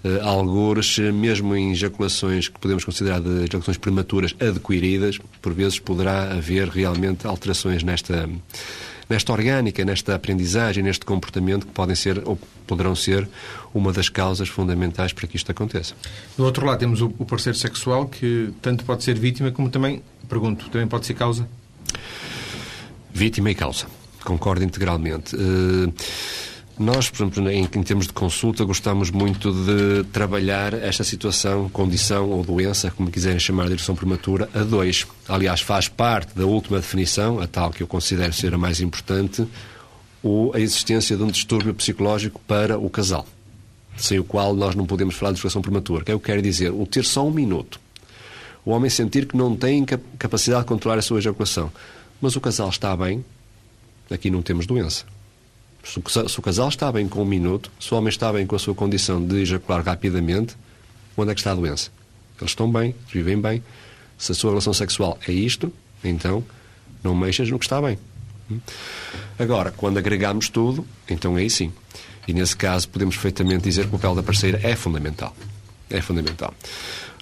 uh, 0.04 0.24
algures, 0.24 0.98
mesmo 1.00 1.56
em 1.56 1.72
ejaculações 1.72 2.48
que 2.48 2.60
podemos 2.60 2.84
considerar 2.84 3.22
de 3.22 3.30
ejaculações 3.40 3.78
prematuras 3.78 4.36
adquiridas, 4.40 5.20
por 5.42 5.54
vezes 5.54 5.80
poderá 5.80 6.34
haver 6.34 6.68
realmente 6.68 7.26
alterações 7.28 7.84
nesta 7.84 8.30
nesta 9.10 9.32
orgânica, 9.32 9.84
nesta 9.84 10.16
aprendizagem, 10.16 10.84
neste 10.84 11.06
comportamento 11.06 11.66
que 11.68 11.72
podem 11.72 11.96
ser 11.96 12.22
ou 12.26 12.38
poderão 12.66 12.96
ser 12.96 13.28
uma 13.74 13.92
das 13.92 14.10
causas 14.10 14.50
fundamentais 14.50 15.14
para 15.14 15.28
que 15.28 15.36
isto 15.36 15.52
aconteça. 15.52 15.94
Do 16.38 16.46
outro 16.46 16.66
lado 16.66 16.80
temos 16.80 17.02
o, 17.02 17.10
parceiro 17.10 17.58
sexual 17.58 18.08
que 18.08 18.52
tanto 18.62 18.84
pode 18.86 19.04
ser 19.04 19.18
vítima 19.18 19.52
como 19.52 19.70
também, 19.70 20.02
pergunto, 20.28 20.70
também 20.70 20.88
pode 20.88 21.06
ser 21.06 21.14
causa? 21.14 21.48
Vítima 23.14 23.52
e 23.52 23.56
causa. 23.56 23.86
Concordo 24.24 24.64
integralmente. 24.64 25.36
Uh, 25.36 25.94
nós, 26.78 27.10
por 27.10 27.18
exemplo, 27.24 27.50
em, 27.52 27.64
em, 27.64 27.84
termos 27.84 28.08
de 28.08 28.14
consulta, 28.14 28.64
gostamos 28.64 29.12
muito 29.12 29.52
de 29.52 30.04
trabalhar 30.06 30.74
esta 30.74 31.04
situação, 31.04 31.70
condição 31.70 32.30
ou 32.32 32.44
doença, 32.44 32.90
como 32.90 33.12
quiserem 33.12 33.40
chamar 33.40 33.68
de 33.68 33.74
ereção 33.74 33.96
prematura, 33.96 34.50
a 34.54 34.64
dois. 34.64 35.06
Aliás, 35.28 35.62
faz 35.62 35.88
parte 35.88 36.36
da 36.36 36.46
última 36.46 36.80
definição, 36.80 37.40
a 37.40 37.46
tal 37.46 37.70
que 37.70 37.84
eu 37.84 37.88
considero 37.88 38.34
ser 38.34 38.56
a 38.56 38.58
mais 38.58 38.82
importante, 38.82 39.48
ou 40.24 40.54
a 40.56 40.60
existência 40.60 41.16
de 41.16 41.22
um 41.22 41.28
distúrbio 41.28 41.76
psicológico 41.76 42.42
para 42.48 42.80
o 42.80 42.90
casal, 42.90 43.28
sem 43.96 44.18
o 44.18 44.24
qual 44.24 44.56
nós 44.56 44.74
não 44.74 44.88
podemos 44.88 45.14
falar 45.14 45.34
de 45.34 45.40
ereção 45.40 45.62
prematura. 45.62 46.02
O 46.02 46.06
que 46.06 46.12
eu 46.12 46.20
quero 46.20 46.42
dizer? 46.42 46.72
O 46.72 46.88
ter 46.88 47.06
só 47.06 47.28
um 47.28 47.32
minuto. 47.32 47.80
O 48.66 48.72
homem 48.72 48.90
sentir 48.90 49.28
que 49.28 49.38
não 49.38 49.56
tem 49.56 49.86
capacidade 50.18 50.64
de 50.64 50.68
controlar 50.68 50.98
a 50.98 51.02
sua 51.04 51.20
ejaculação. 51.20 51.72
Mas 52.20 52.36
o 52.36 52.42
casal 52.42 52.70
está 52.70 52.96
bem, 52.98 53.24
aqui 54.10 54.32
não 54.32 54.42
temos 54.42 54.66
doença. 54.66 55.06
Se 55.84 56.00
o, 56.00 56.42
casal 56.42 56.70
está 56.70 56.90
bem 56.92 57.10
com 57.10 57.22
um 57.22 57.26
minuto, 57.26 57.70
se 57.78 57.94
o 57.94 57.98
homem 57.98 58.10
está 58.10 58.32
bem 58.32 58.48
com 58.48 58.56
a 58.56 58.60
sua 58.60 58.74
condição 58.74 59.26
de 59.26 59.42
ejacular 59.42 59.84
rapidamente, 59.84 60.56
onde 61.18 61.32
é 61.32 61.34
que 61.34 61.42
está 61.42 61.52
a 61.52 61.56
doença? 61.56 61.92
Eles 62.40 62.52
estão 62.52 62.72
bem, 62.72 62.96
vivem 63.12 63.40
bem. 63.40 63.62
Se 64.18 64.32
a 64.32 64.36
sua 64.36 64.52
relação 64.52 64.74
sexual 64.74 65.20
é 65.28 65.32
isto, 65.32 65.72
então 66.04 66.44
não 67.04 67.14
mexas 67.14 67.50
no 67.50 67.60
que 67.60 67.66
está 67.66 67.82
bem. 67.82 68.00
Agora, 69.38 69.72
quando 69.72 69.98
agregamos 69.98 70.48
tudo, 70.48 70.88
então 71.10 71.36
aí 71.36 71.50
sim. 71.50 71.72
E 72.28 72.34
nesse 72.34 72.56
caso 72.56 72.88
podemos 72.88 73.16
perfeitamente 73.16 73.64
dizer 73.64 73.88
que 73.88 73.96
o 73.96 74.00
papel 74.00 74.16
da 74.16 74.24
parceira 74.24 74.60
é 74.64 74.76
fundamental. 74.76 75.36
É 75.94 76.02
fundamental. 76.02 76.54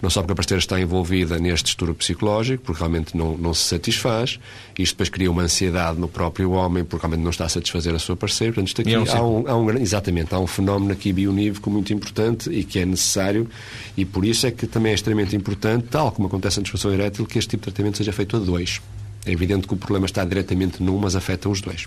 Não 0.02 0.10
só 0.10 0.22
porque 0.22 0.32
a 0.32 0.36
parceira 0.36 0.60
está 0.60 0.80
envolvida 0.80 1.38
neste 1.38 1.68
estudo 1.68 1.94
psicológico, 1.94 2.64
porque 2.64 2.80
realmente 2.80 3.16
não, 3.16 3.38
não 3.38 3.54
se 3.54 3.66
satisfaz, 3.66 4.40
isto 4.78 4.94
depois 4.94 5.10
cria 5.10 5.30
uma 5.30 5.44
ansiedade 5.44 6.00
no 6.00 6.08
próprio 6.08 6.52
homem, 6.52 6.84
porque 6.84 7.06
realmente 7.06 7.24
não 7.24 7.30
está 7.30 7.46
a 7.46 7.50
satisfazer 7.50 7.94
a 7.94 8.00
sua 8.00 8.16
parceira. 8.16 8.54
Portanto, 8.54 8.68
isto 8.70 8.82
aqui 8.82 8.96
é 8.96 8.96
há, 8.96 9.24
um, 9.24 9.48
há 9.48 9.56
um, 9.56 9.70
exatamente, 9.78 10.34
há 10.34 10.40
um 10.40 10.48
fenómeno 10.48 10.92
aqui 10.92 11.14
bionívoco 11.14 11.70
muito 11.70 11.94
importante 11.94 12.50
e 12.50 12.64
que 12.64 12.80
é 12.80 12.86
necessário, 12.86 13.48
e 13.96 14.04
por 14.04 14.26
isso 14.26 14.48
é 14.48 14.52
que 14.52 14.66
também 14.66 14.92
é 14.92 14.96
extremamente 14.96 15.36
importante, 15.36 15.88
tal 15.92 16.12
como 16.12 16.28
acontece 16.28 16.58
na 16.58 16.64
disfunção 16.64 16.92
erétil, 16.92 17.26
que 17.28 17.38
este 17.38 17.52
tipo 17.52 17.66
de 17.66 17.72
tratamento 17.72 17.98
seja 17.98 18.12
feito 18.12 18.36
a 18.38 18.40
dois. 18.40 18.82
É 19.24 19.32
evidente 19.32 19.68
que 19.68 19.74
o 19.76 19.78
problema 19.78 20.08
está 20.08 20.26
diretamente 20.26 20.82
num, 20.82 20.98
mas 20.98 21.16
afeta 21.16 21.48
os 21.48 21.62
dois. 21.62 21.86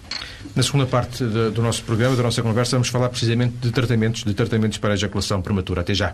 Na 0.55 0.63
segunda 0.63 0.87
parte 0.87 1.25
do 1.25 1.61
nosso 1.63 1.83
programa, 1.83 2.15
da 2.15 2.23
nossa 2.23 2.43
conversa, 2.43 2.77
vamos 2.77 2.89
falar 2.89 3.09
precisamente 3.09 3.57
de 3.61 3.73
tratamentos, 3.73 4.23
de 4.23 4.35
tratamentos 4.35 4.79
para 4.79 4.95
ejaculação 4.95 5.43
prematura. 5.43 5.81
Até 5.81 5.95
já. 5.95 6.13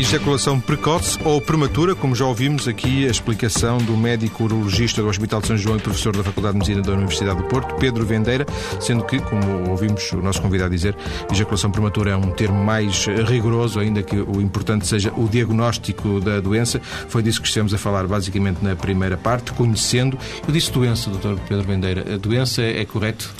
Ejaculação 0.00 0.58
precoce 0.58 1.18
ou 1.24 1.42
prematura, 1.42 1.94
como 1.94 2.16
já 2.16 2.24
ouvimos 2.24 2.66
aqui 2.66 3.06
a 3.06 3.10
explicação 3.10 3.76
do 3.76 3.94
médico 3.94 4.44
urologista 4.44 5.02
do 5.02 5.08
Hospital 5.08 5.42
de 5.42 5.48
São 5.48 5.58
João 5.58 5.76
e 5.76 5.80
professor 5.80 6.16
da 6.16 6.24
Faculdade 6.24 6.54
de 6.54 6.58
Medicina 6.58 6.82
da 6.82 6.92
Universidade 6.94 7.36
do 7.36 7.46
Porto, 7.46 7.74
Pedro 7.74 8.06
Vendeira, 8.06 8.46
sendo 8.80 9.04
que, 9.04 9.20
como 9.20 9.68
ouvimos 9.68 10.10
o 10.12 10.16
nosso 10.16 10.40
convidado 10.40 10.70
dizer, 10.70 10.96
ejaculação 11.30 11.70
prematura 11.70 12.12
é 12.12 12.16
um 12.16 12.30
termo 12.30 12.64
mais 12.64 13.06
rigoroso, 13.28 13.78
ainda 13.78 14.02
que 14.02 14.16
o 14.16 14.40
importante 14.40 14.86
seja 14.86 15.12
o 15.18 15.28
diagnóstico 15.28 16.18
da 16.18 16.40
doença. 16.40 16.80
Foi 16.80 17.22
disso 17.22 17.42
que 17.42 17.48
estamos 17.48 17.74
a 17.74 17.78
falar 17.78 18.06
basicamente 18.06 18.64
na 18.64 18.74
primeira 18.74 19.18
parte, 19.18 19.52
conhecendo. 19.52 20.18
Eu 20.48 20.52
disse 20.52 20.72
doença, 20.72 21.10
doutor 21.10 21.38
Pedro 21.46 21.64
Vendeira. 21.64 22.14
A 22.14 22.16
doença 22.16 22.62
é 22.62 22.86
correto? 22.86 23.32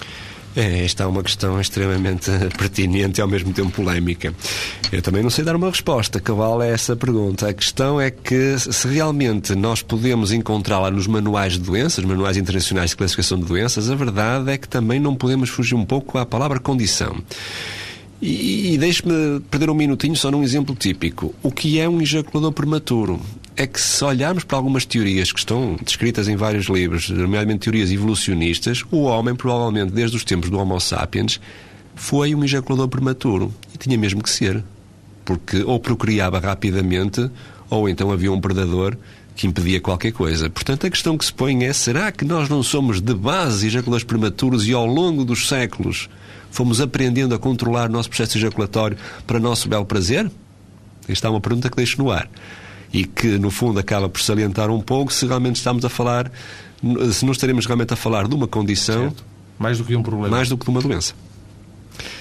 É, 0.57 0.85
esta 0.85 1.05
é 1.05 1.07
uma 1.07 1.23
questão 1.23 1.61
extremamente 1.61 2.31
pertinente 2.59 3.21
e 3.21 3.23
ao 3.23 3.29
mesmo 3.29 3.53
tempo 3.53 3.71
polémica. 3.71 4.35
Eu 4.91 5.01
também 5.01 5.23
não 5.23 5.31
sei 5.31 5.45
dar 5.45 5.55
uma 5.55 5.71
resposta 5.71 6.19
cabal 6.21 6.61
a 6.61 6.67
essa 6.67 6.97
pergunta. 6.97 7.49
A 7.49 7.53
questão 7.53 8.01
é 8.01 8.11
que 8.11 8.59
se 8.59 8.89
realmente 8.89 9.55
nós 9.55 9.81
podemos 9.83 10.33
encontrá-la 10.33 10.91
nos 10.91 11.07
manuais 11.07 11.53
de 11.53 11.61
doenças, 11.61 12.05
manuais 12.05 12.37
internacionais 12.37 12.91
de 12.91 12.97
classificação 12.97 13.39
de 13.39 13.45
doenças, 13.45 13.89
a 13.89 13.95
verdade 13.95 14.51
é 14.51 14.59
que 14.59 14.69
também 14.69 14.99
não 14.99 15.15
podemos 15.15 15.49
fugir 15.49 15.75
um 15.75 15.85
pouco 15.85 16.19
à 16.19 16.27
palavra 16.27 16.59
condição. 16.59 17.17
E, 18.21 18.75
e 18.75 18.79
deixe-me 18.79 19.41
perder 19.51 19.71
um 19.71 19.75
minutinho 19.75 20.15
só 20.15 20.31
num 20.31 20.43
exemplo 20.43 20.75
típico. 20.75 21.35
O 21.43 21.51
que 21.51 21.79
é 21.79 21.89
um 21.89 22.03
ejaculador 22.03 22.53
prematuro? 22.53 23.21
É 23.57 23.67
que 23.67 23.81
se 23.81 24.05
olharmos 24.05 24.45
para 24.45 24.57
algumas 24.57 24.85
teorias 24.85 25.33
que 25.33 25.39
estão 25.39 25.77
descritas 25.85 26.29
em 26.29 26.37
vários 26.37 26.67
livros, 26.67 27.11
nomeadamente 27.11 27.61
teorias 27.61 27.91
evolucionistas, 27.91 28.85
o 28.91 29.03
homem, 29.03 29.35
provavelmente 29.35 29.93
desde 29.93 30.17
os 30.17 30.25
tempos 30.25 30.51
do 30.51 30.59
Homo 30.59 30.81
sapiens, 30.81 31.41
foi 31.95 32.35
um 32.35 32.45
ejaculador 32.45 32.89
prematuro. 32.89 33.53
E 33.75 33.79
tinha 33.79 33.99
mesmo 33.99 34.23
que 34.23 34.31
ser. 34.31 34.63
Porque 35.25 35.63
ou 35.63 35.79
procriava 35.79 36.39
rapidamente, 36.39 37.31
ou 37.69 37.89
então 37.89 38.11
havia 38.11 38.33
um 38.33 38.41
predador 38.41 38.97
que 39.37 39.47
impedia 39.47 39.81
qualquer 39.81 40.13
coisa. 40.13 40.49
Portanto, 40.49 40.87
a 40.87 40.91
questão 40.91 41.17
que 41.17 41.25
se 41.25 41.33
põe 41.33 41.65
é: 41.65 41.73
será 41.73 42.11
que 42.11 42.25
nós 42.25 42.49
não 42.49 42.63
somos 42.63 43.01
de 43.01 43.15
base 43.15 43.67
ejaculadores 43.67 44.05
prematuros 44.05 44.67
e 44.67 44.73
ao 44.73 44.87
longo 44.87 45.25
dos 45.25 45.47
séculos 45.47 46.09
fomos 46.51 46.81
aprendendo 46.81 47.35
a 47.35 47.39
controlar 47.39 47.89
o 47.89 47.93
nosso 47.93 48.09
processo 48.09 48.39
ejaculatório 48.39 48.97
para 49.27 49.39
nosso 49.39 49.69
belo 49.69 49.85
prazer? 49.85 50.31
Esta 51.07 51.29
é 51.29 51.31
uma 51.31 51.41
pergunta 51.41 51.69
que 51.69 51.77
deixo 51.77 52.03
no 52.03 52.11
ar 52.11 52.29
e 52.93 53.05
que, 53.05 53.39
no 53.39 53.51
fundo, 53.51 53.79
acaba 53.79 54.09
por 54.09 54.21
salientar 54.21 54.71
um 54.71 54.81
pouco 54.81 55.13
se 55.13 55.27
realmente 55.27 55.57
estamos 55.57 55.85
a 55.85 55.89
falar, 55.89 56.31
se 57.13 57.25
não 57.25 57.33
estaremos 57.33 57.67
realmente 57.67 57.93
a 57.93 57.97
falar 57.97 58.27
de 58.27 58.35
uma 58.35 58.47
condição. 58.47 59.05
Certo. 59.05 59.25
Mais 59.59 59.79
do 59.79 59.85
que 59.85 59.95
um 59.95 60.03
problema. 60.03 60.37
Mais 60.37 60.49
do 60.49 60.57
que 60.57 60.65
de 60.65 60.71
uma 60.71 60.81
doença. 60.81 61.15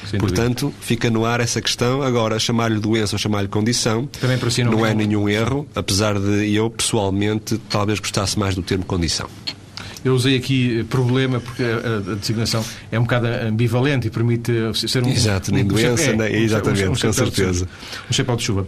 Sem 0.09 0.19
Portanto, 0.19 0.67
dúvida. 0.67 0.81
fica 0.81 1.09
no 1.09 1.25
ar 1.25 1.39
essa 1.39 1.61
questão. 1.61 2.01
Agora, 2.01 2.37
chamar-lhe 2.39 2.79
doença 2.79 3.15
ou 3.15 3.19
chamar-lhe 3.19 3.47
condição 3.47 4.07
Também 4.19 4.37
para 4.37 4.49
si 4.49 4.63
não, 4.63 4.73
não 4.73 4.85
é 4.85 4.93
nenhum 4.93 5.29
erro, 5.29 5.67
apesar 5.75 6.19
de 6.19 6.53
eu, 6.53 6.69
pessoalmente, 6.69 7.57
talvez 7.69 7.99
gostasse 7.99 8.37
mais 8.37 8.55
do 8.55 8.61
termo 8.61 8.83
condição. 8.83 9.29
Eu 10.03 10.13
usei 10.13 10.37
aqui 10.37 10.83
problema 10.85 11.41
porque 11.41 11.61
a, 11.61 12.11
a, 12.11 12.15
designação 12.15 12.63
é 12.89 12.97
um 12.97 13.03
bocado 13.03 13.27
ambivalente 13.27 14.07
e 14.07 14.09
permite 14.09 14.51
ser 14.73 15.03
um. 15.03 15.09
Exato, 15.09 15.51
nem 15.51 15.63
um, 15.63 15.67
doença, 15.67 16.03
é, 16.03 16.15
nem, 16.15 16.35
exatamente, 16.35 16.85
um, 16.85 16.95
com 16.95 17.13
certeza. 17.13 17.67
um 18.09 18.13
chapéu 18.13 18.35
de 18.37 18.43
chuva. 18.43 18.67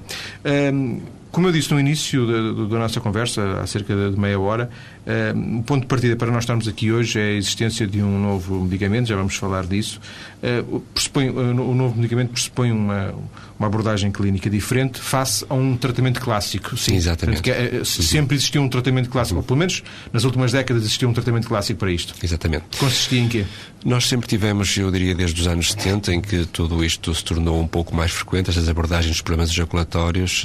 Como 1.31 1.47
eu 1.47 1.51
disse 1.51 1.71
no 1.73 1.79
início 1.79 2.67
da, 2.67 2.79
nossa 2.79 2.99
conversa, 2.99 3.61
há 3.61 3.67
cerca 3.67 3.95
de 3.95 4.19
meia 4.19 4.39
hora, 4.39 4.69
uh, 5.05 5.59
o 5.59 5.63
ponto 5.63 5.81
de 5.81 5.87
partida 5.87 6.15
para 6.15 6.31
nós 6.31 6.43
estarmos 6.43 6.67
aqui 6.67 6.91
hoje 6.91 7.19
é 7.19 7.23
a 7.23 7.33
existência 7.33 7.87
de 7.87 8.01
um 8.01 8.19
novo 8.19 8.61
medicamento, 8.61 9.07
já 9.07 9.15
vamos 9.15 9.35
falar 9.35 9.65
disso. 9.65 9.99
Uh, 10.41 10.79
pressupõe, 10.93 11.29
uh, 11.29 11.69
o 11.69 11.75
novo 11.75 11.95
medicamento 11.95 12.31
pressupõe 12.31 12.71
uma, 12.71 13.13
uma 13.59 13.67
abordagem 13.67 14.11
clínica 14.11 14.49
diferente 14.49 14.99
face 14.99 15.45
a 15.49 15.53
um 15.53 15.77
tratamento 15.77 16.19
clássico. 16.19 16.75
Sim, 16.77 16.95
exatamente. 16.95 17.41
Portanto, 17.41 17.81
é, 17.81 17.83
sempre 17.83 18.35
existiu 18.35 18.61
um 18.61 18.69
tratamento 18.69 19.09
clássico, 19.09 19.37
ou 19.37 19.43
pelo 19.43 19.59
menos 19.59 19.83
nas 20.11 20.23
últimas 20.23 20.51
décadas 20.51 20.83
existiu 20.83 21.09
um 21.09 21.13
tratamento 21.13 21.47
clássico 21.47 21.79
para 21.79 21.91
isto. 21.91 22.13
Exatamente. 22.23 22.77
Consistia 22.77 23.19
em 23.19 23.27
quê? 23.27 23.45
Nós 23.83 24.07
sempre 24.07 24.27
tivemos, 24.27 24.77
eu 24.77 24.91
diria, 24.91 25.15
desde 25.15 25.41
os 25.41 25.47
anos 25.47 25.71
70, 25.71 26.13
em 26.13 26.21
que 26.21 26.45
tudo 26.45 26.83
isto 26.83 27.13
se 27.15 27.23
tornou 27.23 27.59
um 27.59 27.67
pouco 27.67 27.95
mais 27.95 28.11
frequente, 28.11 28.49
estas 28.49 28.69
abordagens 28.69 29.11
dos 29.11 29.21
problemas 29.21 29.49
ejaculatórios, 29.49 30.43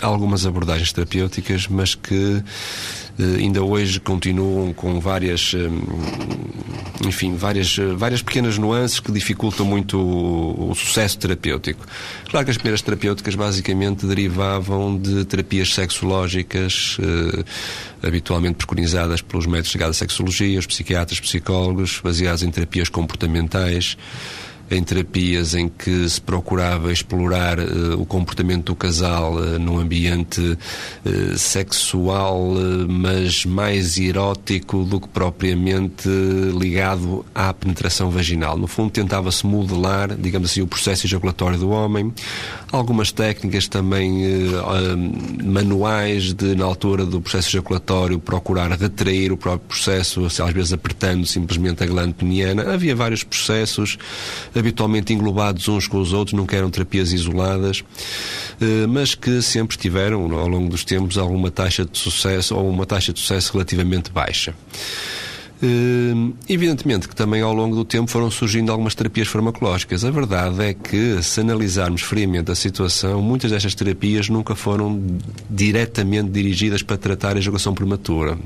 algumas 0.00 0.46
abordagens 0.46 0.92
terapêuticas, 0.92 1.66
mas 1.66 1.96
que 1.96 2.14
eh, 2.14 2.42
ainda 3.18 3.62
hoje 3.62 3.98
continuam 4.00 4.72
com 4.72 5.00
várias, 5.00 5.52
eh, 5.54 7.06
enfim, 7.06 7.34
várias, 7.36 7.78
eh, 7.78 7.94
várias 7.94 8.22
pequenas 8.22 8.58
nuances 8.58 9.00
que 9.00 9.10
dificultam 9.10 9.64
muito 9.64 9.98
o, 9.98 10.70
o 10.70 10.74
sucesso 10.74 11.18
terapêutico. 11.18 11.84
Claro 12.28 12.44
que 12.44 12.50
as 12.50 12.56
primeiras 12.56 12.82
terapêuticas 12.82 13.34
basicamente 13.34 14.06
derivavam 14.06 14.96
de 14.98 15.24
terapias 15.24 15.72
sexológicas, 15.72 16.98
habitualmente 18.02 18.56
preconizadas 18.56 19.20
pelos 19.22 19.46
médicos 19.46 19.74
ligados 19.74 19.96
à 19.96 19.98
sexologia, 19.98 20.58
os 20.58 20.66
psiquiatras, 20.66 21.20
psicólogos, 21.20 22.00
baseados 22.02 22.42
em 22.42 22.50
terapias 22.50 22.88
comportamentais 22.88 23.96
em 24.70 24.82
terapias 24.82 25.54
em 25.54 25.68
que 25.68 26.08
se 26.08 26.20
procurava 26.20 26.92
explorar 26.92 27.58
uh, 27.58 28.00
o 28.00 28.06
comportamento 28.06 28.66
do 28.66 28.74
casal 28.74 29.34
uh, 29.34 29.58
num 29.58 29.78
ambiente 29.78 30.40
uh, 30.40 31.38
sexual, 31.38 32.54
mas 32.88 33.44
mais 33.44 33.98
erótico 33.98 34.84
do 34.84 35.00
que 35.00 35.08
propriamente 35.08 36.08
ligado 36.58 37.24
à 37.34 37.52
penetração 37.52 38.10
vaginal. 38.10 38.58
No 38.58 38.66
fundo, 38.66 38.90
tentava-se 38.90 39.46
modelar, 39.46 40.16
digamos 40.16 40.50
assim, 40.50 40.62
o 40.62 40.66
processo 40.66 41.06
ejaculatório 41.06 41.58
do 41.58 41.70
homem. 41.70 42.12
Algumas 42.72 43.12
técnicas 43.12 43.68
também 43.68 44.24
manuais 45.42 46.32
de, 46.32 46.54
na 46.54 46.64
altura 46.64 47.06
do 47.06 47.20
processo 47.20 47.48
ejaculatório, 47.50 48.18
procurar 48.18 48.70
retrair 48.72 49.32
o 49.32 49.36
próprio 49.36 49.68
processo, 49.68 50.24
às 50.26 50.52
vezes 50.52 50.72
apertando 50.72 51.24
simplesmente 51.26 51.82
a 51.82 51.86
glândula 51.86 52.14
peniana. 52.14 52.72
Havia 52.72 52.94
vários 52.94 53.22
processos 53.22 53.98
habitualmente 54.58 55.12
englobados 55.12 55.68
uns 55.68 55.86
com 55.86 55.98
os 55.98 56.12
outros, 56.12 56.32
nunca 56.32 56.56
eram 56.56 56.70
terapias 56.70 57.12
isoladas, 57.12 57.84
eh, 58.60 58.86
mas 58.86 59.14
que 59.14 59.42
sempre 59.42 59.76
tiveram, 59.76 60.32
ao 60.36 60.48
longo 60.48 60.68
dos 60.68 60.84
tempos, 60.84 61.18
alguma 61.18 61.50
taxa 61.50 61.84
de 61.84 61.98
sucesso 61.98 62.56
ou 62.56 62.68
uma 62.68 62.86
taxa 62.86 63.12
de 63.12 63.20
sucesso 63.20 63.52
relativamente 63.52 64.10
baixa. 64.10 64.54
Uh, 65.56 66.34
evidentemente 66.50 67.08
que 67.08 67.16
também 67.16 67.40
ao 67.40 67.54
longo 67.54 67.74
do 67.74 67.82
tempo 67.82 68.10
foram 68.10 68.30
surgindo 68.30 68.70
algumas 68.70 68.94
terapias 68.94 69.26
farmacológicas. 69.26 70.04
A 70.04 70.10
verdade 70.10 70.62
é 70.62 70.74
que, 70.74 71.22
se 71.22 71.40
analisarmos 71.40 72.02
friamente 72.02 72.50
a 72.50 72.54
situação, 72.54 73.22
muitas 73.22 73.50
destas 73.50 73.74
terapias 73.74 74.28
nunca 74.28 74.54
foram 74.54 75.02
diretamente 75.48 76.28
dirigidas 76.28 76.82
para 76.82 76.98
tratar 76.98 77.36
a 77.36 77.38
ejaculação 77.38 77.72
prematura. 77.72 78.36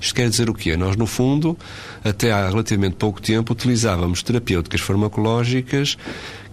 Isto 0.00 0.14
quer 0.14 0.28
dizer 0.28 0.50
o 0.50 0.54
quê? 0.54 0.76
Nós, 0.76 0.96
no 0.96 1.06
fundo, 1.06 1.56
até 2.02 2.32
há 2.32 2.48
relativamente 2.48 2.96
pouco 2.96 3.20
tempo, 3.20 3.52
utilizávamos 3.52 4.22
terapêuticas 4.22 4.80
farmacológicas 4.80 5.96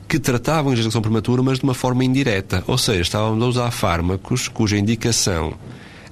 que 0.07 0.19
tratavam 0.19 0.71
a 0.71 0.73
ejaculação 0.73 1.01
prematura, 1.01 1.41
mas 1.41 1.59
de 1.59 1.63
uma 1.63 1.73
forma 1.73 2.03
indireta. 2.03 2.63
Ou 2.67 2.77
seja, 2.77 3.01
estávamos 3.01 3.43
a 3.43 3.47
usar 3.47 3.71
fármacos 3.71 4.47
cuja 4.47 4.77
indicação 4.77 5.53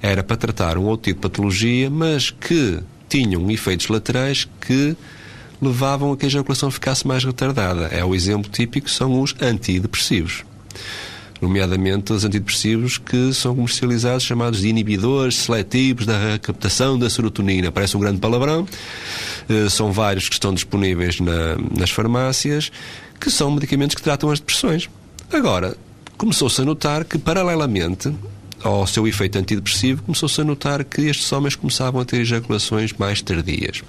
era 0.02 0.22
para 0.22 0.36
tratar 0.36 0.78
um 0.78 0.84
outro 0.84 1.10
tipo 1.10 1.20
de 1.20 1.28
patologia, 1.28 1.90
mas 1.90 2.30
que 2.30 2.80
tinham 3.08 3.50
efeitos 3.50 3.88
laterais 3.88 4.48
que 4.60 4.96
levavam 5.60 6.12
a 6.12 6.16
que 6.16 6.24
a 6.24 6.28
ejaculação 6.28 6.70
ficasse 6.70 7.06
mais 7.06 7.22
retardada. 7.24 7.86
É 7.88 8.02
o 8.02 8.14
exemplo 8.14 8.50
típico, 8.50 8.88
são 8.88 9.20
os 9.20 9.34
antidepressivos 9.40 10.44
nomeadamente 11.40 12.12
os 12.12 12.24
antidepressivos 12.24 12.98
que 12.98 13.32
são 13.32 13.54
comercializados, 13.54 14.22
chamados 14.22 14.60
de 14.60 14.68
inibidores 14.68 15.36
seletivos 15.36 16.06
da 16.06 16.32
recaptação 16.32 16.98
da 16.98 17.08
serotonina. 17.08 17.72
Parece 17.72 17.96
um 17.96 18.00
grande 18.00 18.18
palavrão. 18.18 18.66
Eh, 19.48 19.68
são 19.68 19.92
vários 19.92 20.28
que 20.28 20.34
estão 20.34 20.52
disponíveis 20.52 21.20
na, 21.20 21.56
nas 21.76 21.90
farmácias, 21.90 22.70
que 23.18 23.30
são 23.30 23.50
medicamentos 23.50 23.94
que 23.94 24.02
tratam 24.02 24.30
as 24.30 24.38
depressões. 24.38 24.88
Agora, 25.32 25.76
começou-se 26.16 26.60
a 26.60 26.64
notar 26.64 27.04
que, 27.04 27.18
paralelamente 27.18 28.12
ao 28.62 28.86
seu 28.86 29.08
efeito 29.08 29.38
antidepressivo, 29.38 30.02
começou-se 30.02 30.40
a 30.40 30.44
notar 30.44 30.84
que 30.84 31.02
estes 31.02 31.32
homens 31.32 31.56
começavam 31.56 32.00
a 32.00 32.04
ter 32.04 32.20
ejaculações 32.20 32.92
mais 32.92 33.22
tardias. 33.22 33.82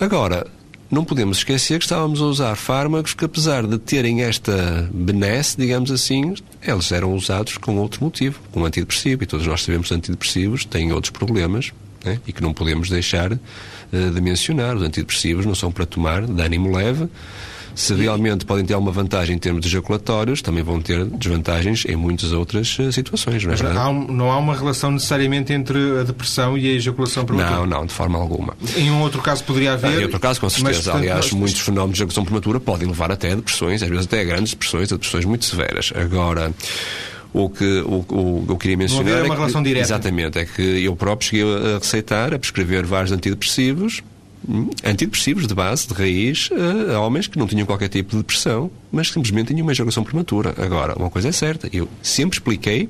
Agora, 0.00 0.46
não 0.90 1.04
podemos 1.04 1.38
esquecer 1.38 1.78
que 1.78 1.84
estávamos 1.84 2.20
a 2.20 2.24
usar 2.24 2.56
fármacos 2.56 3.14
que, 3.14 3.24
apesar 3.24 3.66
de 3.66 3.78
terem 3.78 4.22
esta 4.22 4.88
benesse, 4.92 5.56
digamos 5.56 5.90
assim, 5.90 6.34
eles 6.60 6.90
eram 6.90 7.14
usados 7.14 7.56
com 7.56 7.76
outro 7.76 8.02
motivo, 8.02 8.40
com 8.50 8.64
antidepressivo. 8.64 9.22
E 9.22 9.26
todos 9.26 9.46
nós 9.46 9.62
sabemos 9.62 9.88
que 9.88 9.94
antidepressivos 9.94 10.64
têm 10.64 10.92
outros 10.92 11.10
problemas 11.10 11.72
né? 12.04 12.18
e 12.26 12.32
que 12.32 12.42
não 12.42 12.52
podemos 12.52 12.90
deixar 12.90 13.32
uh, 13.32 13.38
de 14.12 14.20
mencionar. 14.20 14.76
Os 14.76 14.82
antidepressivos 14.82 15.46
não 15.46 15.54
são 15.54 15.70
para 15.70 15.86
tomar 15.86 16.26
de 16.26 16.42
ânimo 16.42 16.74
leve 16.74 17.08
se 17.74 17.94
realmente 17.94 18.44
podem 18.44 18.64
ter 18.64 18.74
alguma 18.74 18.92
vantagem 18.92 19.36
em 19.36 19.38
termos 19.38 19.62
de 19.62 19.68
ejaculatórios, 19.68 20.42
também 20.42 20.62
vão 20.62 20.80
ter 20.80 21.04
desvantagens 21.04 21.84
em 21.86 21.96
muitas 21.96 22.32
outras 22.32 22.78
uh, 22.78 22.92
situações, 22.92 23.44
não 23.44 23.52
é 23.52 23.56
Mas 23.62 23.76
há 23.76 23.92
não 23.92 24.30
há 24.30 24.38
uma 24.38 24.54
relação 24.56 24.90
necessariamente 24.90 25.52
entre 25.52 26.00
a 26.00 26.02
depressão 26.02 26.56
e 26.56 26.66
a 26.66 26.72
ejaculação 26.72 27.24
prematura? 27.24 27.60
Não, 27.60 27.66
não, 27.66 27.86
de 27.86 27.92
forma 27.92 28.18
alguma. 28.18 28.56
Em 28.76 28.90
um 28.90 29.00
outro 29.02 29.20
caso 29.22 29.44
poderia 29.44 29.72
haver? 29.72 29.88
Ah, 29.88 30.00
em 30.00 30.04
outro 30.04 30.20
caso, 30.20 30.40
com 30.40 30.48
certeza. 30.48 30.68
Mas, 30.68 30.84
portanto, 30.84 31.02
Aliás, 31.02 31.24
nós... 31.26 31.32
muitos 31.32 31.60
fenómenos 31.60 31.96
de 31.96 32.02
ejaculação 32.02 32.24
prematura 32.24 32.60
podem 32.60 32.88
levar 32.88 33.10
até 33.10 33.32
a 33.32 33.34
depressões, 33.34 33.82
às 33.82 33.88
vezes 33.88 34.06
até 34.06 34.20
a 34.20 34.24
grandes 34.24 34.52
depressões, 34.52 34.92
a 34.92 34.96
depressões 34.96 35.24
muito 35.24 35.44
severas. 35.44 35.92
Agora, 35.94 36.52
o 37.32 37.48
que 37.48 37.80
o, 37.80 38.04
o, 38.08 38.46
eu 38.48 38.56
queria 38.56 38.76
mencionar 38.76 39.04
não 39.04 39.18
é 39.18 39.22
uma 39.22 39.34
que, 39.34 39.40
relação 39.40 39.62
direta. 39.62 39.86
Exatamente, 39.86 40.38
é 40.38 40.44
que 40.44 40.84
eu 40.84 40.96
próprio 40.96 41.28
cheguei 41.28 41.74
a 41.74 41.78
receitar, 41.78 42.34
a 42.34 42.38
prescrever 42.38 42.84
vários 42.84 43.12
antidepressivos 43.12 44.02
antidepressivos 44.84 45.46
de 45.46 45.54
base, 45.54 45.86
de 45.86 45.94
raiz, 45.94 46.50
a, 46.52 46.94
a 46.96 47.00
homens 47.00 47.26
que 47.26 47.38
não 47.38 47.46
tinham 47.46 47.66
qualquer 47.66 47.88
tipo 47.88 48.10
de 48.10 48.18
depressão, 48.18 48.70
mas 48.90 49.08
simplesmente 49.08 49.48
tinham 49.48 49.62
uma 49.62 49.72
ejaculação 49.72 50.04
prematura. 50.04 50.54
Agora, 50.58 50.96
uma 50.98 51.10
coisa 51.10 51.28
é 51.28 51.32
certa, 51.32 51.68
eu 51.72 51.88
sempre 52.02 52.38
expliquei 52.38 52.88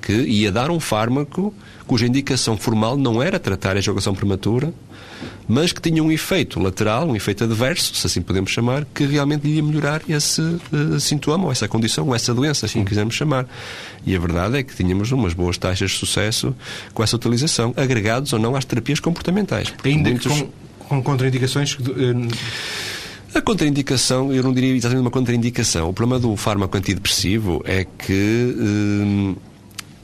que 0.00 0.12
ia 0.12 0.52
dar 0.52 0.70
um 0.70 0.78
fármaco 0.78 1.52
cuja 1.86 2.06
indicação 2.06 2.56
formal 2.56 2.96
não 2.96 3.22
era 3.22 3.38
tratar 3.38 3.76
a 3.76 3.78
ejaculação 3.78 4.14
prematura, 4.14 4.72
mas 5.48 5.72
que 5.72 5.80
tinha 5.80 6.02
um 6.02 6.10
efeito 6.10 6.60
lateral, 6.60 7.08
um 7.08 7.16
efeito 7.16 7.44
adverso, 7.44 7.94
se 7.94 8.06
assim 8.06 8.22
podemos 8.22 8.50
chamar, 8.50 8.84
que 8.94 9.04
realmente 9.04 9.46
ia 9.46 9.62
melhorar 9.62 10.02
esse 10.08 10.40
uh, 10.40 11.00
sintoma, 11.00 11.44
ou 11.44 11.52
essa 11.52 11.68
condição, 11.68 12.06
ou 12.08 12.14
essa 12.14 12.34
doença, 12.34 12.66
assim 12.66 12.84
quisermos 12.84 13.14
chamar. 13.14 13.46
E 14.04 14.14
a 14.14 14.18
verdade 14.18 14.58
é 14.58 14.62
que 14.62 14.74
tínhamos 14.74 15.12
umas 15.12 15.34
boas 15.34 15.56
taxas 15.58 15.90
de 15.90 15.96
sucesso 15.96 16.54
com 16.92 17.02
essa 17.02 17.16
utilização, 17.16 17.72
agregados 17.76 18.32
ou 18.32 18.38
não 18.38 18.56
às 18.56 18.64
terapias 18.64 19.00
comportamentais. 19.00 19.72
Ainda 19.84 20.10
muitos... 20.10 20.32
com, 20.32 20.48
com 20.88 21.02
contraindicações. 21.02 21.74
Uh... 21.74 22.28
A 23.34 23.42
contraindicação, 23.42 24.32
eu 24.32 24.42
não 24.42 24.54
diria 24.54 24.74
exatamente 24.74 25.02
uma 25.02 25.10
contraindicação. 25.10 25.90
O 25.90 25.92
problema 25.92 26.18
do 26.18 26.34
fármaco 26.36 26.76
antidepressivo 26.76 27.62
é 27.66 27.84
que. 27.84 28.56
Uh, 28.58 29.36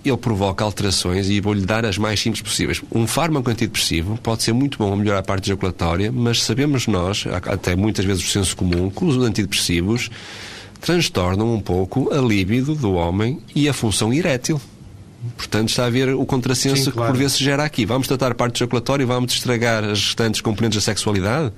ele 0.04 0.16
provoca 0.16 0.64
alterações 0.64 1.28
e 1.28 1.40
vou-lhe 1.40 1.64
dar 1.64 1.84
as 1.84 1.96
mais 1.96 2.20
simples 2.20 2.42
possíveis. 2.42 2.82
Um 2.92 3.06
fármaco 3.06 3.50
antidepressivo 3.50 4.18
pode 4.22 4.42
ser 4.42 4.52
muito 4.52 4.78
bom 4.78 4.92
a 4.92 4.96
melhorar 4.96 5.20
a 5.20 5.22
parte 5.22 5.50
ejaculatória, 5.50 6.10
mas 6.10 6.42
sabemos 6.42 6.86
nós, 6.86 7.24
até 7.46 7.76
muitas 7.76 8.04
vezes 8.04 8.24
o 8.24 8.28
senso 8.28 8.56
comum, 8.56 8.90
que 8.90 9.04
os 9.04 9.16
antidepressivos 9.16 10.10
transtornam 10.80 11.54
um 11.54 11.60
pouco 11.60 12.12
a 12.12 12.18
líbido 12.20 12.74
do 12.74 12.94
homem 12.94 13.38
e 13.54 13.68
a 13.68 13.72
função 13.72 14.12
erétil. 14.12 14.60
Portanto, 15.36 15.68
está 15.68 15.86
a 15.86 15.90
ver 15.90 16.08
o 16.14 16.26
contrassenso 16.26 16.84
Sim, 16.84 16.90
claro. 16.90 17.12
que 17.12 17.16
por 17.16 17.18
vezes 17.18 17.36
se 17.36 17.44
gera 17.44 17.64
aqui. 17.64 17.86
Vamos 17.86 18.08
tratar 18.08 18.32
a 18.32 18.34
parte 18.34 18.56
ejaculatória 18.56 19.04
e 19.04 19.06
vamos 19.06 19.32
estragar 19.32 19.84
as 19.84 20.04
restantes 20.06 20.40
componentes 20.40 20.76
da 20.76 20.82
sexualidade? 20.82 21.52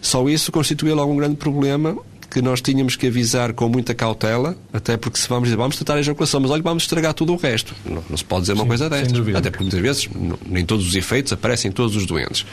Só 0.00 0.26
isso 0.28 0.52
constitui 0.52 0.92
logo 0.92 1.12
um 1.12 1.16
grande 1.16 1.34
problema 1.34 1.96
que 2.30 2.40
nós 2.40 2.60
tínhamos 2.60 2.94
que 2.94 3.08
avisar 3.08 3.52
com 3.52 3.68
muita 3.68 3.92
cautela, 3.94 4.56
até 4.72 4.96
porque 4.96 5.18
se 5.18 5.28
vamos 5.28 5.48
dizer, 5.48 5.56
vamos 5.56 5.76
tratar 5.76 5.94
a 5.94 6.00
ejaculação, 6.00 6.40
mas 6.40 6.50
olha, 6.50 6.62
vamos 6.62 6.84
estragar 6.84 7.12
tudo 7.12 7.32
o 7.32 7.36
resto. 7.36 7.74
Não, 7.84 8.04
não 8.08 8.16
se 8.16 8.24
pode 8.24 8.42
dizer 8.42 8.52
uma 8.52 8.62
Sim, 8.62 8.68
coisa 8.68 8.88
destas. 8.88 9.34
Até 9.34 9.50
porque 9.50 9.64
muitas 9.64 9.80
vezes 9.80 10.08
não, 10.14 10.38
nem 10.46 10.64
todos 10.64 10.86
os 10.86 10.94
efeitos 10.94 11.32
aparecem 11.32 11.70
em 11.70 11.72
todos 11.72 11.96
os 11.96 12.06
doentes. 12.06 12.46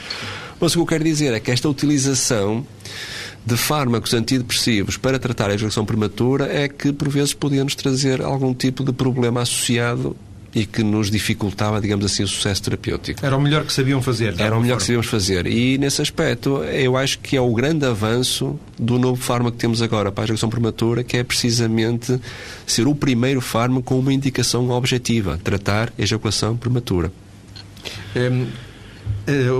Mas 0.60 0.72
o 0.72 0.78
que 0.78 0.82
eu 0.82 0.86
quero 0.86 1.04
dizer 1.04 1.32
é 1.32 1.38
que 1.38 1.50
esta 1.52 1.68
utilização 1.68 2.66
de 3.46 3.56
fármacos 3.56 4.12
antidepressivos 4.12 4.96
para 4.96 5.18
tratar 5.18 5.48
a 5.50 5.54
ejaculação 5.54 5.86
prematura 5.86 6.52
é 6.52 6.68
que, 6.68 6.92
por 6.92 7.08
vezes, 7.08 7.32
podia-nos 7.32 7.74
trazer 7.74 8.20
algum 8.20 8.52
tipo 8.52 8.84
de 8.84 8.92
problema 8.92 9.42
associado 9.42 10.16
e 10.54 10.64
que 10.64 10.82
nos 10.82 11.10
dificultava, 11.10 11.80
digamos 11.80 12.04
assim, 12.04 12.22
o 12.22 12.28
sucesso 12.28 12.62
terapêutico. 12.62 13.24
Era 13.24 13.36
o 13.36 13.40
melhor 13.40 13.64
que 13.64 13.72
sabiam 13.72 14.00
fazer. 14.00 14.34
Era 14.38 14.56
o 14.56 14.60
melhor 14.60 14.74
forma. 14.74 14.76
que 14.76 14.82
sabíamos 14.82 15.06
fazer. 15.06 15.46
E, 15.46 15.76
nesse 15.78 16.00
aspecto, 16.00 16.64
eu 16.64 16.96
acho 16.96 17.18
que 17.18 17.36
é 17.36 17.40
o 17.40 17.52
grande 17.52 17.84
avanço 17.84 18.58
do 18.78 18.98
novo 18.98 19.20
fármaco 19.20 19.56
que 19.56 19.60
temos 19.60 19.82
agora 19.82 20.10
para 20.10 20.22
a 20.22 20.24
ejaculação 20.24 20.48
prematura, 20.48 21.04
que 21.04 21.16
é 21.16 21.24
precisamente 21.24 22.18
ser 22.66 22.86
o 22.86 22.94
primeiro 22.94 23.40
fármaco 23.40 23.82
com 23.82 23.98
uma 23.98 24.12
indicação 24.12 24.70
objetiva, 24.70 25.38
tratar 25.42 25.92
a 25.98 26.02
ejaculação 26.02 26.56
prematura. 26.56 27.12
Hum, 28.16 28.46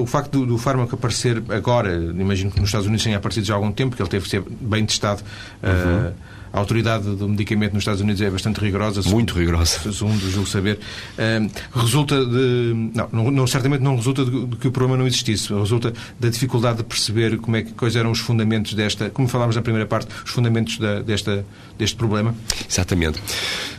o 0.00 0.06
facto 0.06 0.40
do, 0.40 0.46
do, 0.46 0.58
fármaco 0.58 0.94
aparecer 0.94 1.42
agora, 1.50 1.94
imagino 1.94 2.50
que 2.50 2.58
nos 2.58 2.68
Estados 2.68 2.86
Unidos 2.86 3.04
tenha 3.04 3.16
aparecido 3.16 3.46
já 3.46 3.54
há 3.54 3.56
algum 3.56 3.72
tempo, 3.72 3.94
que 3.94 4.02
ele 4.02 4.08
teve 4.08 4.24
que 4.24 4.30
ser 4.30 4.42
bem 4.42 4.84
testado. 4.86 5.22
Uhum. 5.62 6.08
Uh, 6.08 6.14
a 6.52 6.58
autoridade 6.58 7.04
do 7.14 7.28
medicamento 7.28 7.74
nos 7.74 7.82
Estados 7.82 8.00
Unidos 8.00 8.22
é 8.22 8.30
bastante 8.30 8.60
rigorosa. 8.60 9.02
Muito 9.10 9.34
rigorosa. 9.38 9.92
Segundo 9.92 10.18
julgo 10.30 10.48
saber. 10.48 10.78
Uh, 11.18 11.50
resulta 11.78 12.24
de. 12.24 12.90
Não, 13.12 13.30
não, 13.30 13.46
certamente 13.46 13.82
não 13.82 13.96
resulta 13.96 14.24
de, 14.24 14.46
de, 14.46 14.56
que 14.56 14.68
o 14.68 14.72
problema 14.72 14.96
não 14.96 15.06
existisse. 15.06 15.52
Resulta 15.52 15.92
da 16.18 16.28
dificuldade 16.28 16.78
de 16.78 16.84
perceber 16.84 17.36
como 17.38 17.56
é 17.56 17.62
que, 17.62 17.72
quais 17.72 17.96
eram 17.96 18.10
os 18.10 18.20
fundamentos 18.20 18.74
desta. 18.74 19.10
Como 19.10 19.28
falámos 19.28 19.56
na 19.56 19.62
primeira 19.62 19.86
parte, 19.86 20.08
os 20.24 20.30
fundamentos 20.30 20.78
da, 20.78 21.00
desta, 21.00 21.44
deste 21.78 21.96
problema. 21.96 22.34
Exatamente. 22.68 23.20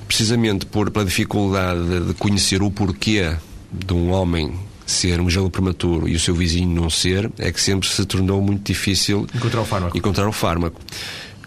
Precisamente 0.08 0.66
por, 0.66 0.92
pela 0.92 1.06
dificuldade 1.06 2.02
de 2.08 2.14
conhecer 2.14 2.62
o 2.62 2.70
porquê 2.70 3.36
de 3.72 3.94
um 3.94 4.12
homem 4.12 4.54
ser 4.90 5.22
um 5.22 5.30
gelo 5.30 5.50
prematuro 5.50 6.08
e 6.08 6.16
o 6.16 6.20
seu 6.20 6.34
vizinho 6.34 6.70
não 6.70 6.90
ser, 6.90 7.32
é 7.38 7.52
que 7.52 7.62
sempre 7.62 7.88
se 7.88 8.06
tornou 8.06 8.42
muito 8.42 8.66
difícil 8.66 9.28
encontrar 9.36 9.62
o 9.62 9.66
fármaco. 9.66 9.98
Encontrar 9.98 10.28
o 10.28 10.32
fármaco. 10.32 10.82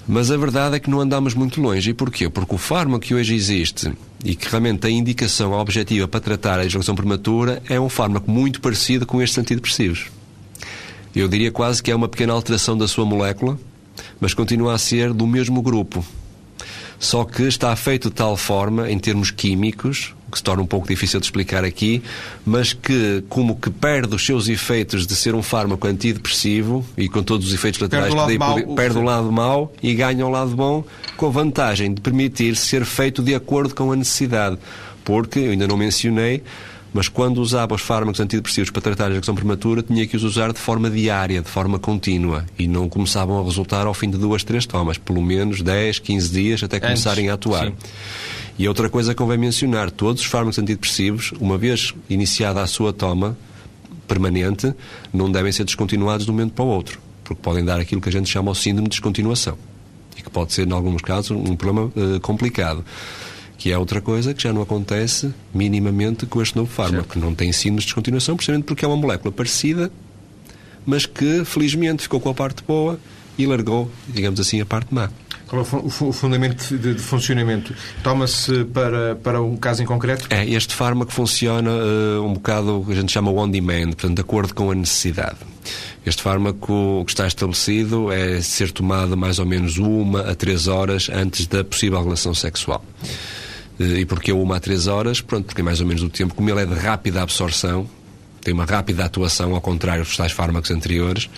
Mas 0.06 0.30
a 0.30 0.36
verdade 0.36 0.76
é 0.76 0.80
que 0.80 0.90
não 0.90 1.00
andamos 1.00 1.34
muito 1.34 1.60
longe. 1.60 1.90
E 1.90 1.94
porquê? 1.94 2.28
Porque 2.28 2.54
o 2.54 2.58
fármaco 2.58 3.04
que 3.04 3.14
hoje 3.14 3.34
existe 3.34 3.92
e 4.24 4.34
que 4.34 4.48
realmente 4.48 4.80
tem 4.80 4.98
indicação 4.98 5.52
objetiva 5.52 6.08
para 6.08 6.20
tratar 6.20 6.58
a 6.58 6.64
ejaculação 6.64 6.94
prematura 6.94 7.62
é 7.68 7.80
um 7.80 7.88
fármaco 7.88 8.30
muito 8.30 8.60
parecido 8.60 9.06
com 9.06 9.22
estes 9.22 9.38
antidepressivos. 9.38 10.06
Eu 11.14 11.28
diria 11.28 11.52
quase 11.52 11.82
que 11.82 11.90
é 11.90 11.94
uma 11.94 12.08
pequena 12.08 12.32
alteração 12.32 12.76
da 12.76 12.88
sua 12.88 13.04
molécula, 13.04 13.58
mas 14.20 14.34
continua 14.34 14.74
a 14.74 14.78
ser 14.78 15.12
do 15.12 15.26
mesmo 15.26 15.60
grupo. 15.62 16.04
Só 16.98 17.24
que 17.24 17.42
está 17.42 17.74
feito 17.76 18.08
de 18.08 18.14
tal 18.14 18.36
forma, 18.36 18.90
em 18.90 18.98
termos 18.98 19.30
químicos, 19.30 20.14
que 20.32 20.38
se 20.38 20.44
torna 20.44 20.62
um 20.62 20.66
pouco 20.66 20.88
difícil 20.88 21.20
de 21.20 21.26
explicar 21.26 21.64
aqui, 21.64 22.02
mas 22.44 22.72
que, 22.72 23.22
como 23.28 23.54
que 23.54 23.70
perde 23.70 24.14
os 24.14 24.24
seus 24.24 24.48
efeitos 24.48 25.06
de 25.06 25.14
ser 25.14 25.34
um 25.34 25.42
fármaco 25.42 25.86
antidepressivo 25.86 26.84
e 26.96 27.08
com 27.08 27.22
todos 27.22 27.46
os 27.46 27.54
efeitos 27.54 27.80
laterais 27.80 28.12
perde 28.14 28.32
que 28.32 28.38
daí 28.38 28.38
mau, 28.38 28.74
perde 28.74 28.98
o 28.98 29.02
lado 29.02 29.30
mau 29.30 29.72
e 29.82 29.94
ganha 29.94 30.26
o 30.26 30.30
lado 30.30 30.56
bom, 30.56 30.84
com 31.16 31.26
a 31.26 31.30
vantagem 31.30 31.92
de 31.94 32.00
permitir 32.00 32.56
ser 32.56 32.84
feito 32.84 33.22
de 33.22 33.34
acordo 33.34 33.74
com 33.74 33.92
a 33.92 33.96
necessidade. 33.96 34.58
Porque, 35.04 35.40
eu 35.40 35.50
ainda 35.50 35.66
não 35.66 35.76
mencionei, 35.76 36.42
mas 36.92 37.08
quando 37.08 37.38
usava 37.38 37.74
os 37.74 37.80
fármacos 37.80 38.20
antidepressivos 38.20 38.70
para 38.70 38.82
tratar 38.82 39.04
a 39.06 39.10
ejaculação 39.10 39.34
prematura, 39.34 39.82
tinha 39.82 40.06
que 40.06 40.16
os 40.16 40.22
usar 40.22 40.52
de 40.52 40.58
forma 40.58 40.90
diária, 40.90 41.40
de 41.40 41.48
forma 41.48 41.78
contínua, 41.78 42.44
e 42.58 42.68
não 42.68 42.88
começavam 42.88 43.40
a 43.40 43.44
resultar 43.44 43.86
ao 43.86 43.94
fim 43.94 44.10
de 44.10 44.18
duas, 44.18 44.44
três 44.44 44.66
tomas, 44.66 44.98
pelo 44.98 45.22
menos 45.22 45.62
10, 45.62 45.98
15 46.00 46.30
dias 46.30 46.62
até 46.62 46.78
começarem 46.78 47.28
Antes, 47.28 47.30
a 47.30 47.34
atuar. 47.34 47.66
Sim. 47.66 47.74
E 48.58 48.68
outra 48.68 48.88
coisa 48.88 49.14
que 49.14 49.18
convém 49.18 49.38
mencionar, 49.38 49.90
todos 49.90 50.22
os 50.22 50.28
fármacos 50.28 50.58
antidepressivos, 50.58 51.32
uma 51.40 51.56
vez 51.56 51.94
iniciada 52.08 52.62
a 52.62 52.66
sua 52.66 52.92
toma 52.92 53.36
permanente, 54.06 54.74
não 55.12 55.30
devem 55.30 55.50
ser 55.50 55.64
descontinuados 55.64 56.26
de 56.26 56.30
um 56.30 56.34
momento 56.34 56.52
para 56.52 56.64
o 56.64 56.68
outro, 56.68 57.00
porque 57.24 57.40
podem 57.42 57.64
dar 57.64 57.80
aquilo 57.80 58.00
que 58.00 58.08
a 58.08 58.12
gente 58.12 58.28
chama 58.28 58.50
o 58.50 58.54
síndrome 58.54 58.88
de 58.88 58.96
descontinuação, 58.96 59.56
e 60.18 60.22
que 60.22 60.28
pode 60.28 60.52
ser, 60.52 60.68
em 60.68 60.72
alguns 60.72 61.00
casos, 61.00 61.30
um 61.30 61.56
problema 61.56 61.90
uh, 61.96 62.20
complicado 62.20 62.84
que 63.62 63.70
é 63.70 63.78
outra 63.78 64.00
coisa 64.00 64.34
que 64.34 64.42
já 64.42 64.52
não 64.52 64.60
acontece 64.60 65.32
minimamente 65.54 66.26
com 66.26 66.42
este 66.42 66.56
novo 66.56 66.68
fármaco, 66.68 67.10
que 67.10 67.18
não 67.20 67.32
tem 67.32 67.52
síndrome 67.52 67.78
de 67.78 67.86
descontinuação, 67.86 68.34
precisamente 68.34 68.64
porque 68.64 68.84
é 68.84 68.88
uma 68.88 68.96
molécula 68.96 69.30
parecida, 69.30 69.88
mas 70.84 71.06
que 71.06 71.44
felizmente 71.44 72.02
ficou 72.02 72.18
com 72.18 72.28
a 72.28 72.34
parte 72.34 72.64
boa 72.66 72.98
e 73.38 73.46
largou, 73.46 73.88
digamos 74.08 74.40
assim, 74.40 74.60
a 74.60 74.66
parte 74.66 74.92
má. 74.92 75.08
Qual 75.52 75.60
é 75.60 75.76
o 75.84 76.12
fundamento 76.14 76.78
de, 76.78 76.94
de 76.94 77.02
funcionamento? 77.02 77.74
Toma-se 78.02 78.64
para, 78.64 79.16
para 79.16 79.42
um 79.42 79.54
caso 79.54 79.82
em 79.82 79.84
concreto? 79.86 80.26
É, 80.30 80.48
este 80.48 80.74
fármaco 80.74 81.12
funciona 81.12 81.70
uh, 81.70 82.24
um 82.24 82.32
bocado, 82.32 82.82
a 82.88 82.94
gente 82.94 83.12
chama 83.12 83.30
on-demand, 83.30 83.88
portanto, 83.88 84.14
de 84.14 84.22
acordo 84.22 84.54
com 84.54 84.70
a 84.70 84.74
necessidade. 84.74 85.36
Este 86.06 86.22
fármaco, 86.22 87.04
que 87.04 87.12
está 87.12 87.26
estabelecido 87.26 88.10
é 88.10 88.40
ser 88.40 88.72
tomado 88.72 89.14
mais 89.14 89.38
ou 89.38 89.44
menos 89.44 89.76
uma 89.76 90.22
a 90.22 90.34
três 90.34 90.68
horas 90.68 91.10
antes 91.12 91.46
da 91.46 91.62
possível 91.62 92.02
relação 92.02 92.32
sexual. 92.32 92.82
Eh, 93.78 94.00
e 94.00 94.04
porque 94.06 94.32
uma 94.32 94.56
a 94.56 94.60
três 94.60 94.86
horas? 94.86 95.20
Pronto, 95.20 95.44
porque 95.44 95.60
é 95.60 95.64
mais 95.64 95.82
ou 95.82 95.86
menos 95.86 96.02
o 96.02 96.08
tempo. 96.08 96.34
Como 96.34 96.48
ele 96.48 96.62
é 96.62 96.64
de 96.64 96.74
rápida 96.74 97.20
absorção, 97.20 97.86
tem 98.42 98.52
uma 98.52 98.64
rápida 98.64 99.04
atuação, 99.04 99.54
ao 99.54 99.60
contrário 99.60 100.04
dos 100.04 100.16
tais 100.16 100.32
fármacos 100.32 100.70
anteriores, 100.70 101.30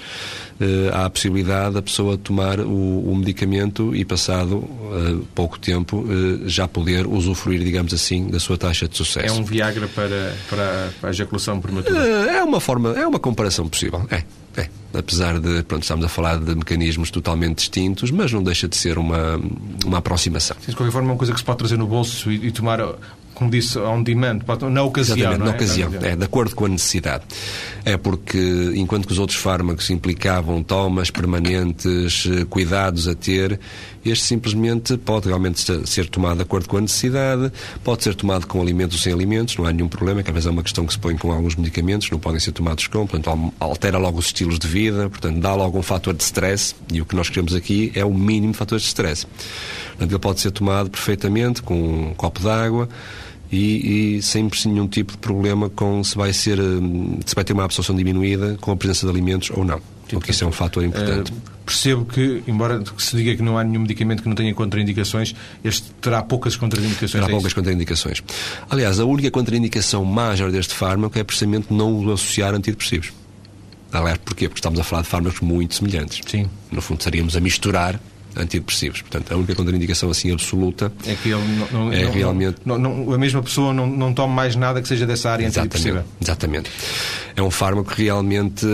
eh, 0.60 0.90
há 0.92 1.06
a 1.06 1.10
possibilidade 1.10 1.74
da 1.74 1.82
pessoa 1.82 2.16
tomar 2.16 2.60
o, 2.60 3.10
o 3.10 3.16
medicamento 3.16 3.94
e, 3.94 4.04
passado 4.04 4.56
uh, 4.56 5.26
pouco 5.34 5.58
tempo, 5.58 5.98
uh, 5.98 6.48
já 6.48 6.68
poder 6.68 7.06
usufruir, 7.06 7.62
digamos 7.62 7.92
assim, 7.92 8.28
da 8.28 8.38
sua 8.38 8.56
taxa 8.56 8.86
de 8.86 8.96
sucesso. 8.96 9.26
É 9.26 9.32
um 9.32 9.44
Viagra 9.44 9.88
para, 9.88 10.32
para 10.48 10.90
a 11.02 11.10
ejaculação 11.10 11.60
prematura? 11.60 11.98
é 11.98 12.42
uma 12.42 12.60
forma, 12.60 12.90
é 12.92 13.06
uma 13.06 13.18
comparação 13.18 13.68
possível, 13.68 14.06
é. 14.10 14.22
É, 14.56 14.68
apesar 14.96 15.40
de, 15.40 15.64
pronto, 15.64 15.82
estamos 15.82 16.04
a 16.04 16.08
falar 16.08 16.38
de 16.38 16.54
mecanismos 16.54 17.10
totalmente 17.10 17.56
distintos, 17.56 18.12
mas 18.12 18.32
não 18.32 18.40
deixa 18.40 18.68
de 18.68 18.76
ser 18.76 18.98
uma, 18.98 19.40
uma 19.84 19.98
aproximação. 19.98 20.56
Sim, 20.60 20.70
de 20.70 20.76
qualquer 20.76 20.92
forma, 20.92 21.08
é 21.08 21.12
uma 21.12 21.18
coisa 21.18 21.32
que 21.32 21.40
se 21.40 21.44
pode 21.44 21.58
trazer 21.58 21.76
no 21.76 21.88
bolso 21.88 22.30
e, 22.30 22.46
e 22.46 22.52
tomar 22.52 22.80
como 23.34 23.50
disse, 23.50 23.78
on 23.78 24.02
demand, 24.02 24.40
na 24.70 24.82
ocasião. 24.82 25.16
Exatamente, 25.16 25.42
é? 25.42 25.44
na 25.44 25.50
ocasião, 25.50 25.92
é, 26.02 26.16
de 26.16 26.24
acordo 26.24 26.54
com 26.54 26.66
a 26.66 26.68
necessidade. 26.68 27.24
É 27.84 27.96
porque, 27.96 28.72
enquanto 28.76 29.06
que 29.06 29.12
os 29.12 29.18
outros 29.18 29.38
fármacos 29.38 29.90
implicavam 29.90 30.62
tomas 30.62 31.10
permanentes, 31.10 32.26
eh, 32.30 32.44
cuidados 32.48 33.06
a 33.06 33.14
ter, 33.14 33.60
este 34.04 34.24
simplesmente 34.24 34.96
pode 34.98 35.28
realmente 35.28 35.64
ser 35.86 36.08
tomado 36.08 36.36
de 36.36 36.42
acordo 36.42 36.68
com 36.68 36.76
a 36.76 36.80
necessidade, 36.80 37.50
pode 37.82 38.02
ser 38.02 38.14
tomado 38.14 38.46
com 38.46 38.60
alimentos 38.60 38.96
ou 38.96 39.02
sem 39.02 39.12
alimentos, 39.12 39.56
não 39.56 39.66
há 39.66 39.72
nenhum 39.72 39.88
problema, 39.88 40.22
que 40.22 40.30
às 40.30 40.34
vezes 40.34 40.46
é 40.46 40.50
uma 40.50 40.62
questão 40.62 40.86
que 40.86 40.92
se 40.92 40.98
põe 40.98 41.16
com 41.16 41.32
alguns 41.32 41.56
medicamentos, 41.56 42.10
não 42.10 42.18
podem 42.18 42.38
ser 42.38 42.52
tomados 42.52 42.86
com, 42.86 43.06
portanto, 43.06 43.52
altera 43.58 43.98
logo 43.98 44.18
os 44.18 44.26
estilos 44.26 44.58
de 44.58 44.68
vida, 44.68 45.08
portanto, 45.08 45.40
dá 45.40 45.54
logo 45.54 45.78
um 45.78 45.82
fator 45.82 46.14
de 46.14 46.22
stress, 46.22 46.74
e 46.92 47.00
o 47.00 47.06
que 47.06 47.16
nós 47.16 47.28
queremos 47.28 47.54
aqui 47.54 47.92
é 47.94 48.04
o 48.04 48.12
mínimo 48.12 48.52
de 48.52 48.58
fatores 48.58 48.82
de 48.82 48.88
stress. 48.88 49.26
Portanto, 49.90 50.10
ele 50.10 50.18
pode 50.18 50.40
ser 50.40 50.50
tomado 50.50 50.90
perfeitamente 50.90 51.62
com 51.62 52.10
um 52.10 52.14
copo 52.14 52.40
de 52.40 52.48
água, 52.48 52.88
e, 53.50 54.16
e, 54.16 54.22
sem 54.22 54.48
nenhum 54.66 54.88
tipo 54.88 55.12
de 55.12 55.18
problema 55.18 55.70
com 55.70 56.02
se 56.02 56.16
vai 56.16 56.32
ser 56.32 56.58
hum, 56.58 57.18
se 57.24 57.34
vai 57.34 57.44
ter 57.44 57.52
uma 57.52 57.64
absorção 57.64 57.94
diminuída 57.94 58.56
com 58.60 58.72
a 58.72 58.76
presença 58.76 59.06
de 59.06 59.12
alimentos 59.12 59.50
ou 59.50 59.64
não. 59.64 59.78
Sim, 60.08 60.18
porque 60.18 60.32
isso 60.32 60.44
é 60.44 60.46
um 60.46 60.52
fator 60.52 60.84
importante. 60.84 61.32
Uh, 61.32 61.54
percebo 61.64 62.04
que, 62.04 62.42
embora 62.46 62.82
se 62.98 63.16
diga 63.16 63.34
que 63.34 63.42
não 63.42 63.56
há 63.56 63.64
nenhum 63.64 63.80
medicamento 63.80 64.22
que 64.22 64.28
não 64.28 64.36
tenha 64.36 64.52
contraindicações, 64.54 65.34
este 65.64 65.90
terá 66.00 66.22
poucas 66.22 66.56
contraindicações. 66.56 67.12
Terá 67.12 67.26
é 67.26 67.30
poucas 67.30 67.46
isso? 67.46 67.54
contraindicações. 67.54 68.22
Aliás, 68.68 69.00
a 69.00 69.04
única 69.04 69.30
contraindicação 69.30 70.04
major 70.04 70.50
deste 70.50 70.74
fármaco 70.74 71.18
é 71.18 71.24
precisamente 71.24 71.72
não 71.72 71.92
o 71.94 72.12
associar 72.12 72.52
a 72.52 72.56
antidepressivos. 72.58 73.12
Aliás, 73.92 74.18
porquê? 74.18 74.48
Porque 74.48 74.58
estamos 74.58 74.78
a 74.78 74.84
falar 74.84 75.02
de 75.02 75.08
fármacos 75.08 75.40
muito 75.40 75.74
semelhantes. 75.74 76.20
Sim. 76.26 76.50
No 76.70 76.82
fundo, 76.82 76.98
estaríamos 76.98 77.36
a 77.36 77.40
misturar 77.40 77.98
antidepressivos. 78.36 79.02
Portanto, 79.02 79.32
a 79.32 79.36
única 79.36 79.54
contraindicação 79.54 80.10
assim 80.10 80.32
absoluta 80.32 80.92
é 81.06 81.14
que 81.14 81.30
ele 81.30 81.42
não, 81.72 81.86
não, 81.86 81.92
é 81.92 82.04
realmente 82.06 82.58
não, 82.64 83.12
a 83.12 83.18
mesma 83.18 83.42
pessoa 83.42 83.72
não, 83.72 83.86
não 83.86 84.12
toma 84.12 84.32
mais 84.32 84.56
nada 84.56 84.80
que 84.80 84.88
seja 84.88 85.06
dessa 85.06 85.30
área 85.30 85.46
antidepressiva. 85.46 86.04
Exatamente. 86.20 86.70
É 87.36 87.42
um 87.42 87.50
fármaco 87.50 87.94
que 87.94 88.04
realmente 88.04 88.66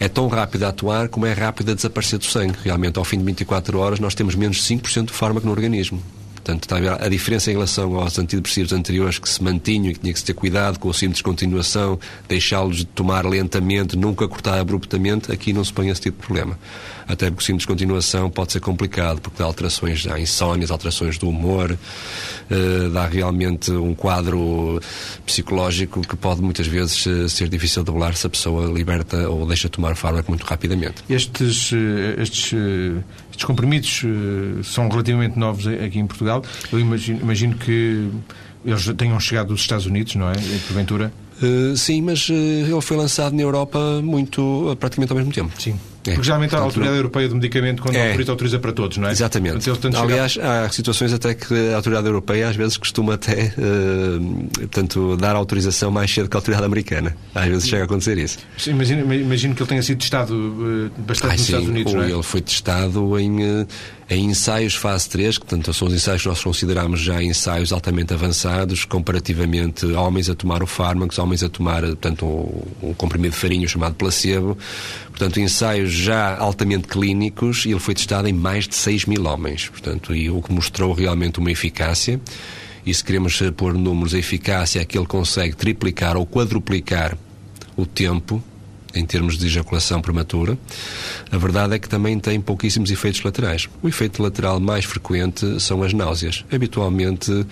é 0.00 0.08
tão 0.08 0.28
rápido 0.28 0.64
a 0.64 0.68
atuar 0.68 1.08
como 1.08 1.26
é 1.26 1.32
rápido 1.32 1.72
a 1.72 1.74
desaparecer 1.74 2.18
do 2.18 2.24
sangue. 2.24 2.54
Realmente, 2.64 2.98
ao 2.98 3.04
fim 3.04 3.18
de 3.18 3.24
24 3.24 3.78
horas, 3.78 4.00
nós 4.00 4.14
temos 4.14 4.34
menos 4.34 4.56
de 4.56 4.62
5% 4.62 5.06
do 5.06 5.12
fármaco 5.12 5.46
no 5.46 5.52
organismo. 5.52 6.02
Portanto, 6.48 6.62
está 6.62 6.94
a, 6.94 7.04
a 7.04 7.08
diferença 7.10 7.50
em 7.50 7.54
relação 7.54 7.94
aos 7.96 8.18
antidepressivos 8.18 8.72
anteriores 8.72 9.18
que 9.18 9.28
se 9.28 9.42
mantinham 9.42 9.90
e 9.90 9.92
que 9.94 10.00
tinha 10.00 10.12
que 10.14 10.18
se 10.18 10.24
ter 10.24 10.32
cuidado 10.32 10.78
com 10.78 10.88
o 10.88 10.94
símbolo 10.94 11.12
de 11.12 11.16
descontinuação, 11.16 11.98
deixá-los 12.26 12.78
de 12.78 12.84
tomar 12.86 13.26
lentamente, 13.26 13.98
nunca 13.98 14.26
cortar 14.26 14.58
abruptamente, 14.58 15.30
aqui 15.30 15.52
não 15.52 15.62
se 15.62 15.70
põe 15.70 15.90
esse 15.90 16.00
tipo 16.00 16.18
de 16.18 16.26
problema. 16.26 16.58
Até 17.06 17.30
porque 17.30 17.42
o 17.42 17.44
símbolo 17.44 17.58
de 17.58 17.66
descontinuação 17.66 18.30
pode 18.30 18.52
ser 18.52 18.60
complicado, 18.60 19.20
porque 19.20 19.36
dá 19.38 19.44
alterações, 19.44 20.06
há 20.06 20.18
insónias, 20.18 20.70
alterações 20.70 21.18
do 21.18 21.28
humor, 21.28 21.70
uh, 21.72 22.90
dá 22.90 23.06
realmente 23.06 23.70
um 23.70 23.94
quadro 23.94 24.80
psicológico 25.26 26.00
que 26.00 26.16
pode 26.16 26.40
muitas 26.40 26.66
vezes 26.66 27.04
uh, 27.04 27.28
ser 27.28 27.48
difícil 27.50 27.82
de 27.82 27.92
dobrar 27.92 28.14
se 28.14 28.26
a 28.26 28.30
pessoa 28.30 28.72
liberta 28.72 29.28
ou 29.28 29.46
deixa 29.46 29.68
tomar 29.68 29.92
o 29.92 29.96
fármaco 29.96 30.30
muito 30.30 30.44
rapidamente. 30.44 31.04
Estes, 31.10 31.72
uh, 31.72 32.20
estes 32.22 32.54
estes 33.38 33.46
comprimidos 33.46 34.02
são 34.64 34.88
relativamente 34.88 35.38
novos 35.38 35.64
aqui 35.68 36.00
em 36.00 36.06
Portugal. 36.08 36.37
Eu 36.72 36.80
imagino, 36.80 37.20
imagino 37.20 37.54
que 37.56 38.08
eles 38.64 38.86
tenham 38.96 39.18
chegado 39.20 39.48
dos 39.48 39.60
Estados 39.60 39.86
Unidos, 39.86 40.14
não 40.14 40.30
é? 40.30 40.34
Porventura. 40.66 41.12
Uh, 41.42 41.76
sim, 41.76 42.02
mas 42.02 42.28
uh, 42.28 42.32
ele 42.32 42.80
foi 42.80 42.96
lançado 42.96 43.34
na 43.34 43.42
Europa 43.42 44.00
muito, 44.02 44.76
praticamente 44.80 45.12
ao 45.12 45.18
mesmo 45.18 45.32
tempo. 45.32 45.52
Sim. 45.60 45.78
É. 46.08 46.12
Porque 46.12 46.24
geralmente 46.24 46.54
a 46.54 46.58
Autoridade 46.58 46.96
Europeia 46.96 47.28
do 47.28 47.34
Medicamento, 47.34 47.82
quando 47.82 47.96
é. 47.96 48.06
autoriza, 48.06 48.32
autoriza 48.32 48.58
para 48.58 48.72
todos, 48.72 48.96
não 48.96 49.08
é? 49.08 49.12
Exatamente. 49.12 49.68
Portanto, 49.68 49.96
Aliás, 49.96 50.32
chegar... 50.32 50.64
há 50.64 50.70
situações 50.70 51.12
até 51.12 51.34
que 51.34 51.54
a 51.72 51.76
Autoridade 51.76 52.06
Europeia 52.06 52.48
às 52.48 52.56
vezes 52.56 52.76
costuma 52.76 53.14
até 53.14 53.52
uh, 53.58 54.48
portanto, 54.54 55.16
dar 55.16 55.36
autorização 55.36 55.90
mais 55.90 56.12
cedo 56.12 56.28
que 56.28 56.36
a 56.36 56.38
Autoridade 56.38 56.64
Americana. 56.64 57.16
Às 57.34 57.46
vezes 57.46 57.68
chega 57.68 57.82
a 57.82 57.84
acontecer 57.84 58.16
isso. 58.16 58.38
Sim, 58.56 58.70
imagino, 58.70 59.12
imagino 59.12 59.54
que 59.54 59.62
ele 59.62 59.68
tenha 59.68 59.82
sido 59.82 59.98
testado 59.98 60.34
uh, 60.34 61.02
bastante 61.02 61.32
Ai, 61.32 61.36
nos 61.36 61.46
sim, 61.46 61.52
Estados 61.52 61.68
Unidos, 61.68 61.92
não 61.92 62.02
é? 62.02 62.10
Ele 62.10 62.22
foi 62.22 62.40
testado 62.40 63.18
em, 63.18 63.42
uh, 63.42 63.66
em 64.10 64.24
ensaios 64.24 64.74
fase 64.74 65.08
3, 65.10 65.36
que 65.36 65.44
portanto, 65.44 65.74
são 65.74 65.86
os 65.86 65.92
ensaios 65.92 66.22
que 66.22 66.28
nós 66.28 66.42
consideramos 66.42 67.00
já 67.00 67.22
ensaios 67.22 67.72
altamente 67.72 68.14
avançados, 68.14 68.86
comparativamente 68.86 69.84
homens 69.86 70.30
a 70.30 70.34
tomar 70.34 70.62
o 70.62 70.66
fármaco, 70.66 71.20
homens 71.20 71.42
a 71.42 71.48
tomar 71.48 71.82
portanto, 71.82 72.24
um, 72.24 72.88
um 72.88 72.94
comprimido 72.94 73.34
de 73.34 73.40
farinha 73.40 73.68
chamado 73.68 73.96
placebo. 73.96 74.56
Portanto, 75.08 75.38
ensaios 75.38 75.92
já 75.92 76.38
altamente 76.38 76.88
clínicos 76.88 77.66
e 77.66 77.70
ele 77.70 77.80
foi 77.80 77.94
testado 77.94 78.26
em 78.28 78.32
mais 78.32 78.66
de 78.66 78.74
6 78.74 79.04
mil 79.04 79.26
homens. 79.26 79.68
Portanto, 79.68 80.14
e 80.14 80.30
o 80.30 80.40
que 80.40 80.52
mostrou 80.52 80.94
realmente 80.94 81.38
uma 81.38 81.50
eficácia. 81.50 82.18
E 82.86 82.94
se 82.94 83.04
queremos 83.04 83.38
pôr 83.56 83.74
números, 83.74 84.14
a 84.14 84.18
eficácia 84.18 84.80
é 84.80 84.84
que 84.86 84.96
ele 84.96 85.06
consegue 85.06 85.54
triplicar 85.54 86.16
ou 86.16 86.24
quadruplicar 86.24 87.18
o 87.76 87.84
tempo 87.84 88.42
em 88.94 89.04
termos 89.04 89.36
de 89.38 89.46
ejaculação 89.46 90.00
prematura. 90.00 90.58
A 91.30 91.36
verdade 91.36 91.74
é 91.74 91.78
que 91.78 91.88
também 91.88 92.18
tem 92.18 92.40
pouquíssimos 92.40 92.90
efeitos 92.90 93.22
laterais. 93.22 93.68
O 93.82 93.88
efeito 93.88 94.22
lateral 94.22 94.58
mais 94.60 94.84
frequente 94.84 95.60
são 95.60 95.82
as 95.82 95.92
náuseas. 95.92 96.44
Habitualmente, 96.50 97.46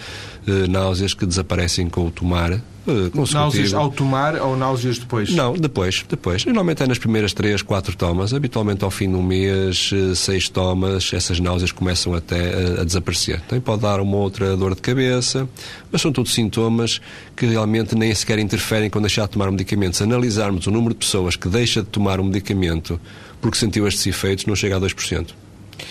eh, 0.47 0.67
náuseas 0.69 1.15
que 1.15 1.27
desaparecem 1.27 1.89
com 1.89 2.07
o 2.07 2.11
tomar 2.11 2.61
Uh, 2.87 3.33
náuseas 3.33 3.75
ao 3.75 3.91
tomar 3.91 4.37
ou 4.37 4.57
náuseas 4.57 4.99
depois? 4.99 5.31
Não, 5.31 5.55
depois. 5.55 6.05
depois. 6.09 6.45
Normalmente 6.45 6.83
é 6.83 6.87
nas 6.87 6.99
primeiras 6.99 7.33
três, 7.33 7.63
quatro 7.63 7.97
tomas. 7.97 8.33
Habitualmente 8.33 8.85
ao 8.85 8.91
fim 8.91 9.09
de 9.09 9.17
um 9.17 9.23
mês, 9.23 9.91
eh, 9.93 10.15
seis 10.15 10.49
tomas, 10.49 11.13
essas 11.13 11.41
náuseas 11.41 11.73
começam 11.73 12.15
até 12.15 12.77
a, 12.79 12.83
a 12.83 12.85
desaparecer. 12.85 13.41
Também 13.43 13.61
pode 13.61 13.83
dar 13.83 14.01
uma 14.01 14.17
outra 14.17 14.57
dor 14.57 14.75
de 14.75 14.83
cabeça, 14.83 15.49
mas 15.91 16.01
são 16.01 16.13
todos 16.13 16.33
sintomas 16.33 17.01
que 17.37 17.47
realmente 17.47 17.95
nem 17.95 18.15
sequer 18.15 18.39
interferem 18.39 18.89
com 18.89 19.01
deixar 19.01 19.25
de 19.25 19.31
tomar 19.31 19.51
medicamento. 19.51 19.97
Se 19.97 20.03
analisarmos 20.05 20.67
o 20.67 20.71
número 20.71 20.95
de 20.95 21.01
pessoas 21.01 21.35
que 21.35 21.49
deixa 21.49 21.83
de 21.83 21.89
tomar 21.89 22.21
um 22.21 22.25
medicamento 22.25 23.01
porque 23.41 23.59
sentiu 23.59 23.87
estes 23.87 24.07
efeitos, 24.07 24.47
não 24.47 24.55
chega 24.57 24.77
a 24.77 24.81
2%. 24.81 25.29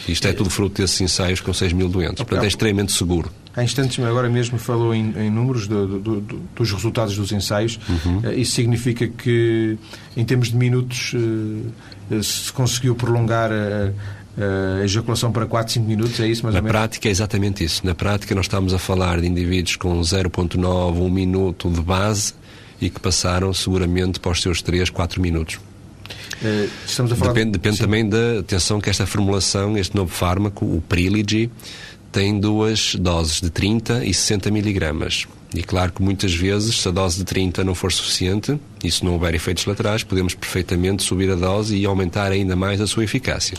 Isto 0.07 0.27
é 0.27 0.33
tudo 0.33 0.49
fruto 0.49 0.81
desses 0.81 0.99
ensaios 1.01 1.39
com 1.39 1.53
6 1.53 1.73
mil 1.73 1.89
doentes. 1.89 2.17
Portanto, 2.17 2.43
é 2.43 2.47
extremamente 2.47 2.91
seguro. 2.91 3.31
Há 3.55 3.63
instantes, 3.63 4.03
agora 4.03 4.29
mesmo, 4.29 4.57
falou 4.57 4.93
em, 4.93 5.13
em 5.17 5.29
números 5.29 5.67
do, 5.67 5.99
do, 5.99 6.19
do, 6.19 6.41
dos 6.55 6.71
resultados 6.71 7.15
dos 7.15 7.31
ensaios. 7.31 7.79
Uhum. 7.87 8.21
Eh, 8.25 8.35
isso 8.35 8.51
significa 8.51 9.07
que, 9.07 9.77
em 10.17 10.25
termos 10.25 10.49
de 10.49 10.57
minutos, 10.57 11.13
eh, 12.11 12.21
se 12.21 12.51
conseguiu 12.51 12.95
prolongar 12.95 13.51
a, 13.51 14.83
ejaculação 14.83 15.31
para 15.31 15.45
4, 15.45 15.71
5 15.71 15.87
minutos, 15.87 16.19
é 16.19 16.27
isso 16.27 16.43
mais 16.43 16.53
Na 16.53 16.59
ou 16.59 16.63
menos? 16.63 16.73
Na 16.73 16.79
prática 16.79 17.07
é 17.07 17.11
exatamente 17.11 17.63
isso. 17.63 17.85
Na 17.85 17.95
prática 17.95 18.35
nós 18.35 18.45
estamos 18.45 18.73
a 18.73 18.77
falar 18.77 19.21
de 19.21 19.27
indivíduos 19.27 19.77
com 19.77 19.97
0.9, 20.01 20.97
1 20.97 21.09
minuto 21.09 21.69
de 21.69 21.79
base 21.79 22.33
e 22.81 22.89
que 22.89 22.99
passaram 22.99 23.53
seguramente 23.53 24.19
para 24.19 24.31
os 24.31 24.41
seus 24.41 24.61
3, 24.61 24.89
4 24.89 25.21
minutos. 25.21 25.55
Uh, 25.55 26.69
estamos 26.85 27.11
a 27.11 27.15
falar 27.15 27.31
depende, 27.33 27.51
depende 27.53 27.77
também 27.79 28.07
da 28.07 28.39
atenção 28.39 28.79
que 28.81 28.89
esta 28.89 29.05
formulação, 29.07 29.77
este 29.77 29.95
novo 29.95 30.11
fármaco, 30.13 30.65
o 30.65 30.81
Prilogy, 30.81 31.49
tem 32.15 32.39
duas 32.39 32.95
doses 32.95 33.41
de 33.41 33.49
30 33.49 34.05
e 34.05 34.13
60 34.13 34.49
miligramas. 34.49 35.27
E 35.55 35.63
claro 35.63 35.91
que 35.91 36.01
muitas 36.01 36.33
vezes, 36.33 36.81
se 36.81 36.87
a 36.87 36.91
dose 36.91 37.17
de 37.17 37.23
30 37.23 37.63
não 37.63 37.73
for 37.73 37.91
suficiente, 37.91 38.59
e 38.83 38.91
se 38.91 39.03
não 39.03 39.13
houver 39.13 39.33
efeitos 39.33 39.65
laterais, 39.65 40.03
podemos 40.03 40.33
perfeitamente 40.33 41.03
subir 41.03 41.31
a 41.31 41.35
dose 41.35 41.75
e 41.75 41.85
aumentar 41.85 42.31
ainda 42.31 42.55
mais 42.55 42.81
a 42.81 42.87
sua 42.87 43.03
eficácia. 43.03 43.57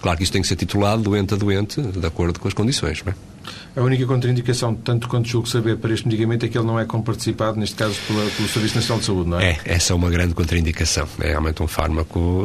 Claro 0.00 0.16
que 0.16 0.24
isto 0.24 0.32
tem 0.32 0.42
que 0.42 0.48
ser 0.48 0.56
titulado 0.56 1.02
doente 1.02 1.34
a 1.34 1.36
doente, 1.36 1.80
de 1.80 2.06
acordo 2.06 2.38
com 2.38 2.48
as 2.48 2.54
condições. 2.54 3.02
Não 3.04 3.12
é? 3.12 3.36
A 3.76 3.82
única 3.82 4.06
contraindicação, 4.06 4.74
tanto 4.74 5.08
quanto 5.08 5.28
julgo 5.28 5.48
saber, 5.48 5.76
para 5.76 5.92
este 5.92 6.06
medicamento 6.06 6.44
é 6.44 6.48
que 6.48 6.56
ele 6.56 6.66
não 6.66 6.80
é 6.80 6.84
comparticipado, 6.84 7.58
neste 7.58 7.76
caso, 7.76 7.94
pela, 8.06 8.28
pelo 8.30 8.48
Serviço 8.48 8.76
Nacional 8.76 9.00
de 9.00 9.06
Saúde, 9.06 9.30
não 9.30 9.38
é? 9.38 9.50
É, 9.50 9.60
essa 9.66 9.92
é 9.92 9.96
uma 9.96 10.08
grande 10.10 10.34
contraindicação. 10.34 11.06
É 11.20 11.28
realmente 11.28 11.62
um 11.62 11.68
fármaco 11.68 12.44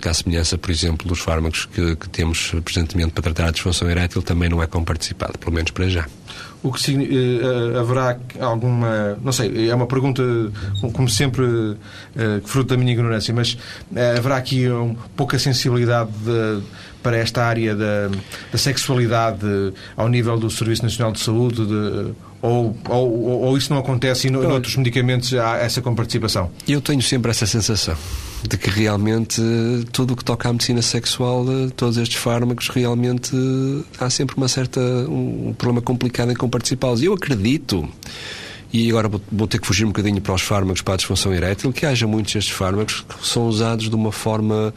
que, 0.00 0.08
à 0.08 0.14
semelhança, 0.14 0.58
por 0.58 0.70
exemplo, 0.70 1.08
dos 1.08 1.20
fármacos 1.20 1.64
que, 1.66 1.96
que 1.96 2.08
temos 2.08 2.52
presentemente 2.64 3.12
para 3.12 3.22
tratar 3.22 3.48
a 3.48 3.50
disfunção 3.50 3.88
erétil, 3.90 4.22
também 4.22 4.48
não 4.48 4.62
é 4.62 4.66
comparticipado, 4.66 5.38
pelo 5.38 5.52
menos 5.52 5.70
para 5.70 5.88
já. 5.88 6.06
O 6.62 6.72
que 6.72 6.92
uh, 6.92 7.78
haverá 7.78 8.18
alguma. 8.40 9.16
Não 9.22 9.32
sei, 9.32 9.70
é 9.70 9.74
uma 9.74 9.86
pergunta, 9.86 10.22
como 10.92 11.08
sempre, 11.08 11.44
uh, 11.44 11.76
fruto 12.44 12.70
da 12.70 12.76
minha 12.76 12.92
ignorância, 12.92 13.32
mas 13.32 13.54
uh, 13.54 14.16
haverá 14.16 14.36
aqui 14.36 14.68
um, 14.68 14.96
pouca 15.16 15.38
sensibilidade 15.38 16.10
de, 16.10 16.62
para 17.02 17.18
esta 17.18 17.44
área 17.44 17.74
da, 17.74 18.08
da, 18.50 18.58
sexualidade 18.58 19.46
ao 19.96 20.08
nível 20.08 20.36
do 20.38 20.50
Serviço 20.50 20.82
Nacional 20.82 21.12
de 21.12 21.20
Saúde? 21.20 21.64
De, 21.66 22.12
ou, 22.42 22.76
ou, 22.88 23.42
ou, 23.42 23.56
isso 23.56 23.72
não 23.72 23.80
acontece 23.80 24.28
e 24.28 24.30
no, 24.30 24.42
noutros 24.42 24.76
medicamentos 24.76 25.32
há 25.34 25.56
essa 25.58 25.80
comparticipação? 25.80 26.50
Eu 26.66 26.80
tenho 26.80 27.02
sempre 27.02 27.30
essa 27.30 27.46
sensação 27.46 27.96
de 28.46 28.56
que 28.56 28.70
realmente 28.70 29.40
tudo 29.92 30.14
o 30.14 30.16
que 30.16 30.24
toca 30.24 30.48
à 30.48 30.52
medicina 30.52 30.82
sexual, 30.82 31.44
todos 31.76 31.96
estes 31.96 32.16
fármacos, 32.16 32.68
realmente 32.68 33.32
há 33.98 34.08
sempre 34.10 34.36
uma 34.36 34.48
certa, 34.48 34.80
um 34.80 35.54
problema 35.56 35.82
complicado 35.82 36.32
em 36.32 36.34
comparticipá-los. 36.34 37.02
E 37.02 37.06
eu 37.06 37.12
acredito 37.12 37.88
e 38.72 38.90
agora 38.90 39.08
vou 39.30 39.46
ter 39.46 39.58
que 39.58 39.66
fugir 39.66 39.84
um 39.84 39.88
bocadinho 39.88 40.20
para 40.20 40.34
os 40.34 40.42
fármacos 40.42 40.82
para 40.82 40.94
a 40.94 40.96
disfunção 40.96 41.32
erétil, 41.32 41.72
que 41.72 41.86
haja 41.86 42.06
muitos 42.06 42.34
destes 42.34 42.54
fármacos 42.54 43.04
que 43.08 43.26
são 43.26 43.46
usados 43.46 43.88
de 43.88 43.94
uma 43.94 44.12
forma 44.12 44.74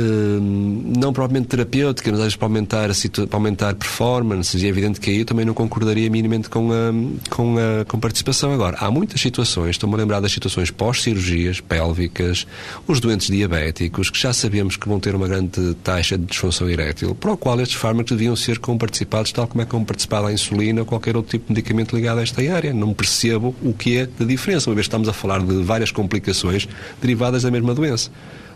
não 0.00 1.12
propriamente 1.12 1.48
terapêutica, 1.48 2.10
mas 2.10 2.20
às 2.20 2.24
vezes 2.24 2.36
para 2.36 2.46
aumentar, 2.46 2.90
a 2.90 3.26
para 3.26 3.36
aumentar 3.36 3.74
performance, 3.74 4.56
e 4.56 4.64
é 4.64 4.68
evidente 4.68 5.00
que 5.00 5.10
aí 5.10 5.18
eu 5.18 5.24
também 5.24 5.44
não 5.44 5.54
concordaria 5.54 6.08
minimamente 6.10 6.48
com 6.48 6.70
a, 6.72 7.34
com 7.34 7.56
a 7.58 7.84
com 7.84 7.98
participação. 7.98 8.52
Agora, 8.52 8.76
há 8.80 8.90
muitas 8.90 9.20
situações, 9.20 9.70
estou-me 9.70 9.94
a 9.94 9.98
lembrar 9.98 10.20
das 10.20 10.32
situações 10.32 10.70
pós-cirurgias 10.70 11.60
pélvicas, 11.60 12.46
os 12.86 13.00
doentes 13.00 13.28
diabéticos, 13.28 14.10
que 14.10 14.18
já 14.18 14.32
sabemos 14.32 14.76
que 14.76 14.88
vão 14.88 15.00
ter 15.00 15.14
uma 15.14 15.28
grande 15.28 15.74
taxa 15.82 16.16
de 16.16 16.24
disfunção 16.24 16.68
erétil, 16.68 17.14
para 17.14 17.32
o 17.32 17.36
qual 17.36 17.60
estes 17.60 17.76
fármacos 17.76 18.12
deviam 18.12 18.36
ser 18.36 18.58
comparticipados, 18.58 19.32
tal 19.32 19.46
como 19.46 19.62
é 19.62 19.64
comparticipada 19.64 20.28
a 20.28 20.32
insulina 20.32 20.80
ou 20.80 20.86
qualquer 20.86 21.16
outro 21.16 21.32
tipo 21.32 21.46
de 21.46 21.54
medicamento 21.54 21.94
ligado 21.94 22.18
a 22.18 22.22
esta 22.22 22.40
área. 22.52 22.72
Não 22.72 22.92
percebo 22.94 23.54
o 23.62 23.72
que 23.72 23.98
é 23.98 24.06
de 24.06 24.24
diferença, 24.24 24.70
uma 24.70 24.74
vez 24.74 24.86
que 24.86 24.88
estamos 24.88 25.08
a 25.08 25.12
falar 25.12 25.40
de 25.40 25.62
várias 25.62 25.90
complicações 25.90 26.68
derivadas 27.00 27.42
da 27.42 27.50
mesma 27.50 27.74
doença. 27.74 28.10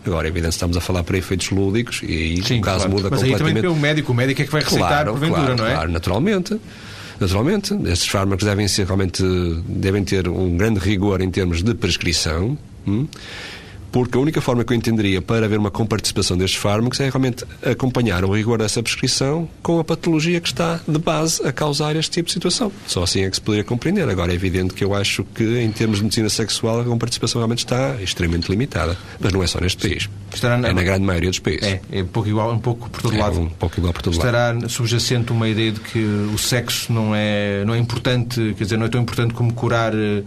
Agora, 0.05 0.27
é 0.27 0.29
evidente, 0.29 0.53
estamos 0.53 0.77
a 0.77 0.81
falar 0.81 1.03
para 1.03 1.17
efeitos 1.17 1.49
lúdicos 1.49 2.01
e 2.03 2.13
aí 2.13 2.43
Sim, 2.43 2.59
o 2.59 2.61
caso 2.61 2.85
claro. 2.85 2.91
muda 2.91 3.09
Mas 3.09 3.21
completamente. 3.21 3.31
Mas 3.31 3.31
aí 3.31 3.37
também 3.37 3.61
pelo 3.61 3.75
médico, 3.75 4.11
o 4.11 4.15
médico 4.15 4.41
é 4.41 4.45
que 4.45 4.51
vai 4.51 4.61
receitar 4.61 4.87
claro, 4.87 5.11
porventura, 5.11 5.41
claro, 5.41 5.57
não 5.57 5.67
é? 5.67 5.73
Claro, 5.73 5.91
naturalmente. 5.91 6.61
Naturalmente, 7.19 7.73
estes 7.85 8.07
fármacos 8.07 8.45
devem 8.45 8.67
ser 8.67 8.85
realmente 8.85 9.23
devem 9.67 10.03
ter 10.03 10.27
um 10.27 10.57
grande 10.57 10.79
rigor 10.79 11.21
em 11.21 11.31
termos 11.31 11.63
de 11.63 11.73
prescrição. 11.73 12.57
Hum? 12.85 13.07
Porque 13.91 14.17
a 14.17 14.21
única 14.21 14.41
forma 14.41 14.63
que 14.63 14.73
eu 14.73 14.77
entenderia 14.77 15.21
para 15.21 15.45
haver 15.45 15.57
uma 15.57 15.71
comparticipação 15.71 16.37
destes 16.37 16.59
fármacos 16.59 16.99
é 16.99 17.09
realmente 17.09 17.45
acompanhar 17.63 18.23
o 18.25 18.33
rigor 18.33 18.57
dessa 18.59 18.81
prescrição 18.81 19.47
com 19.61 19.79
a 19.79 19.83
patologia 19.83 20.39
que 20.41 20.47
está 20.47 20.79
de 20.87 20.99
base 20.99 21.45
a 21.45 21.51
causar 21.51 21.95
este 21.95 22.11
tipo 22.11 22.27
de 22.27 22.33
situação. 22.33 22.71
Só 22.87 23.03
assim 23.03 23.23
é 23.23 23.29
que 23.29 23.35
se 23.35 23.41
poderia 23.41 23.63
compreender. 23.63 24.07
Agora, 24.09 24.31
é 24.31 24.35
evidente 24.35 24.73
que 24.73 24.83
eu 24.83 24.93
acho 24.93 25.23
que, 25.23 25.59
em 25.59 25.71
termos 25.71 25.97
de 25.97 26.03
medicina 26.03 26.29
sexual, 26.29 26.81
a 26.81 26.83
comparticipação 26.83 27.39
realmente 27.39 27.59
está 27.59 27.95
extremamente 28.01 28.49
limitada. 28.49 28.97
Mas 29.19 29.33
não 29.33 29.43
é 29.43 29.47
só 29.47 29.59
neste 29.59 29.87
país. 29.87 30.09
Estará 30.33 30.57
na... 30.57 30.69
É 30.69 30.73
na 30.73 30.83
grande 30.83 31.05
maioria 31.05 31.29
dos 31.29 31.39
países. 31.39 31.63
É, 31.63 31.81
é 31.91 32.03
um 32.03 32.07
pouco 32.07 32.29
igual, 32.29 32.51
um 32.51 32.59
pouco 32.59 32.89
por 32.89 33.01
todo 33.01 33.15
é 33.15 33.19
lado. 33.19 33.39
um 33.39 33.49
pouco 33.49 33.79
igual 33.79 33.93
por 33.93 34.01
todo 34.01 34.13
Estará 34.13 34.51
lado. 34.51 34.69
subjacente 34.69 35.31
uma 35.31 35.47
ideia 35.47 35.71
de 35.71 35.79
que 35.79 35.99
o 35.99 36.37
sexo 36.37 36.91
não 36.91 37.15
é, 37.15 37.63
não 37.65 37.73
é 37.73 37.77
importante, 37.77 38.53
quer 38.57 38.63
dizer, 38.63 38.77
não 38.77 38.85
é 38.85 38.89
tão 38.89 39.01
importante 39.01 39.33
como 39.33 39.53
curar 39.53 39.93
eh, 39.93 40.23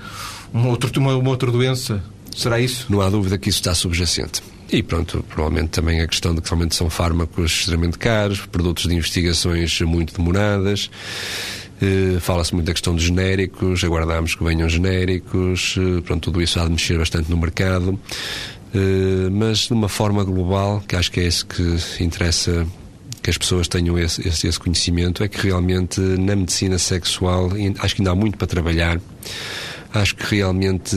uma 0.52 0.68
outra, 0.68 0.90
uma, 0.98 1.16
uma 1.16 1.30
outra 1.30 1.50
doença 1.50 2.02
Será 2.38 2.60
isso? 2.60 2.86
Não 2.88 3.00
há 3.00 3.10
dúvida 3.10 3.36
que 3.36 3.48
isso 3.48 3.58
está 3.58 3.74
subjacente. 3.74 4.40
E 4.70 4.80
pronto, 4.80 5.24
provavelmente 5.28 5.70
também 5.70 6.00
a 6.00 6.06
questão 6.06 6.32
de 6.32 6.40
que 6.40 6.48
realmente 6.48 6.76
são 6.76 6.88
fármacos 6.88 7.50
extremamente 7.50 7.98
caros, 7.98 8.46
produtos 8.46 8.86
de 8.86 8.94
investigações 8.94 9.80
muito 9.80 10.16
demoradas. 10.16 10.88
Uh, 11.82 12.20
Fala-se 12.20 12.54
muito 12.54 12.66
da 12.66 12.72
questão 12.72 12.94
dos 12.94 13.02
genéricos, 13.02 13.82
aguardamos 13.82 14.36
que 14.36 14.44
venham 14.44 14.68
genéricos, 14.68 15.76
uh, 15.78 16.00
pronto, 16.02 16.22
tudo 16.22 16.40
isso 16.40 16.60
há 16.60 16.64
de 16.64 16.70
mexer 16.70 16.96
bastante 16.96 17.28
no 17.28 17.36
mercado, 17.36 17.90
uh, 17.90 19.30
mas 19.32 19.58
de 19.58 19.72
uma 19.72 19.88
forma 19.88 20.22
global, 20.22 20.80
que 20.86 20.94
acho 20.94 21.10
que 21.10 21.18
é 21.18 21.26
isso 21.26 21.44
que 21.44 22.04
interessa 22.04 22.64
que 23.20 23.30
as 23.30 23.36
pessoas 23.36 23.66
tenham 23.66 23.98
esse, 23.98 24.26
esse, 24.28 24.46
esse 24.46 24.60
conhecimento, 24.60 25.24
é 25.24 25.28
que 25.28 25.44
realmente 25.44 26.00
na 26.00 26.36
medicina 26.36 26.78
sexual, 26.78 27.50
acho 27.80 27.96
que 27.96 28.00
ainda 28.00 28.12
há 28.12 28.14
muito 28.14 28.38
para 28.38 28.46
trabalhar, 28.46 29.00
acho 29.92 30.14
que 30.14 30.36
realmente 30.36 30.96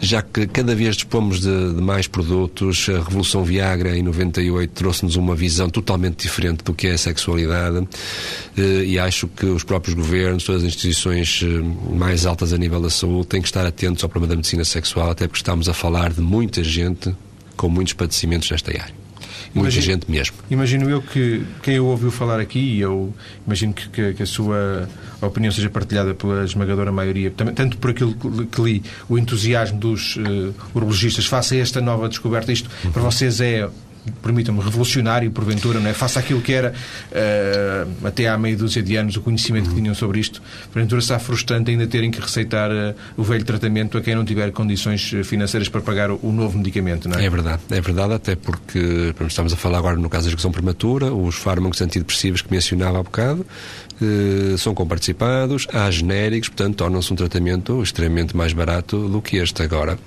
já 0.00 0.22
que 0.22 0.46
cada 0.46 0.74
vez 0.74 0.96
dispomos 0.96 1.40
de, 1.40 1.74
de, 1.74 1.80
mais 1.80 2.06
produtos, 2.06 2.88
a 2.88 3.02
Revolução 3.02 3.44
Viagra 3.44 3.96
em 3.96 4.02
98 4.02 4.70
trouxe-nos 4.70 5.16
uma 5.16 5.34
visão 5.34 5.68
totalmente 5.68 6.22
diferente 6.22 6.62
do 6.62 6.72
que 6.72 6.86
é 6.86 6.92
a 6.92 6.98
sexualidade 6.98 7.86
eh, 8.56 8.84
e 8.84 8.98
acho 8.98 9.26
que 9.28 9.46
os 9.46 9.64
próprios 9.64 9.94
governos, 9.94 10.44
todas 10.44 10.62
as 10.62 10.68
instituições 10.68 11.42
eh, 11.42 11.94
mais 11.94 12.26
altas 12.26 12.52
a 12.52 12.58
nível 12.58 12.80
da 12.80 12.90
saúde 12.90 13.26
têm 13.26 13.42
que 13.42 13.48
estar 13.48 13.66
atentos 13.66 14.04
ao 14.04 14.10
problema 14.10 14.30
da 14.30 14.36
medicina 14.36 14.64
sexual, 14.64 15.10
até 15.10 15.26
porque 15.26 15.40
estamos 15.40 15.68
a 15.68 15.74
falar 15.74 16.12
de 16.12 16.20
muita 16.20 16.62
gente 16.62 17.14
com 17.56 17.68
muitos 17.68 17.92
padecimentos 17.92 18.50
nesta 18.50 18.70
área. 18.70 19.07
Muita 19.54 19.70
imagino, 19.70 19.82
gente 19.82 20.10
mesmo. 20.10 20.36
Imagino 20.50 20.90
eu 20.90 21.02
que 21.02 21.42
quem 21.62 21.74
eu 21.74 21.86
ouviu 21.86 22.10
falar 22.10 22.40
aqui, 22.40 22.58
e 22.58 22.80
eu 22.80 23.12
imagino 23.46 23.72
que, 23.72 23.88
que, 23.88 24.14
que, 24.14 24.22
a 24.22 24.26
sua 24.26 24.88
opinião 25.20 25.52
seja 25.52 25.70
partilhada 25.70 26.14
pela 26.14 26.44
esmagadora 26.44 26.92
maioria, 26.92 27.30
tanto 27.30 27.78
por 27.78 27.90
aquilo 27.90 28.14
que 28.14 28.60
li, 28.60 28.82
o 29.08 29.18
entusiasmo 29.18 29.78
dos 29.78 30.16
uh, 30.16 30.54
urologistas 30.74 31.26
face 31.26 31.56
a 31.56 31.60
esta 31.60 31.80
nova 31.80 32.08
descoberta, 32.08 32.52
isto 32.52 32.70
uhum. 32.84 32.92
para 32.92 33.02
vocês 33.02 33.40
é 33.40 33.68
permitam-me, 34.10 34.60
revolucionário, 34.60 35.30
porventura, 35.30 35.80
não 35.80 35.88
é? 35.88 35.92
Faça 35.92 36.20
aquilo 36.20 36.40
que 36.40 36.52
era 36.52 36.72
uh, 36.72 38.06
até 38.06 38.28
há 38.28 38.36
meia 38.36 38.56
dúzia 38.56 38.82
de 38.82 38.96
anos 38.96 39.16
o 39.16 39.20
conhecimento 39.20 39.68
que 39.70 39.74
tinham 39.74 39.94
sobre 39.94 40.20
isto. 40.20 40.42
Porventura 40.72 41.00
está 41.00 41.18
frustrante 41.18 41.70
ainda 41.70 41.86
terem 41.86 42.10
que 42.10 42.20
receitar 42.20 42.70
uh, 42.70 42.94
o 43.16 43.22
velho 43.22 43.44
tratamento 43.44 43.98
a 43.98 44.00
quem 44.00 44.14
não 44.14 44.24
tiver 44.24 44.50
condições 44.52 45.12
eh, 45.14 45.22
financeiras 45.22 45.68
para 45.68 45.80
pagar 45.80 46.10
o, 46.10 46.18
o 46.22 46.32
novo 46.32 46.58
medicamento, 46.58 47.08
não 47.08 47.18
é? 47.18 47.24
É 47.24 47.30
verdade, 47.30 47.62
é 47.70 47.80
verdade, 47.80 48.14
até 48.14 48.36
porque 48.36 49.14
estamos 49.26 49.52
a 49.52 49.56
falar 49.56 49.78
agora 49.78 49.96
no 49.96 50.08
caso 50.08 50.24
da 50.24 50.28
execução 50.28 50.52
prematura, 50.52 51.12
os 51.12 51.36
fármacos 51.36 51.80
antidepressivos 51.80 52.42
que 52.42 52.50
mencionava 52.50 52.98
há 52.98 53.02
bocado 53.02 53.46
uh, 54.00 54.58
são 54.58 54.74
comparticipados, 54.74 55.66
há 55.72 55.90
genéricos, 55.90 56.48
portanto 56.48 56.76
tornam-se 56.76 57.12
um 57.12 57.16
tratamento 57.16 57.82
extremamente 57.82 58.36
mais 58.36 58.52
barato 58.52 59.08
do 59.08 59.20
que 59.20 59.36
este 59.36 59.62
agora 59.62 59.98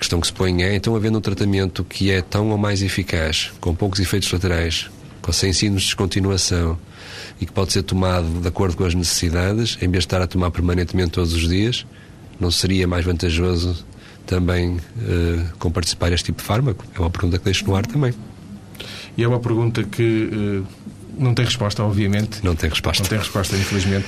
questão 0.00 0.18
que 0.18 0.26
se 0.26 0.32
põe 0.32 0.62
é, 0.62 0.74
então, 0.74 0.96
havendo 0.96 1.18
um 1.18 1.20
tratamento 1.20 1.84
que 1.84 2.10
é 2.10 2.22
tão 2.22 2.48
ou 2.50 2.58
mais 2.58 2.82
eficaz, 2.82 3.52
com 3.60 3.74
poucos 3.74 4.00
efeitos 4.00 4.32
laterais, 4.32 4.90
com 5.20 5.30
sem 5.30 5.52
signos 5.52 5.82
de 5.82 5.88
descontinuação 5.88 6.78
e 7.38 7.44
que 7.44 7.52
pode 7.52 7.72
ser 7.72 7.82
tomado 7.82 8.40
de 8.40 8.48
acordo 8.48 8.76
com 8.76 8.84
as 8.84 8.94
necessidades, 8.94 9.76
em 9.76 9.88
vez 9.88 10.02
de 10.02 10.06
estar 10.06 10.22
a 10.22 10.26
tomar 10.26 10.50
permanentemente 10.50 11.10
todos 11.10 11.34
os 11.34 11.46
dias, 11.46 11.86
não 12.40 12.50
seria 12.50 12.88
mais 12.88 13.04
vantajoso 13.04 13.84
também 14.26 14.76
uh, 14.76 15.58
com 15.58 15.70
participar 15.70 16.12
este 16.12 16.26
tipo 16.26 16.40
de 16.40 16.44
fármaco? 16.44 16.84
É 16.94 17.00
uma 17.00 17.10
pergunta 17.10 17.38
que 17.38 17.44
deixo 17.44 17.66
no 17.66 17.76
ar 17.76 17.84
também. 17.84 18.14
E 19.16 19.22
é 19.22 19.28
uma 19.28 19.40
pergunta 19.40 19.82
que 19.84 20.30
uh, 20.32 20.66
não 21.18 21.34
tem 21.34 21.44
resposta, 21.44 21.82
obviamente. 21.82 22.40
Não 22.42 22.54
tem 22.54 22.70
resposta. 22.70 23.02
Não 23.02 23.10
tem 23.10 23.18
resposta, 23.18 23.54
infelizmente. 23.56 24.06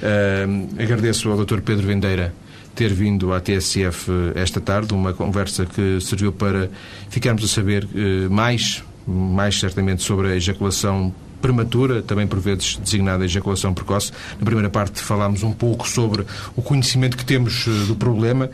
Uh, 0.00 0.82
agradeço 0.82 1.30
ao 1.30 1.44
Dr. 1.44 1.60
Pedro 1.60 1.86
Vendeira 1.86 2.32
ter 2.74 2.92
vindo 2.92 3.32
à 3.32 3.40
TSF 3.40 4.10
eh, 4.10 4.40
esta 4.40 4.60
tarde, 4.60 4.92
uma 4.92 5.12
conversa 5.12 5.64
que 5.64 6.00
serviu 6.00 6.32
para 6.32 6.68
ficarmos 7.08 7.44
a 7.44 7.48
saber 7.48 7.88
eh, 7.94 8.28
mais, 8.28 8.82
mais 9.06 9.58
certamente 9.58 10.02
sobre 10.02 10.32
a 10.32 10.36
ejaculação 10.36 11.14
prematura, 11.40 12.00
também 12.00 12.26
por 12.26 12.40
vezes 12.40 12.76
designada 12.76 13.22
ejaculação 13.22 13.74
precoce. 13.74 14.10
Na 14.38 14.46
primeira 14.46 14.70
parte 14.70 15.02
falámos 15.02 15.42
um 15.42 15.52
pouco 15.52 15.86
sobre 15.86 16.24
o 16.56 16.62
conhecimento 16.62 17.18
que 17.18 17.24
temos 17.24 17.66
eh, 17.68 17.86
do 17.86 17.94
problema, 17.94 18.50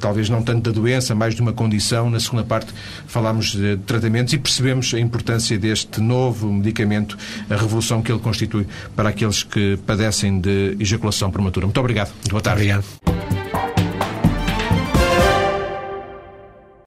talvez 0.00 0.28
não 0.28 0.42
tanto 0.42 0.70
da 0.70 0.72
doença, 0.72 1.14
mais 1.14 1.34
de 1.34 1.40
uma 1.40 1.52
condição. 1.52 2.10
Na 2.10 2.18
segunda 2.18 2.42
parte 2.42 2.74
falámos 3.06 3.52
de 3.52 3.76
tratamentos 3.78 4.34
e 4.34 4.38
percebemos 4.38 4.92
a 4.94 4.98
importância 4.98 5.56
deste 5.56 6.00
novo 6.00 6.52
medicamento, 6.52 7.16
a 7.48 7.54
revolução 7.54 8.02
que 8.02 8.10
ele 8.10 8.20
constitui 8.20 8.66
para 8.96 9.10
aqueles 9.10 9.44
que 9.44 9.78
padecem 9.86 10.40
de 10.40 10.76
ejaculação 10.80 11.30
prematura. 11.30 11.66
Muito 11.66 11.78
obrigado. 11.78 12.12
Boa 12.28 12.42
tarde. 12.42 12.62
Obrigado. 12.62 13.37